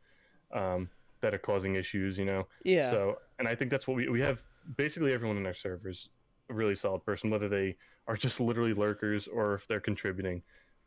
um, 0.53 0.89
that 1.21 1.33
are 1.33 1.39
causing 1.39 1.75
issues 1.75 2.17
you 2.17 2.25
know? 2.25 2.47
Yeah. 2.63 2.89
So 2.89 3.17
and 3.39 3.47
i 3.47 3.55
think 3.55 3.71
that's 3.71 3.87
what 3.87 3.97
we 3.97 4.07
we 4.07 4.21
have 4.21 4.41
basically 4.77 5.13
everyone 5.13 5.37
in 5.37 5.45
our 5.45 5.53
servers 5.53 6.09
a 6.49 6.53
really 6.53 6.75
solid 6.75 7.03
person 7.03 7.29
whether 7.29 7.49
they 7.49 7.75
are 8.07 8.15
just 8.15 8.39
literally 8.39 8.73
lurkers 8.73 9.27
or 9.27 9.55
if 9.55 9.67
they're 9.67 9.79
contributing. 9.79 10.43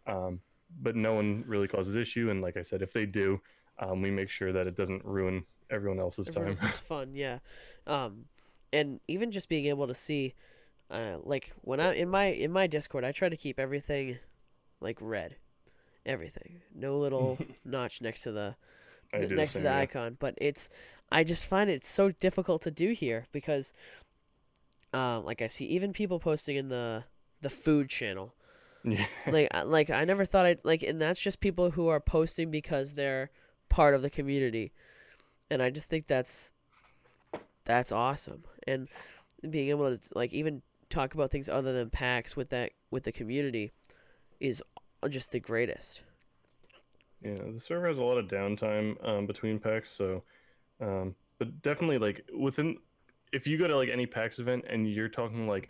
Um, 0.07 0.41
but 0.81 0.95
no 0.95 1.14
one 1.14 1.43
really 1.47 1.67
causes 1.67 1.95
issue. 1.95 2.31
And 2.31 2.41
like 2.41 2.57
i 2.57 2.62
said 2.62 2.83
if 2.83 2.93
they 2.93 3.07
do 3.07 3.41
um, 3.81 4.03
we 4.03 4.11
make 4.11 4.31
sure 4.31 4.53
that 4.53 4.67
it 4.67 4.77
doesn't 4.77 5.05
ruin 5.05 5.45
everyone 5.71 6.01
else's 6.01 6.29
everyone 6.29 6.57
time 6.57 6.67
else's 6.67 6.81
fun 6.81 7.11
yeah. 7.14 7.38
Um, 7.87 8.25
and 8.73 9.01
even 9.09 9.31
just 9.31 9.49
being 9.49 9.67
able 9.67 9.87
to 9.87 9.95
see 9.95 10.35
uh, 10.91 11.19
like 11.23 11.53
when 11.62 11.81
I 11.81 11.95
in 11.95 12.09
my 12.09 12.27
in 12.27 12.51
my 12.51 12.67
Discord, 12.67 13.05
I 13.05 13.12
try 13.12 13.29
to 13.29 13.37
keep 13.37 13.59
everything 13.59 14.19
like 14.81 14.99
red, 15.01 15.37
everything. 16.07 16.61
No 16.75 16.99
little 16.99 17.38
notch 17.64 18.01
next 18.01 18.23
to 18.23 18.33
the 18.33 18.57
next 19.12 19.55
the 19.55 19.59
to 19.59 19.62
the 19.64 19.73
icon. 19.73 20.17
But 20.19 20.35
it's 20.38 20.71
I 21.11 21.25
just 21.25 21.45
find 21.45 21.71
it 21.71 21.85
so 21.85 22.11
difficult 22.11 22.62
to 22.62 22.71
do 22.71 22.93
here 22.93 23.27
because, 23.33 23.73
um, 24.93 25.25
like 25.25 25.43
I 25.43 25.47
see 25.47 25.67
even 25.67 25.93
people 25.93 26.19
posting 26.19 26.57
in 26.57 26.69
the 26.69 27.05
the 27.41 27.51
food 27.51 27.88
channel. 27.88 28.35
Yeah. 28.85 29.07
Like 29.27 29.49
like 29.67 29.91
I 29.91 30.05
never 30.05 30.25
thought 30.25 30.47
I'd 30.47 30.64
like, 30.64 30.83
and 30.83 31.01
that's 31.01 31.21
just 31.21 31.41
people 31.41 31.73
who 31.73 31.88
are 31.88 32.01
posting 32.01 32.51
because 32.51 32.95
they're 32.95 33.31
part 33.69 33.95
of 33.95 34.03
the 34.03 34.11
community, 34.11 34.73
and 35.51 35.62
I 35.62 35.71
just 35.71 35.91
think 35.91 36.07
that's 36.07 36.53
that's 37.64 37.93
awesome 37.93 38.45
and 38.67 38.88
being 39.49 39.69
able 39.69 39.97
to 39.97 40.01
like 40.14 40.33
even 40.33 40.62
talk 40.91 41.14
about 41.14 41.31
things 41.31 41.49
other 41.49 41.73
than 41.73 41.91
PAX 41.91 42.35
with 42.35 42.51
that 42.51 42.71
with 42.91 43.05
the 43.05 43.12
community 43.12 43.73
is 44.40 44.62
just 45.09 45.33
the 45.33 45.40
greatest. 45.40 46.03
Yeah, 47.22 47.35
the 47.35 47.61
server 47.61 47.88
has 47.88 47.98
a 47.98 48.03
lot 48.03 48.18
of 48.18 48.27
downtime 48.27 48.96
um, 49.07 49.27
between 49.27 49.59
PAX, 49.59 49.90
so 49.90 50.22
um, 50.81 51.14
but 51.38 51.62
definitely 51.62 51.98
like 51.98 52.24
within 52.37 52.77
if 53.33 53.46
you 53.46 53.59
go 53.59 53.66
to 53.66 53.77
like 53.77 53.88
any 53.88 54.07
PAX 54.07 54.38
event 54.38 54.64
and 54.68 54.90
you're 54.90 55.09
talking 55.09 55.46
like 55.46 55.68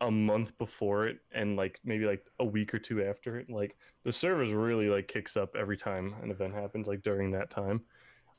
a 0.00 0.10
month 0.10 0.56
before 0.58 1.06
it 1.06 1.18
and 1.32 1.56
like 1.56 1.78
maybe 1.84 2.06
like 2.06 2.24
a 2.38 2.44
week 2.44 2.72
or 2.72 2.78
two 2.78 3.02
after 3.02 3.38
it, 3.38 3.50
like 3.50 3.76
the 4.04 4.12
servers 4.12 4.52
really 4.52 4.88
like 4.88 5.08
kicks 5.08 5.36
up 5.36 5.54
every 5.56 5.76
time 5.76 6.14
an 6.22 6.30
event 6.30 6.54
happens, 6.54 6.86
like 6.86 7.02
during 7.02 7.30
that 7.32 7.50
time. 7.50 7.82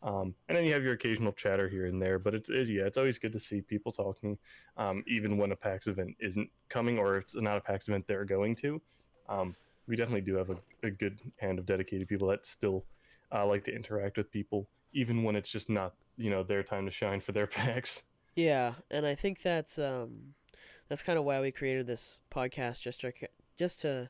Um, 0.04 0.34
and 0.50 0.58
then 0.58 0.66
you 0.66 0.74
have 0.74 0.84
your 0.84 0.94
occasional 0.94 1.32
chatter 1.32 1.70
here 1.70 1.86
and 1.86 2.02
there, 2.02 2.18
but 2.18 2.34
it's, 2.34 2.50
it's 2.50 2.70
yeah, 2.70 2.84
it's 2.84 2.98
always 2.98 3.20
good 3.20 3.34
to 3.34 3.40
see 3.40 3.62
people 3.62 3.92
talking, 3.92 4.38
um, 4.78 5.04
even 5.08 5.38
when 5.38 5.52
a 5.52 5.56
PAX 5.56 5.86
event 5.86 6.16
isn't 6.20 6.50
coming 6.70 6.98
or 6.98 7.18
it's 7.18 7.36
not 7.36 7.58
a 7.58 7.62
PAX 7.62 7.88
event 7.88 8.06
they're 8.08 8.26
going 8.26 8.56
to. 8.56 8.82
Um, 9.30 9.56
we 9.92 9.98
definitely 9.98 10.22
do 10.22 10.36
have 10.36 10.50
a, 10.50 10.56
a, 10.84 10.90
good 10.90 11.20
hand 11.36 11.60
of 11.60 11.66
dedicated 11.66 12.08
people 12.08 12.30
that 12.30 12.46
still 12.46 12.86
uh, 13.34 13.46
like 13.46 13.66
to 13.66 13.76
interact 13.76 14.16
with 14.16 14.32
people, 14.32 14.66
even 14.94 15.22
when 15.22 15.36
it's 15.36 15.50
just 15.50 15.70
not 15.70 15.94
you 16.16 16.30
know 16.30 16.44
their 16.44 16.64
time 16.64 16.86
to 16.86 16.92
shine 16.92 17.20
for 17.20 17.34
their 17.34 17.46
PAX. 17.58 18.02
Yeah, 18.34 18.76
and 18.90 19.06
I 19.06 19.16
think 19.16 19.42
that's 19.42 19.78
um, 19.78 20.34
that's 20.88 21.04
kind 21.04 21.20
of 21.20 21.26
why 21.26 21.42
we 21.42 21.52
created 21.52 21.88
this 21.88 22.22
podcast 22.34 22.80
just 22.80 23.02
to 23.02 23.12
just 23.60 23.82
to 23.82 24.10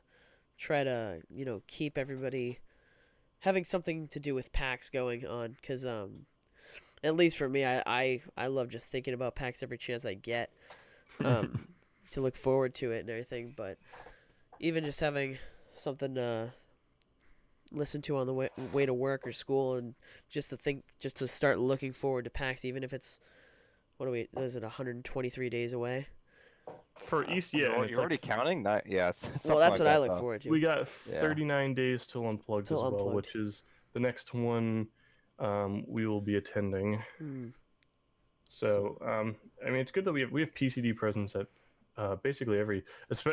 try 0.56 0.84
to 0.84 1.20
you 1.28 1.44
know 1.44 1.62
keep 1.66 1.98
everybody 1.98 2.60
having 3.40 3.64
something 3.64 4.06
to 4.06 4.20
do 4.20 4.36
with 4.36 4.52
PAX 4.52 4.88
going 4.88 5.26
on 5.26 5.56
because 5.60 5.84
um, 5.84 6.26
at 7.02 7.16
least 7.16 7.36
for 7.36 7.48
me, 7.48 7.64
I, 7.64 7.82
I 7.84 8.22
I 8.36 8.46
love 8.46 8.68
just 8.68 8.86
thinking 8.86 9.14
about 9.14 9.34
PAX 9.34 9.64
every 9.64 9.78
chance 9.78 10.04
I 10.04 10.14
get, 10.14 10.50
um, 11.24 11.66
to 12.12 12.20
look 12.20 12.36
forward 12.36 12.76
to 12.76 12.92
it 12.92 13.00
and 13.00 13.10
everything. 13.10 13.52
But 13.56 13.78
even 14.60 14.84
just 14.84 15.00
having 15.00 15.38
something 15.76 16.14
to 16.14 16.52
listen 17.70 18.02
to 18.02 18.16
on 18.16 18.26
the 18.26 18.34
way 18.34 18.48
way 18.72 18.86
to 18.86 18.94
work 18.94 19.26
or 19.26 19.32
school, 19.32 19.74
and 19.74 19.94
just 20.28 20.50
to 20.50 20.56
think, 20.56 20.84
just 20.98 21.16
to 21.18 21.28
start 21.28 21.58
looking 21.58 21.92
forward 21.92 22.24
to 22.24 22.30
PAX, 22.30 22.64
even 22.64 22.82
if 22.84 22.92
it's 22.92 23.18
what 23.96 24.08
are 24.08 24.12
we? 24.12 24.28
Is 24.36 24.56
it 24.56 24.62
123 24.62 25.50
days 25.50 25.72
away? 25.72 26.06
For 27.02 27.28
East, 27.30 27.52
yeah, 27.52 27.60
you're, 27.60 27.86
you're 27.86 27.98
already 28.00 28.14
like, 28.14 28.22
counting. 28.22 28.62
Not 28.62 28.86
yes. 28.86 29.28
well, 29.44 29.58
that's 29.58 29.78
like 29.78 29.80
what 29.80 29.84
that, 29.84 29.94
I 29.94 29.98
look 29.98 30.12
though. 30.12 30.18
forward 30.18 30.40
to. 30.42 30.50
We 30.50 30.60
got 30.60 30.86
39 30.88 31.68
yeah. 31.68 31.74
days 31.74 32.06
till 32.06 32.28
unplugged 32.28 32.66
till 32.66 32.84
as 32.84 32.92
well, 32.92 33.00
unplugged. 33.00 33.16
which 33.16 33.34
is 33.34 33.62
the 33.92 34.00
next 34.00 34.34
one 34.34 34.86
um, 35.38 35.84
we 35.86 36.06
will 36.06 36.20
be 36.20 36.36
attending. 36.36 37.02
Mm. 37.20 37.52
So, 38.48 38.98
um, 39.04 39.36
I 39.66 39.70
mean, 39.70 39.80
it's 39.80 39.90
good 39.90 40.04
that 40.04 40.12
we 40.12 40.20
have 40.20 40.30
we 40.30 40.40
have 40.42 40.54
PCD 40.54 40.94
presence 40.94 41.34
at 41.34 41.46
uh, 41.96 42.16
basically 42.16 42.58
every. 42.58 42.84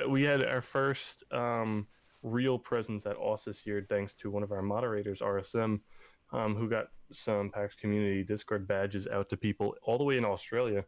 We 0.10 0.24
had 0.24 0.44
our 0.46 0.62
first 0.62 1.24
um, 1.32 1.88
real 2.24 2.60
presence 2.60 3.06
at 3.06 3.18
Aus 3.18 3.46
this 3.46 3.66
year, 3.66 3.86
thanks 3.88 4.14
to 4.16 4.30
one 4.30 4.44
of 4.44 4.52
our 4.52 4.62
moderators, 4.62 5.20
RSM, 5.20 5.80
um, 6.32 6.56
who 6.56 6.70
got 6.70 6.88
some 7.12 7.50
PAX 7.50 7.76
community 7.76 8.24
Discord 8.24 8.68
badges 8.68 9.08
out 9.08 9.30
to 9.30 9.38
people 9.38 9.76
all 9.84 9.98
the 9.98 10.04
way 10.04 10.18
in 10.18 10.26
Australia, 10.26 10.84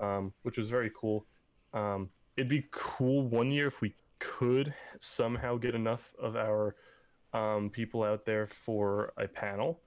um, 0.00 0.32
which 0.42 0.56
was 0.56 0.68
very 0.68 0.90
cool. 0.98 1.26
Um, 1.74 2.08
it'd 2.36 2.48
be 2.48 2.66
cool 2.70 3.28
one 3.28 3.50
year 3.50 3.66
if 3.66 3.80
we 3.80 3.94
could 4.18 4.72
somehow 5.00 5.56
get 5.56 5.74
enough 5.74 6.12
of 6.18 6.36
our 6.36 6.74
um, 7.32 7.70
people 7.70 8.02
out 8.02 8.24
there 8.24 8.48
for 8.64 9.12
a 9.18 9.28
panel. 9.28 9.80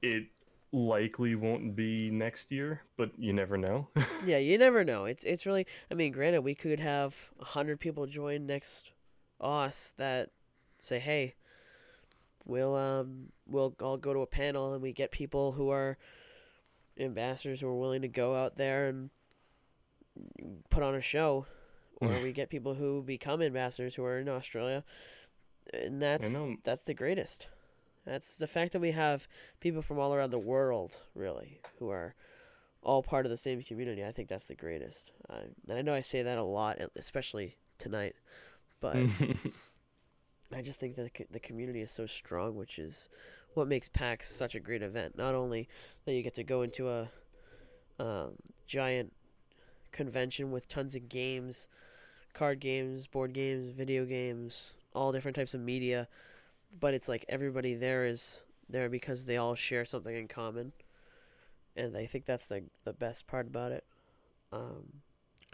It 0.00 0.26
likely 0.72 1.34
won't 1.34 1.76
be 1.76 2.10
next 2.10 2.50
year, 2.50 2.82
but 2.96 3.10
you 3.18 3.32
never 3.32 3.56
know. 3.56 3.88
yeah, 4.26 4.38
you 4.38 4.58
never 4.58 4.84
know. 4.84 5.04
It's 5.04 5.24
it's 5.24 5.46
really. 5.46 5.66
I 5.90 5.94
mean, 5.94 6.12
granted, 6.12 6.42
we 6.42 6.54
could 6.54 6.80
have 6.80 7.30
hundred 7.40 7.78
people 7.78 8.06
join 8.06 8.46
next 8.46 8.91
Aus 9.42 9.94
that 9.98 10.30
say, 10.78 10.98
"Hey, 10.98 11.34
we'll 12.44 12.74
um 12.74 13.32
we'll 13.46 13.74
all 13.80 13.96
go 13.96 14.12
to 14.12 14.20
a 14.20 14.26
panel 14.26 14.72
and 14.72 14.82
we 14.82 14.92
get 14.92 15.10
people 15.10 15.52
who 15.52 15.70
are 15.70 15.98
ambassadors 16.98 17.60
who 17.60 17.68
are 17.68 17.78
willing 17.78 18.02
to 18.02 18.08
go 18.08 18.34
out 18.36 18.56
there 18.56 18.86
and 18.86 19.10
put 20.70 20.82
on 20.82 20.94
a 20.94 21.00
show 21.00 21.46
or 22.02 22.20
we 22.22 22.32
get 22.32 22.50
people 22.50 22.74
who 22.74 23.02
become 23.02 23.40
ambassadors 23.40 23.94
who 23.94 24.04
are 24.04 24.18
in 24.18 24.28
Australia, 24.28 24.82
and 25.72 26.02
that's 26.02 26.32
that's 26.64 26.82
the 26.82 26.94
greatest. 26.94 27.46
That's 28.04 28.36
the 28.36 28.48
fact 28.48 28.72
that 28.72 28.80
we 28.80 28.90
have 28.90 29.28
people 29.60 29.82
from 29.82 30.00
all 30.00 30.12
around 30.12 30.30
the 30.30 30.38
world, 30.38 30.98
really, 31.14 31.60
who 31.78 31.90
are 31.90 32.14
all 32.82 33.02
part 33.04 33.24
of 33.24 33.30
the 33.30 33.36
same 33.36 33.62
community. 33.62 34.04
I 34.04 34.10
think 34.10 34.28
that's 34.28 34.46
the 34.46 34.56
greatest. 34.56 35.12
Uh, 35.30 35.42
and 35.68 35.78
I 35.78 35.82
know 35.82 35.94
I 35.94 36.00
say 36.00 36.22
that 36.22 36.36
a 36.36 36.42
lot, 36.42 36.78
especially 36.96 37.58
tonight, 37.78 38.16
but 38.82 38.96
I 40.54 40.62
just 40.62 40.78
think 40.80 40.96
that 40.96 41.12
the 41.30 41.40
community 41.40 41.80
is 41.80 41.90
so 41.90 42.06
strong, 42.06 42.56
which 42.56 42.78
is 42.78 43.08
what 43.54 43.68
makes 43.68 43.88
PAX 43.88 44.28
such 44.34 44.54
a 44.54 44.60
great 44.60 44.82
event. 44.82 45.16
Not 45.16 45.34
only 45.34 45.68
that 46.04 46.14
you 46.14 46.22
get 46.22 46.34
to 46.34 46.44
go 46.44 46.62
into 46.62 46.90
a 46.90 47.08
um, 47.98 48.32
giant 48.66 49.14
convention 49.92 50.50
with 50.52 50.68
tons 50.68 50.94
of 50.94 51.08
games, 51.08 51.68
card 52.34 52.60
games, 52.60 53.06
board 53.06 53.32
games, 53.32 53.70
video 53.70 54.04
games, 54.04 54.76
all 54.94 55.12
different 55.12 55.36
types 55.36 55.54
of 55.54 55.60
media, 55.62 56.08
but 56.80 56.94
it's 56.94 57.08
like 57.08 57.24
everybody 57.28 57.74
there 57.74 58.04
is 58.06 58.42
there 58.68 58.90
because 58.90 59.26
they 59.26 59.38
all 59.38 59.54
share 59.54 59.86
something 59.86 60.16
in 60.16 60.28
common, 60.28 60.72
and 61.76 61.96
I 61.96 62.06
think 62.06 62.26
that's 62.26 62.46
the 62.46 62.64
the 62.84 62.92
best 62.94 63.26
part 63.26 63.46
about 63.46 63.72
it. 63.72 63.84
Um, 64.52 65.02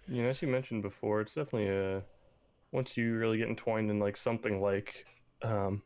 You 0.09 0.22
know, 0.22 0.29
as 0.31 0.43
you 0.43 0.49
mentioned 0.49 0.83
before, 0.83 1.20
it's 1.20 1.35
definitely 1.35 1.68
a 1.68 2.03
once 2.72 2.96
you 2.96 3.14
really 3.14 3.38
get 3.38 3.48
entwined 3.48 3.90
in 3.90 3.98
like 3.98 4.16
something 4.16 4.60
like, 4.60 5.06
um, 5.42 5.82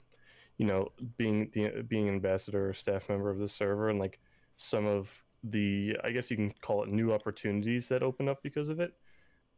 you 0.58 0.66
know, 0.66 0.88
being 1.16 1.50
the 1.52 1.82
being 1.88 2.08
ambassador 2.08 2.70
or 2.70 2.74
staff 2.74 3.08
member 3.08 3.30
of 3.30 3.38
the 3.38 3.48
server, 3.48 3.90
and 3.90 3.98
like 3.98 4.20
some 4.56 4.86
of 4.86 5.10
the, 5.44 5.96
I 6.04 6.12
guess 6.12 6.30
you 6.30 6.36
can 6.36 6.52
call 6.62 6.82
it 6.84 6.88
new 6.88 7.12
opportunities 7.12 7.88
that 7.88 8.02
open 8.02 8.28
up 8.28 8.42
because 8.42 8.68
of 8.68 8.80
it. 8.80 8.92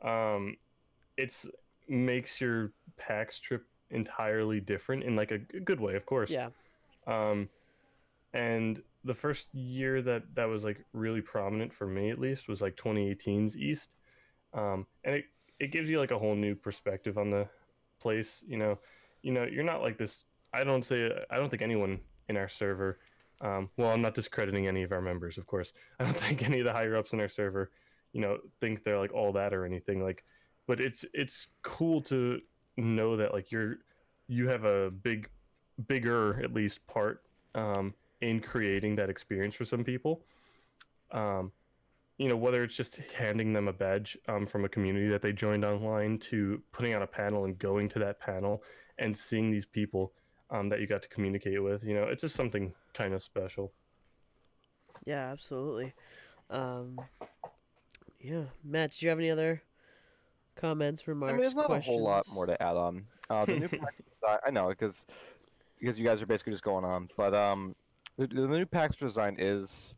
Um, 0.02 0.56
it's 1.16 1.46
makes 1.88 2.40
your 2.40 2.72
PAX 2.96 3.38
trip 3.40 3.64
entirely 3.90 4.60
different 4.60 5.04
in 5.04 5.16
like 5.16 5.30
a 5.30 5.38
good 5.38 5.80
way, 5.80 5.94
of 5.96 6.06
course. 6.06 6.30
yeah, 6.30 6.50
Um, 7.06 7.48
and 8.32 8.82
the 9.04 9.14
first 9.14 9.46
year 9.52 10.02
that 10.02 10.34
that 10.34 10.46
was 10.46 10.64
like 10.64 10.84
really 10.92 11.20
prominent 11.20 11.72
for 11.72 11.86
me, 11.86 12.10
at 12.10 12.18
least, 12.18 12.48
was 12.48 12.60
like 12.60 12.76
2018's 12.76 13.56
East. 13.56 13.90
Um, 14.52 14.86
and 15.04 15.14
it 15.16 15.26
it 15.60 15.70
gives 15.70 15.88
you 15.88 15.98
like 15.98 16.10
a 16.10 16.18
whole 16.18 16.34
new 16.34 16.54
perspective 16.54 17.18
on 17.18 17.30
the 17.30 17.48
place. 18.00 18.42
You 18.46 18.56
know, 18.56 18.78
you 19.22 19.32
know, 19.32 19.44
you're 19.44 19.64
not 19.64 19.82
like 19.82 19.98
this. 19.98 20.24
I 20.52 20.64
don't 20.64 20.84
say 20.84 21.10
I 21.30 21.36
don't 21.36 21.50
think 21.50 21.62
anyone 21.62 22.00
in 22.28 22.36
our 22.36 22.48
server. 22.48 22.98
Um, 23.40 23.68
well, 23.76 23.90
I'm 23.90 24.02
not 24.02 24.14
discrediting 24.14 24.68
any 24.68 24.82
of 24.82 24.92
our 24.92 25.00
members, 25.00 25.38
of 25.38 25.46
course. 25.46 25.72
I 26.00 26.04
don't 26.04 26.16
think 26.16 26.42
any 26.42 26.60
of 26.60 26.64
the 26.64 26.72
higher 26.72 26.96
ups 26.96 27.12
in 27.12 27.20
our 27.20 27.28
server, 27.28 27.70
you 28.12 28.20
know, 28.20 28.38
think 28.60 28.84
they're 28.84 28.98
like 28.98 29.12
all 29.12 29.32
that 29.32 29.52
or 29.52 29.64
anything. 29.64 30.02
Like, 30.02 30.24
but 30.66 30.80
it's 30.80 31.04
it's 31.12 31.48
cool 31.62 32.00
to 32.02 32.40
know 32.76 33.16
that 33.16 33.32
like 33.32 33.50
you're 33.50 33.76
you 34.28 34.48
have 34.48 34.64
a 34.64 34.90
big 34.90 35.28
bigger 35.88 36.42
at 36.42 36.54
least 36.54 36.84
part 36.86 37.22
um, 37.54 37.94
in 38.20 38.40
creating 38.40 38.96
that 38.96 39.10
experience 39.10 39.54
for 39.54 39.64
some 39.64 39.84
people 39.84 40.22
um, 41.12 41.52
you 42.18 42.28
know 42.28 42.36
whether 42.36 42.62
it's 42.62 42.76
just 42.76 42.98
handing 43.16 43.52
them 43.52 43.68
a 43.68 43.72
badge 43.72 44.16
um, 44.28 44.46
from 44.46 44.64
a 44.64 44.68
community 44.68 45.08
that 45.08 45.22
they 45.22 45.32
joined 45.32 45.64
online 45.64 46.18
to 46.18 46.62
putting 46.72 46.94
on 46.94 47.02
a 47.02 47.06
panel 47.06 47.44
and 47.44 47.58
going 47.58 47.88
to 47.88 47.98
that 47.98 48.20
panel 48.20 48.62
and 48.98 49.16
seeing 49.16 49.50
these 49.50 49.66
people 49.66 50.12
um, 50.50 50.68
that 50.68 50.80
you 50.80 50.86
got 50.86 51.02
to 51.02 51.08
communicate 51.08 51.62
with 51.62 51.82
you 51.82 51.94
know 51.94 52.04
it's 52.04 52.20
just 52.20 52.36
something 52.36 52.72
kind 52.94 53.14
of 53.14 53.22
special 53.22 53.72
yeah, 55.04 55.30
absolutely. 55.30 55.92
Um, 56.50 57.00
yeah, 58.20 58.44
Matt, 58.62 58.92
did 58.92 59.02
you 59.02 59.08
have 59.10 59.18
any 59.18 59.30
other 59.30 59.62
comments, 60.56 61.06
remarks, 61.06 61.30
I 61.30 61.32
mean, 61.32 61.42
there's 61.42 61.54
not 61.54 61.66
questions? 61.66 61.88
a 61.88 61.98
whole 61.98 62.04
lot 62.04 62.26
more 62.32 62.46
to 62.46 62.62
add 62.62 62.76
on. 62.76 63.06
Uh, 63.28 63.44
the 63.44 63.58
new 63.58 63.68
PAX 63.68 63.94
design, 63.96 64.38
I 64.46 64.50
know 64.50 64.68
because 64.68 65.04
because 65.78 65.98
you 65.98 66.04
guys 66.04 66.22
are 66.22 66.26
basically 66.26 66.52
just 66.52 66.64
going 66.64 66.84
on, 66.84 67.10
but 67.16 67.34
um, 67.34 67.74
the, 68.16 68.26
the 68.26 68.48
new 68.48 68.66
PAX 68.66 68.96
design 68.96 69.36
is 69.38 69.94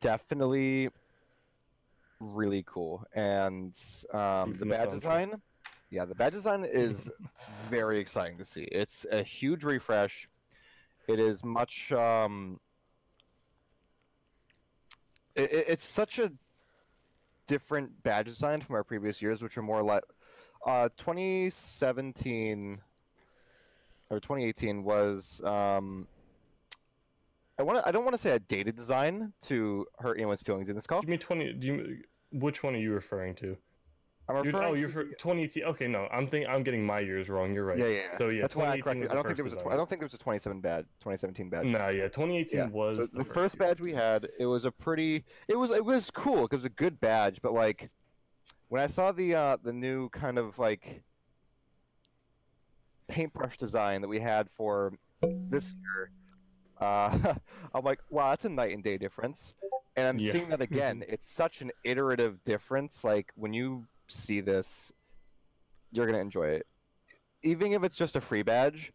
definitely 0.00 0.88
really 2.22 2.64
cool, 2.66 3.04
and 3.14 3.74
um, 4.12 4.56
the 4.58 4.66
badge 4.66 4.88
design, 4.94 5.42
yeah, 5.90 6.04
the 6.04 6.14
badge 6.14 6.32
design 6.34 6.64
is 6.64 7.08
very 7.70 7.98
exciting 7.98 8.38
to 8.38 8.44
see. 8.44 8.62
It's 8.64 9.04
a 9.10 9.22
huge 9.22 9.64
refresh. 9.64 10.28
It 11.08 11.18
is 11.18 11.42
much 11.44 11.90
um, 11.92 12.60
it, 15.34 15.52
it- 15.52 15.64
it's 15.68 15.84
such 15.84 16.18
a 16.18 16.32
different 17.46 18.02
badge 18.02 18.26
design 18.26 18.60
from 18.60 18.76
our 18.76 18.84
previous 18.84 19.20
years, 19.20 19.42
which 19.42 19.58
are 19.58 19.62
more 19.62 19.82
like 19.82 20.04
uh, 20.66 20.88
2017 20.96 22.80
or 24.10 24.20
2018 24.20 24.84
was 24.84 25.40
um, 25.44 26.06
I 27.58 27.62
want 27.64 27.78
to, 27.80 27.88
I 27.88 27.92
don't 27.92 28.04
want 28.04 28.14
to 28.14 28.18
say 28.18 28.30
a 28.30 28.38
dated 28.38 28.76
design 28.76 29.32
to 29.46 29.86
hurt 29.98 30.16
anyone's 30.18 30.40
feelings 30.42 30.68
in 30.68 30.74
this 30.76 30.86
call. 30.86 31.00
give 31.00 31.08
me 31.10 31.16
20 31.18 31.52
do 31.54 31.66
you 31.66 32.02
which 32.32 32.62
one 32.62 32.74
are 32.74 32.78
you 32.78 32.92
referring 32.92 33.34
to 33.36 33.56
I'm 34.28 34.36
You're- 34.36 34.46
referring 34.52 34.70
oh 34.70 34.74
you're 34.74 34.88
to 34.88 34.94
for 34.94 35.04
2018 35.04 35.64
okay 35.64 35.86
no 35.88 36.06
i'm 36.12 36.26
think 36.28 36.46
i'm 36.48 36.62
getting 36.62 36.84
my 36.86 37.00
years 37.00 37.28
wrong 37.28 37.52
you're 37.52 37.64
right 37.64 37.76
yeah, 37.78 37.86
yeah, 37.86 38.18
so 38.18 38.28
yeah 38.28 38.42
That's 38.42 38.54
why 38.56 38.64
I 38.70 38.76
2018 38.76 38.82
corrected. 38.82 39.10
I 39.10 39.14
don't 39.14 39.22
think 39.24 39.28
first 39.28 39.36
there 39.36 39.44
was 39.44 39.52
a. 39.52 39.56
Tw- 39.56 39.72
I 39.72 39.76
don't 39.76 39.88
think 39.88 40.00
there 40.00 40.06
was 40.06 40.14
a 40.14 40.18
27 40.18 40.60
badge, 40.60 40.84
2017 41.00 41.48
badge. 41.50 41.66
Nah, 41.66 41.88
yeah, 41.88 42.04
2018 42.08 42.58
Yeah, 42.58 42.66
was 42.68 42.96
So 42.98 43.06
the 43.12 43.24
first 43.24 43.56
year. 43.58 43.68
badge 43.68 43.80
we 43.80 43.92
had, 43.92 44.28
it 44.38 44.46
was 44.46 44.64
a 44.64 44.70
pretty. 44.70 45.24
It 45.48 45.56
was 45.56 45.70
it 45.72 45.84
was 45.84 46.10
cool. 46.10 46.46
'cause 46.48 46.52
It 46.52 46.62
was 46.62 46.64
a 46.66 46.68
good 46.70 47.00
badge, 47.00 47.42
but 47.42 47.52
like, 47.52 47.90
when 48.68 48.80
I 48.80 48.86
saw 48.86 49.10
the 49.12 49.34
uh 49.34 49.56
the 49.62 49.72
new 49.72 50.08
kind 50.10 50.38
of 50.38 50.58
like 50.58 51.02
paintbrush 53.08 53.58
design 53.58 54.00
that 54.02 54.08
we 54.08 54.20
had 54.20 54.48
for 54.56 54.92
this 55.50 55.74
year, 55.82 56.10
uh, 56.80 57.34
I'm 57.74 57.84
like, 57.84 58.00
wow, 58.08 58.30
that's 58.30 58.44
a 58.44 58.48
night 58.48 58.72
and 58.72 58.82
day 58.82 58.96
difference. 58.98 59.54
And 59.96 60.06
I'm 60.06 60.18
Yeah. 60.18 60.32
seeing 60.32 60.48
that 60.50 60.60
again. 60.60 61.04
it's 61.08 61.26
such 61.26 61.60
an 61.60 61.70
iterative 61.84 62.42
difference. 62.44 63.04
Like 63.04 63.32
when 63.34 63.52
you 63.52 63.86
see 64.08 64.40
this, 64.40 64.92
you're 65.90 66.06
gonna 66.06 66.18
enjoy 66.18 66.48
it. 66.48 66.66
Even 67.42 67.72
if 67.72 67.82
it's 67.82 67.96
just 67.96 68.16
a 68.16 68.20
free 68.20 68.42
badge, 68.42 68.92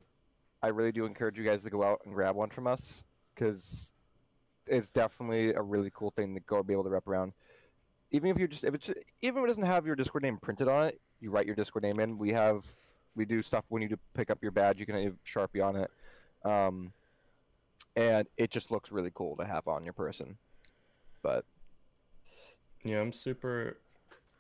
I 0.64 0.68
really 0.70 0.92
do 0.92 1.06
encourage 1.06 1.38
you 1.38 1.44
guys 1.44 1.64
to 1.64 1.70
go 1.70 1.84
out 1.84 2.02
and 2.06 2.14
grab 2.14 2.36
one 2.36 2.50
from 2.50 2.66
us 2.66 3.04
because 3.36 3.92
it's 4.66 4.90
definitely 4.90 5.54
a 5.54 5.62
really 5.62 5.92
cool 5.94 6.12
thing 6.12 6.34
to 6.34 6.40
go 6.42 6.64
be 6.64 6.74
able 6.74 6.84
to 6.86 6.90
rep 6.90 7.08
around. 7.08 7.34
Even 8.12 8.30
if 8.30 8.40
you 8.40 8.48
just 8.48 8.64
if 8.64 8.74
it's 8.74 8.90
even 9.22 9.40
if 9.40 9.44
it 9.44 9.48
doesn't 9.48 9.66
have 9.66 9.86
your 9.86 9.96
Discord 9.96 10.24
name 10.24 10.38
printed 10.42 10.68
on 10.68 10.88
it, 10.88 11.00
you 11.20 11.30
write 11.30 11.46
your 11.46 11.56
Discord 11.56 11.84
name 11.84 12.00
in. 12.00 12.18
We 12.18 12.32
have 12.32 12.66
we 13.16 13.26
do 13.26 13.42
stuff 13.42 13.66
when 13.70 13.82
you 13.82 13.98
pick 14.14 14.32
up 14.32 14.40
your 14.42 14.52
badge. 14.52 14.80
You 14.80 14.86
can 14.86 15.04
have 15.04 15.16
Sharpie 15.26 15.64
on 15.64 15.76
it, 15.76 15.92
um, 16.46 16.94
and 17.96 18.28
it 18.38 18.50
just 18.50 18.72
looks 18.72 18.92
really 18.92 19.12
cool 19.14 19.36
to 19.38 19.46
have 19.46 19.68
on 19.68 19.84
your 19.84 19.94
person. 19.94 20.38
But 21.22 21.46
Yeah, 22.84 23.02
I'm 23.02 23.14
super 23.14 23.78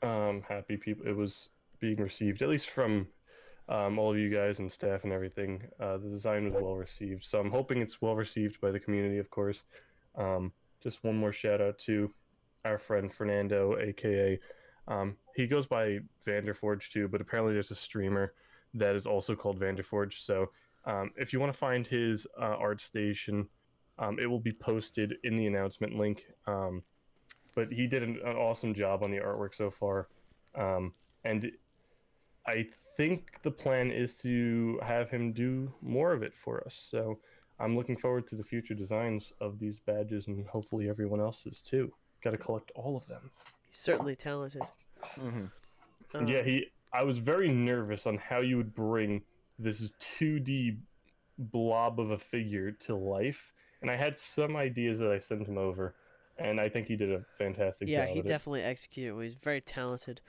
um, 0.01 0.43
happy 0.47 0.77
people 0.77 1.07
it 1.07 1.15
was 1.15 1.49
being 1.79 1.97
received, 1.97 2.41
at 2.41 2.49
least 2.49 2.69
from 2.69 3.07
um, 3.69 3.99
all 3.99 4.11
of 4.11 4.17
you 4.17 4.33
guys 4.33 4.59
and 4.59 4.71
staff 4.71 5.03
and 5.03 5.11
everything. 5.11 5.61
Uh, 5.79 5.97
the 5.97 6.09
design 6.09 6.45
was 6.45 6.61
well 6.61 6.75
received, 6.75 7.25
so 7.25 7.39
I'm 7.39 7.51
hoping 7.51 7.81
it's 7.81 8.01
well 8.01 8.15
received 8.15 8.61
by 8.61 8.71
the 8.71 8.79
community, 8.79 9.17
of 9.17 9.29
course. 9.29 9.63
Um, 10.15 10.51
just 10.81 11.03
one 11.03 11.17
more 11.17 11.33
shout 11.33 11.61
out 11.61 11.77
to 11.79 12.11
our 12.65 12.77
friend 12.77 13.13
Fernando, 13.13 13.77
aka 13.79 14.39
um, 14.87 15.17
he 15.35 15.47
goes 15.47 15.65
by 15.65 15.99
Vanderforge 16.25 16.89
too, 16.89 17.07
but 17.07 17.21
apparently 17.21 17.53
there's 17.53 17.71
a 17.71 17.75
streamer 17.75 18.33
that 18.73 18.95
is 18.95 19.05
also 19.05 19.35
called 19.35 19.59
Vanderforge. 19.59 20.19
So 20.19 20.49
um, 20.85 21.11
if 21.17 21.33
you 21.33 21.39
want 21.39 21.51
to 21.51 21.57
find 21.57 21.85
his 21.85 22.25
uh, 22.39 22.55
art 22.57 22.81
station, 22.81 23.47
um, 23.99 24.19
it 24.19 24.27
will 24.27 24.39
be 24.39 24.51
posted 24.51 25.15
in 25.23 25.37
the 25.37 25.47
announcement 25.47 25.97
link. 25.97 26.25
Um, 26.45 26.83
but 27.55 27.71
he 27.71 27.87
did 27.87 28.03
an, 28.03 28.19
an 28.23 28.35
awesome 28.35 28.73
job 28.73 29.01
on 29.03 29.11
the 29.11 29.17
artwork 29.17 29.55
so 29.55 29.71
far. 29.71 30.07
Um, 30.55 30.93
and 31.23 31.51
I 32.45 32.67
think 32.95 33.31
the 33.43 33.51
plan 33.51 33.91
is 33.91 34.15
to 34.19 34.79
have 34.83 35.09
him 35.09 35.33
do 35.33 35.73
more 35.81 36.13
of 36.13 36.23
it 36.23 36.33
for 36.43 36.63
us. 36.65 36.87
So 36.89 37.19
I'm 37.59 37.75
looking 37.75 37.97
forward 37.97 38.27
to 38.29 38.35
the 38.35 38.43
future 38.43 38.73
designs 38.73 39.33
of 39.41 39.59
these 39.59 39.79
badges 39.79 40.27
and 40.27 40.45
hopefully 40.47 40.89
everyone 40.89 41.19
else's 41.19 41.61
too. 41.61 41.91
Got 42.23 42.31
to 42.31 42.37
collect 42.37 42.71
all 42.75 42.95
of 42.95 43.07
them. 43.07 43.31
He's 43.69 43.79
certainly 43.79 44.15
talented. 44.15 44.61
Um, 45.19 45.51
yeah, 46.27 46.41
he. 46.41 46.67
I 46.93 47.03
was 47.03 47.17
very 47.17 47.49
nervous 47.49 48.07
on 48.07 48.17
how 48.17 48.39
you 48.39 48.57
would 48.57 48.73
bring 48.73 49.21
this 49.59 49.81
2D 50.19 50.77
blob 51.37 51.99
of 51.99 52.11
a 52.11 52.17
figure 52.17 52.71
to 52.71 52.95
life, 52.95 53.51
and 53.81 53.91
I 53.91 53.95
had 53.95 54.17
some 54.17 54.55
ideas 54.55 54.99
that 54.99 55.11
I 55.11 55.19
sent 55.19 55.47
him 55.47 55.57
over, 55.57 55.95
and 56.37 56.59
I 56.59 56.69
think 56.69 56.87
he 56.87 56.95
did 56.95 57.11
a 57.11 57.21
fantastic 57.37 57.87
yeah, 57.87 57.99
job. 57.99 58.07
Yeah, 58.07 58.13
he 58.13 58.19
at 58.19 58.25
it. 58.25 58.27
definitely 58.27 58.63
executed. 58.63 59.13
well, 59.13 59.23
He's 59.23 59.33
very 59.33 59.61
talented. 59.61 60.21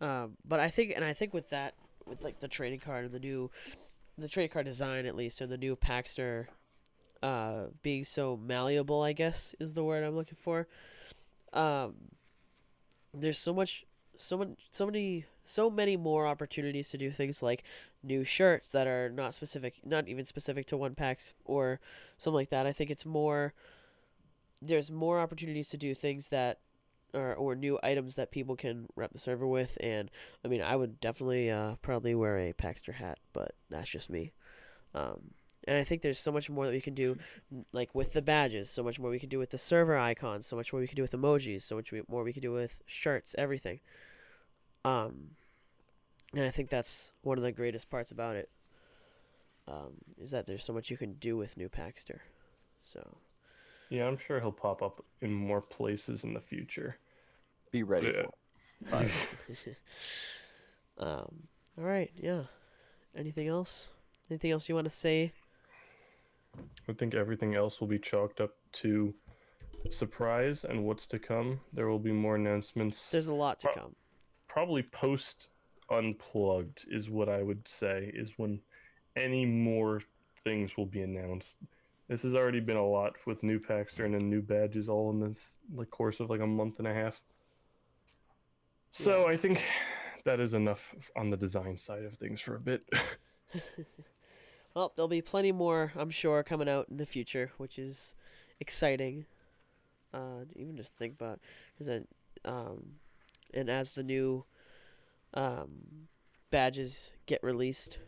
Um, 0.00 0.36
but 0.44 0.60
I 0.60 0.68
think, 0.68 0.92
and 0.94 1.04
I 1.04 1.12
think 1.12 1.32
with 1.32 1.50
that, 1.50 1.74
with 2.06 2.22
like 2.22 2.40
the 2.40 2.48
trading 2.48 2.80
card 2.80 3.04
and 3.04 3.14
the 3.14 3.20
new, 3.20 3.50
the 4.18 4.28
trading 4.28 4.50
card 4.50 4.66
design 4.66 5.06
at 5.06 5.16
least, 5.16 5.40
and 5.40 5.50
the 5.50 5.56
new 5.56 5.76
Paxter, 5.76 6.46
uh, 7.22 7.66
being 7.82 8.04
so 8.04 8.36
malleable, 8.36 9.02
I 9.02 9.12
guess 9.12 9.54
is 9.58 9.74
the 9.74 9.84
word 9.84 10.04
I'm 10.04 10.16
looking 10.16 10.36
for. 10.38 10.68
Um, 11.52 11.94
there's 13.14 13.38
so 13.38 13.54
much, 13.54 13.84
so 14.16 14.36
much, 14.36 14.48
so 14.70 14.84
many 14.86 15.24
so 15.44 15.70
many 15.70 15.96
more 15.96 16.26
opportunities 16.26 16.88
to 16.88 16.98
do 16.98 17.10
things 17.10 17.42
like 17.42 17.62
new 18.04 18.24
shirts 18.24 18.72
that 18.72 18.86
are 18.86 19.08
not 19.08 19.34
specific, 19.34 19.74
not 19.84 20.08
even 20.08 20.24
specific 20.26 20.66
to 20.66 20.76
one 20.76 20.94
PAX 20.94 21.34
or 21.44 21.80
something 22.18 22.36
like 22.36 22.50
that. 22.50 22.66
I 22.66 22.72
think 22.72 22.90
it's 22.90 23.06
more. 23.06 23.54
There's 24.62 24.90
more 24.90 25.20
opportunities 25.20 25.68
to 25.70 25.76
do 25.76 25.94
things 25.94 26.28
that, 26.28 26.58
or 27.12 27.34
or 27.34 27.54
new 27.54 27.78
items 27.82 28.14
that 28.14 28.30
people 28.30 28.56
can 28.56 28.86
rep 28.96 29.12
the 29.12 29.18
server 29.18 29.46
with, 29.46 29.76
and 29.80 30.10
I 30.44 30.48
mean, 30.48 30.62
I 30.62 30.76
would 30.76 31.00
definitely 31.00 31.50
uh, 31.50 31.76
probably 31.82 32.14
wear 32.14 32.38
a 32.38 32.52
Paxter 32.52 32.94
hat, 32.94 33.18
but 33.32 33.54
that's 33.68 33.90
just 33.90 34.08
me. 34.08 34.32
Um, 34.94 35.32
and 35.66 35.78
I 35.78 35.84
think 35.84 36.02
there's 36.02 36.18
so 36.18 36.32
much 36.32 36.50
more 36.50 36.66
that 36.66 36.72
we 36.72 36.80
can 36.80 36.94
do, 36.94 37.16
like 37.72 37.94
with 37.94 38.12
the 38.12 38.22
badges, 38.22 38.70
so 38.70 38.82
much 38.82 38.98
more 38.98 39.10
we 39.10 39.18
can 39.18 39.28
do 39.28 39.38
with 39.38 39.50
the 39.50 39.58
server 39.58 39.96
icons, 39.96 40.46
so 40.46 40.56
much 40.56 40.72
more 40.72 40.80
we 40.80 40.86
can 40.86 40.96
do 40.96 41.02
with 41.02 41.12
emojis, 41.12 41.62
so 41.62 41.76
much 41.76 41.92
more 42.08 42.22
we 42.22 42.32
can 42.32 42.42
do 42.42 42.52
with 42.52 42.82
shirts, 42.86 43.34
everything. 43.38 43.80
Um, 44.84 45.30
and 46.36 46.44
I 46.44 46.50
think 46.50 46.70
that's 46.70 47.12
one 47.22 47.38
of 47.38 47.44
the 47.44 47.52
greatest 47.52 47.90
parts 47.90 48.10
about 48.10 48.36
it. 48.36 48.50
Um, 49.66 49.94
is 50.18 50.30
that 50.32 50.46
there's 50.46 50.64
so 50.64 50.72
much 50.74 50.90
you 50.90 50.96
can 50.96 51.14
do 51.14 51.36
with 51.36 51.56
new 51.56 51.68
Paxter. 51.68 52.18
So. 52.80 53.16
Yeah, 53.88 54.06
I'm 54.06 54.18
sure 54.18 54.40
he'll 54.40 54.52
pop 54.52 54.82
up 54.82 55.04
in 55.20 55.32
more 55.32 55.60
places 55.62 56.24
in 56.24 56.34
the 56.34 56.40
future. 56.40 56.98
Be 57.70 57.82
ready 57.82 58.12
Yeah. 58.14 58.26
for 58.90 59.02
it. 59.02 59.76
um. 60.98 61.48
All 61.78 61.84
right. 61.84 62.10
Yeah. 62.16 62.44
Anything 63.16 63.48
else? 63.48 63.88
Anything 64.30 64.50
else 64.52 64.68
you 64.68 64.74
want 64.74 64.86
to 64.86 64.90
say? 64.94 65.32
I 66.88 66.92
think 66.92 67.14
everything 67.14 67.54
else 67.54 67.80
will 67.80 67.88
be 67.88 67.98
chalked 67.98 68.40
up 68.40 68.52
to 68.74 69.12
surprise 69.90 70.64
and 70.64 70.84
what's 70.84 71.06
to 71.08 71.18
come. 71.18 71.60
There 71.72 71.88
will 71.88 71.98
be 71.98 72.12
more 72.12 72.36
announcements. 72.36 73.10
There's 73.10 73.28
a 73.28 73.34
lot 73.34 73.58
to 73.60 73.68
Pro- 73.68 73.82
come. 73.82 73.96
Probably 74.48 74.82
post 74.82 75.48
unplugged 75.90 76.84
is 76.90 77.10
what 77.10 77.28
I 77.28 77.42
would 77.42 77.66
say 77.66 78.10
is 78.14 78.30
when 78.36 78.60
any 79.16 79.44
more 79.44 80.02
things 80.42 80.76
will 80.76 80.86
be 80.86 81.02
announced. 81.02 81.56
This 82.08 82.22
has 82.22 82.34
already 82.34 82.60
been 82.60 82.76
a 82.76 82.86
lot 82.86 83.14
with 83.26 83.42
new 83.42 83.58
Paxter 83.58 84.04
and 84.04 84.30
new 84.30 84.42
badges 84.42 84.88
all 84.88 85.10
in 85.10 85.20
this 85.20 85.58
like 85.74 85.90
course 85.90 86.20
of 86.20 86.28
like 86.30 86.40
a 86.40 86.46
month 86.46 86.78
and 86.78 86.88
a 86.88 86.92
half. 86.94 87.20
So 88.90 89.26
I 89.26 89.36
think 89.36 89.60
that 90.24 90.40
is 90.40 90.54
enough 90.54 90.94
on 91.16 91.30
the 91.30 91.36
design 91.36 91.78
side 91.78 92.04
of 92.04 92.14
things 92.14 92.40
for 92.40 92.56
a 92.56 92.60
bit. 92.60 92.82
Well, 94.74 94.92
there'll 94.96 95.08
be 95.08 95.22
plenty 95.22 95.52
more, 95.52 95.92
I'm 95.94 96.10
sure, 96.10 96.42
coming 96.42 96.68
out 96.68 96.88
in 96.90 96.96
the 96.96 97.06
future, 97.06 97.52
which 97.58 97.78
is 97.78 98.14
exciting. 98.58 99.26
Uh, 100.12 100.46
even 100.56 100.76
just 100.76 100.92
think 100.94 101.14
about, 101.14 101.40
because 101.72 102.02
um, 102.44 102.96
and 103.52 103.68
as 103.70 103.92
the 103.92 104.02
new 104.02 104.44
um, 105.34 106.06
badges 106.50 107.12
get 107.26 107.42
released, 107.42 107.98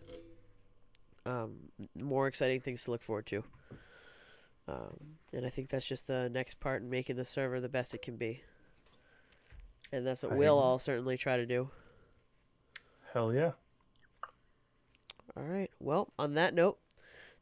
um, 1.24 1.70
more 1.94 2.26
exciting 2.26 2.60
things 2.60 2.84
to 2.84 2.90
look 2.90 3.02
forward 3.02 3.26
to. 3.26 3.44
Um, 4.68 5.18
and 5.32 5.46
I 5.46 5.48
think 5.48 5.68
that's 5.68 5.86
just 5.86 6.06
the 6.06 6.28
next 6.28 6.58
part 6.60 6.82
in 6.82 6.90
making 6.90 7.16
the 7.16 7.24
server 7.24 7.60
the 7.60 7.68
best 7.68 7.94
it 7.94 8.02
can 8.02 8.16
be. 8.16 8.42
And 9.92 10.04
that's 10.06 10.22
what 10.24 10.32
I 10.32 10.34
we'll 10.36 10.58
all 10.58 10.78
certainly 10.78 11.16
try 11.16 11.36
to 11.36 11.46
do. 11.46 11.70
Hell 13.12 13.32
yeah. 13.32 13.52
All 15.36 15.44
right. 15.44 15.70
Well, 15.78 16.12
on 16.18 16.34
that 16.34 16.54
note, 16.54 16.78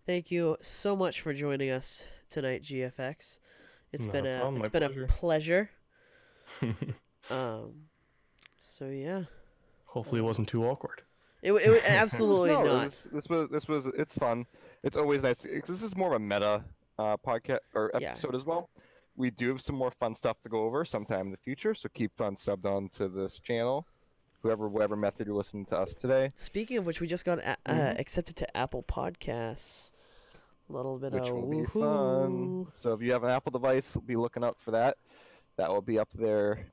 thank 0.05 0.30
you 0.30 0.57
so 0.61 0.95
much 0.95 1.20
for 1.20 1.32
joining 1.32 1.70
us 1.70 2.07
tonight, 2.28 2.62
GFX. 2.62 3.39
It's 3.93 4.05
Not 4.07 4.12
been 4.12 4.26
a 4.26 4.37
a 4.37 4.41
problem, 4.41 4.57
it's 4.57 4.68
been 4.68 4.82
a 4.82 4.89
pleasure. 5.07 5.70
pleasure. 6.61 6.76
Um, 7.30 7.87
so 8.59 8.87
yeah, 8.89 9.22
Hopefully 9.95 10.20
it 10.20 10.24
wasn't 10.24 10.49
too 10.49 10.64
awkward. 10.64 11.03
it 11.40 11.49
w- 11.53 11.64
it 11.64 11.68
w- 11.80 11.82
absolutely 12.03 12.51
no, 12.51 12.62
it 12.62 12.64
not. 12.66 12.84
was- 12.86 13.09
this 13.12 13.28
was 13.28 13.49
this 13.49 13.68
was 13.68 13.86
it's 13.86 14.16
fun. 14.18 14.45
It's 14.82 14.97
always 14.97 15.22
nice. 15.22 15.47
This 15.66 15.82
is 15.82 15.97
more 15.97 16.09
of 16.09 16.14
a 16.16 16.18
meta 16.18 16.64
uh, 16.99 17.16
podcast 17.16 17.61
or 17.74 17.90
Yeah. 18.01 18.11
episode 18.11 18.34
as 18.34 18.45
well. 18.45 18.68
We 19.16 19.30
do 19.30 19.49
have 19.51 19.61
some 19.62 19.76
more 19.76 19.92
fun 19.92 20.16
stuff 20.16 20.40
to 20.40 20.49
go 20.49 20.64
over 20.64 20.84
sometime 20.84 21.26
in 21.26 21.30
the 21.30 21.36
future, 21.38 21.74
so 21.74 21.88
keep 21.95 22.20
on 22.20 22.34
subbed 22.34 22.66
on 22.66 22.88
to 22.99 23.09
this 23.09 23.38
channel. 23.38 23.86
Whoever, 24.42 24.68
whatever 24.68 24.97
method 24.97 25.26
you're 25.28 25.36
listening 25.36 25.64
to 25.66 25.78
us 25.78 25.95
today, 25.95 26.32
Speaking 26.34 26.76
of 26.76 26.84
which, 26.86 27.01
we 27.01 27.07
just 27.07 27.24
got 27.24 27.38
a- 27.38 27.51
uh, 27.64 27.72
Mhm. 27.72 27.99
accepted 28.01 28.34
to 28.36 28.57
Apple 28.57 28.82
Podcasts. 28.82 29.92
A 30.68 30.72
little 30.72 30.99
bit 30.99 31.12
which 31.12 31.28
of 31.28 31.34
will 31.34 31.49
be 31.49 31.64
fun. 31.66 32.66
So 32.74 32.92
if 32.95 33.01
you 33.01 33.12
have 33.12 33.22
an 33.22 33.30
Apple 33.30 33.53
device, 33.53 33.97
be 34.05 34.16
looking 34.16 34.42
out 34.45 34.59
for 34.59 34.72
that. 34.72 34.97
That 35.57 35.70
will 35.70 35.80
be 35.82 35.99
up 36.01 36.11
there 36.14 36.66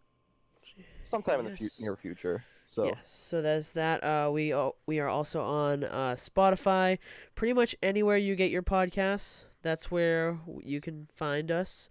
sometime 1.04 1.40
in 1.42 1.46
the 1.46 1.56
fu- 1.58 1.84
near 1.84 1.96
future. 1.96 2.44
So 2.72 2.86
Yes, 2.86 3.10
so 3.10 3.42
there's 3.42 3.74
that. 3.74 4.02
Uh, 4.02 4.32
we 4.32 4.56
we 4.86 5.00
are 5.02 5.10
also 5.10 5.42
on 5.42 5.84
uh, 5.84 6.16
Spotify. 6.16 7.00
Pretty 7.36 7.52
much 7.52 7.76
anywhere 7.84 8.16
you 8.16 8.34
get 8.38 8.50
your 8.50 8.64
podcasts, 8.64 9.44
that's 9.62 9.92
where 9.92 10.40
you 10.64 10.80
can 10.80 11.10
find 11.14 11.52
us. 11.52 11.90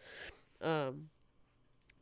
Um, 0.62 1.10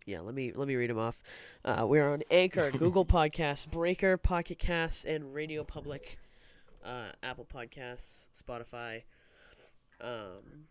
yeah, 0.06 0.20
let 0.20 0.32
me 0.32 0.52
let 0.54 0.68
me 0.68 0.76
read 0.76 0.90
them 0.90 0.98
off. 1.00 1.20
Uh, 1.64 1.86
we're 1.88 2.08
on 2.08 2.22
Anchor, 2.30 2.70
Google 2.78 3.04
Podcasts, 3.04 3.68
Breaker, 3.68 4.16
Pocket 4.16 4.60
Casts, 4.60 5.04
and 5.04 5.34
Radio 5.34 5.64
Public. 5.64 6.16
Uh, 6.84 7.08
Apple 7.20 7.48
Podcasts, 7.52 8.28
Spotify. 8.32 9.02
Um, 10.00 10.68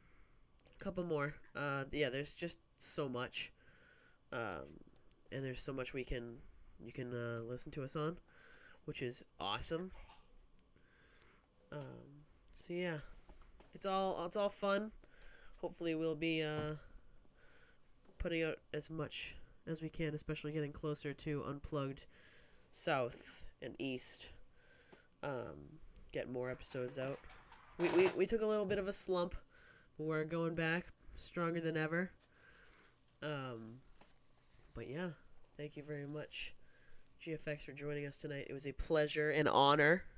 a 0.80 0.82
couple 0.82 1.04
more. 1.04 1.34
Uh, 1.54 1.84
yeah, 1.92 2.10
there's 2.10 2.34
just 2.34 2.60
so 2.78 3.10
much. 3.10 3.52
Um, 4.32 4.80
and 5.30 5.44
there's 5.44 5.60
so 5.60 5.74
much 5.74 5.94
we 5.94 6.06
can 6.06 6.38
you 6.84 6.92
can 6.92 7.14
uh, 7.14 7.42
listen 7.44 7.72
to 7.74 7.84
us 7.84 7.96
on, 7.96 8.18
which 8.86 9.02
is 9.02 9.24
awesome. 9.40 9.92
Um, 11.72 12.26
so 12.54 12.74
yeah, 12.74 12.98
it's 13.74 13.86
all 13.86 14.26
it's 14.26 14.36
all 14.36 14.50
fun. 14.50 14.92
Hopefully, 15.62 15.96
we'll 15.96 16.16
be 16.16 16.44
uh, 16.44 16.76
putting 18.20 18.44
out 18.44 18.60
as 18.74 18.90
much 18.90 19.36
as 19.66 19.82
we 19.82 19.90
can, 19.90 20.14
especially 20.14 20.52
getting 20.52 20.72
closer 20.72 21.14
to 21.14 21.44
unplugged 21.48 22.06
south 22.72 23.44
and 23.62 23.76
east. 23.80 24.30
Um, 25.24 25.80
get 26.12 26.30
more 26.30 26.50
episodes 26.50 26.98
out. 26.98 27.20
We, 27.80 27.90
we 27.90 28.08
we 28.16 28.26
took 28.26 28.42
a 28.42 28.46
little 28.46 28.66
bit 28.66 28.80
of 28.80 28.88
a 28.88 28.94
slump, 28.94 29.36
we're 29.98 30.24
going 30.24 30.56
back 30.56 30.86
stronger 31.16 31.60
than 31.60 31.76
ever. 31.76 32.12
Um, 33.22 33.80
but 34.74 34.90
yeah, 34.90 35.10
thank 35.58 35.76
you 35.76 35.84
very 35.84 36.06
much. 36.06 36.54
GFX 37.28 37.64
for 37.64 37.74
joining 37.74 38.06
us 38.06 38.18
tonight. 38.18 38.48
It 38.50 38.54
was 38.54 38.66
a 38.66 38.72
pleasure 38.72 39.32
and 39.32 39.48
honor. 39.50 40.04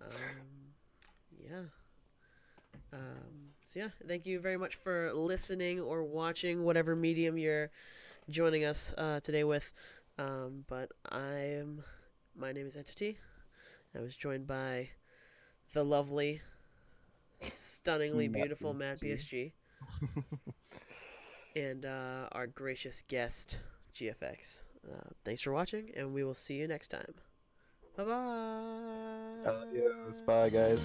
Um, 0.00 0.74
yeah. 1.42 1.62
Um, 2.92 3.52
so 3.64 3.80
yeah, 3.80 3.88
thank 4.06 4.26
you 4.26 4.38
very 4.38 4.58
much 4.58 4.74
for 4.74 5.10
listening 5.14 5.80
or 5.80 6.04
watching 6.04 6.62
whatever 6.62 6.94
medium 6.94 7.38
you're 7.38 7.70
joining 8.28 8.66
us 8.66 8.92
uh, 8.98 9.20
today 9.20 9.42
with. 9.42 9.72
Um, 10.18 10.66
but 10.68 10.90
I'm 11.10 11.84
my 12.36 12.52
name 12.52 12.66
is 12.66 12.76
Entiity. 12.76 13.16
I 13.96 14.02
was 14.02 14.14
joined 14.14 14.46
by 14.46 14.90
the 15.72 15.82
lovely, 15.82 16.42
stunningly 17.48 18.28
beautiful 18.28 18.74
Matt. 18.74 19.00
BSG, 19.00 19.52
and 21.56 21.86
uh, 21.86 22.28
our 22.32 22.46
gracious 22.46 23.02
guest 23.08 23.56
GFX. 23.94 24.64
Uh, 24.90 25.10
thanks 25.24 25.40
for 25.42 25.52
watching, 25.52 25.90
and 25.96 26.12
we 26.12 26.24
will 26.24 26.34
see 26.34 26.54
you 26.54 26.68
next 26.68 26.88
time. 26.88 27.14
Bye 27.96 28.04
bye. 28.04 29.50
Adios. 29.50 30.20
Bye, 30.20 30.50
guys. 30.50 30.80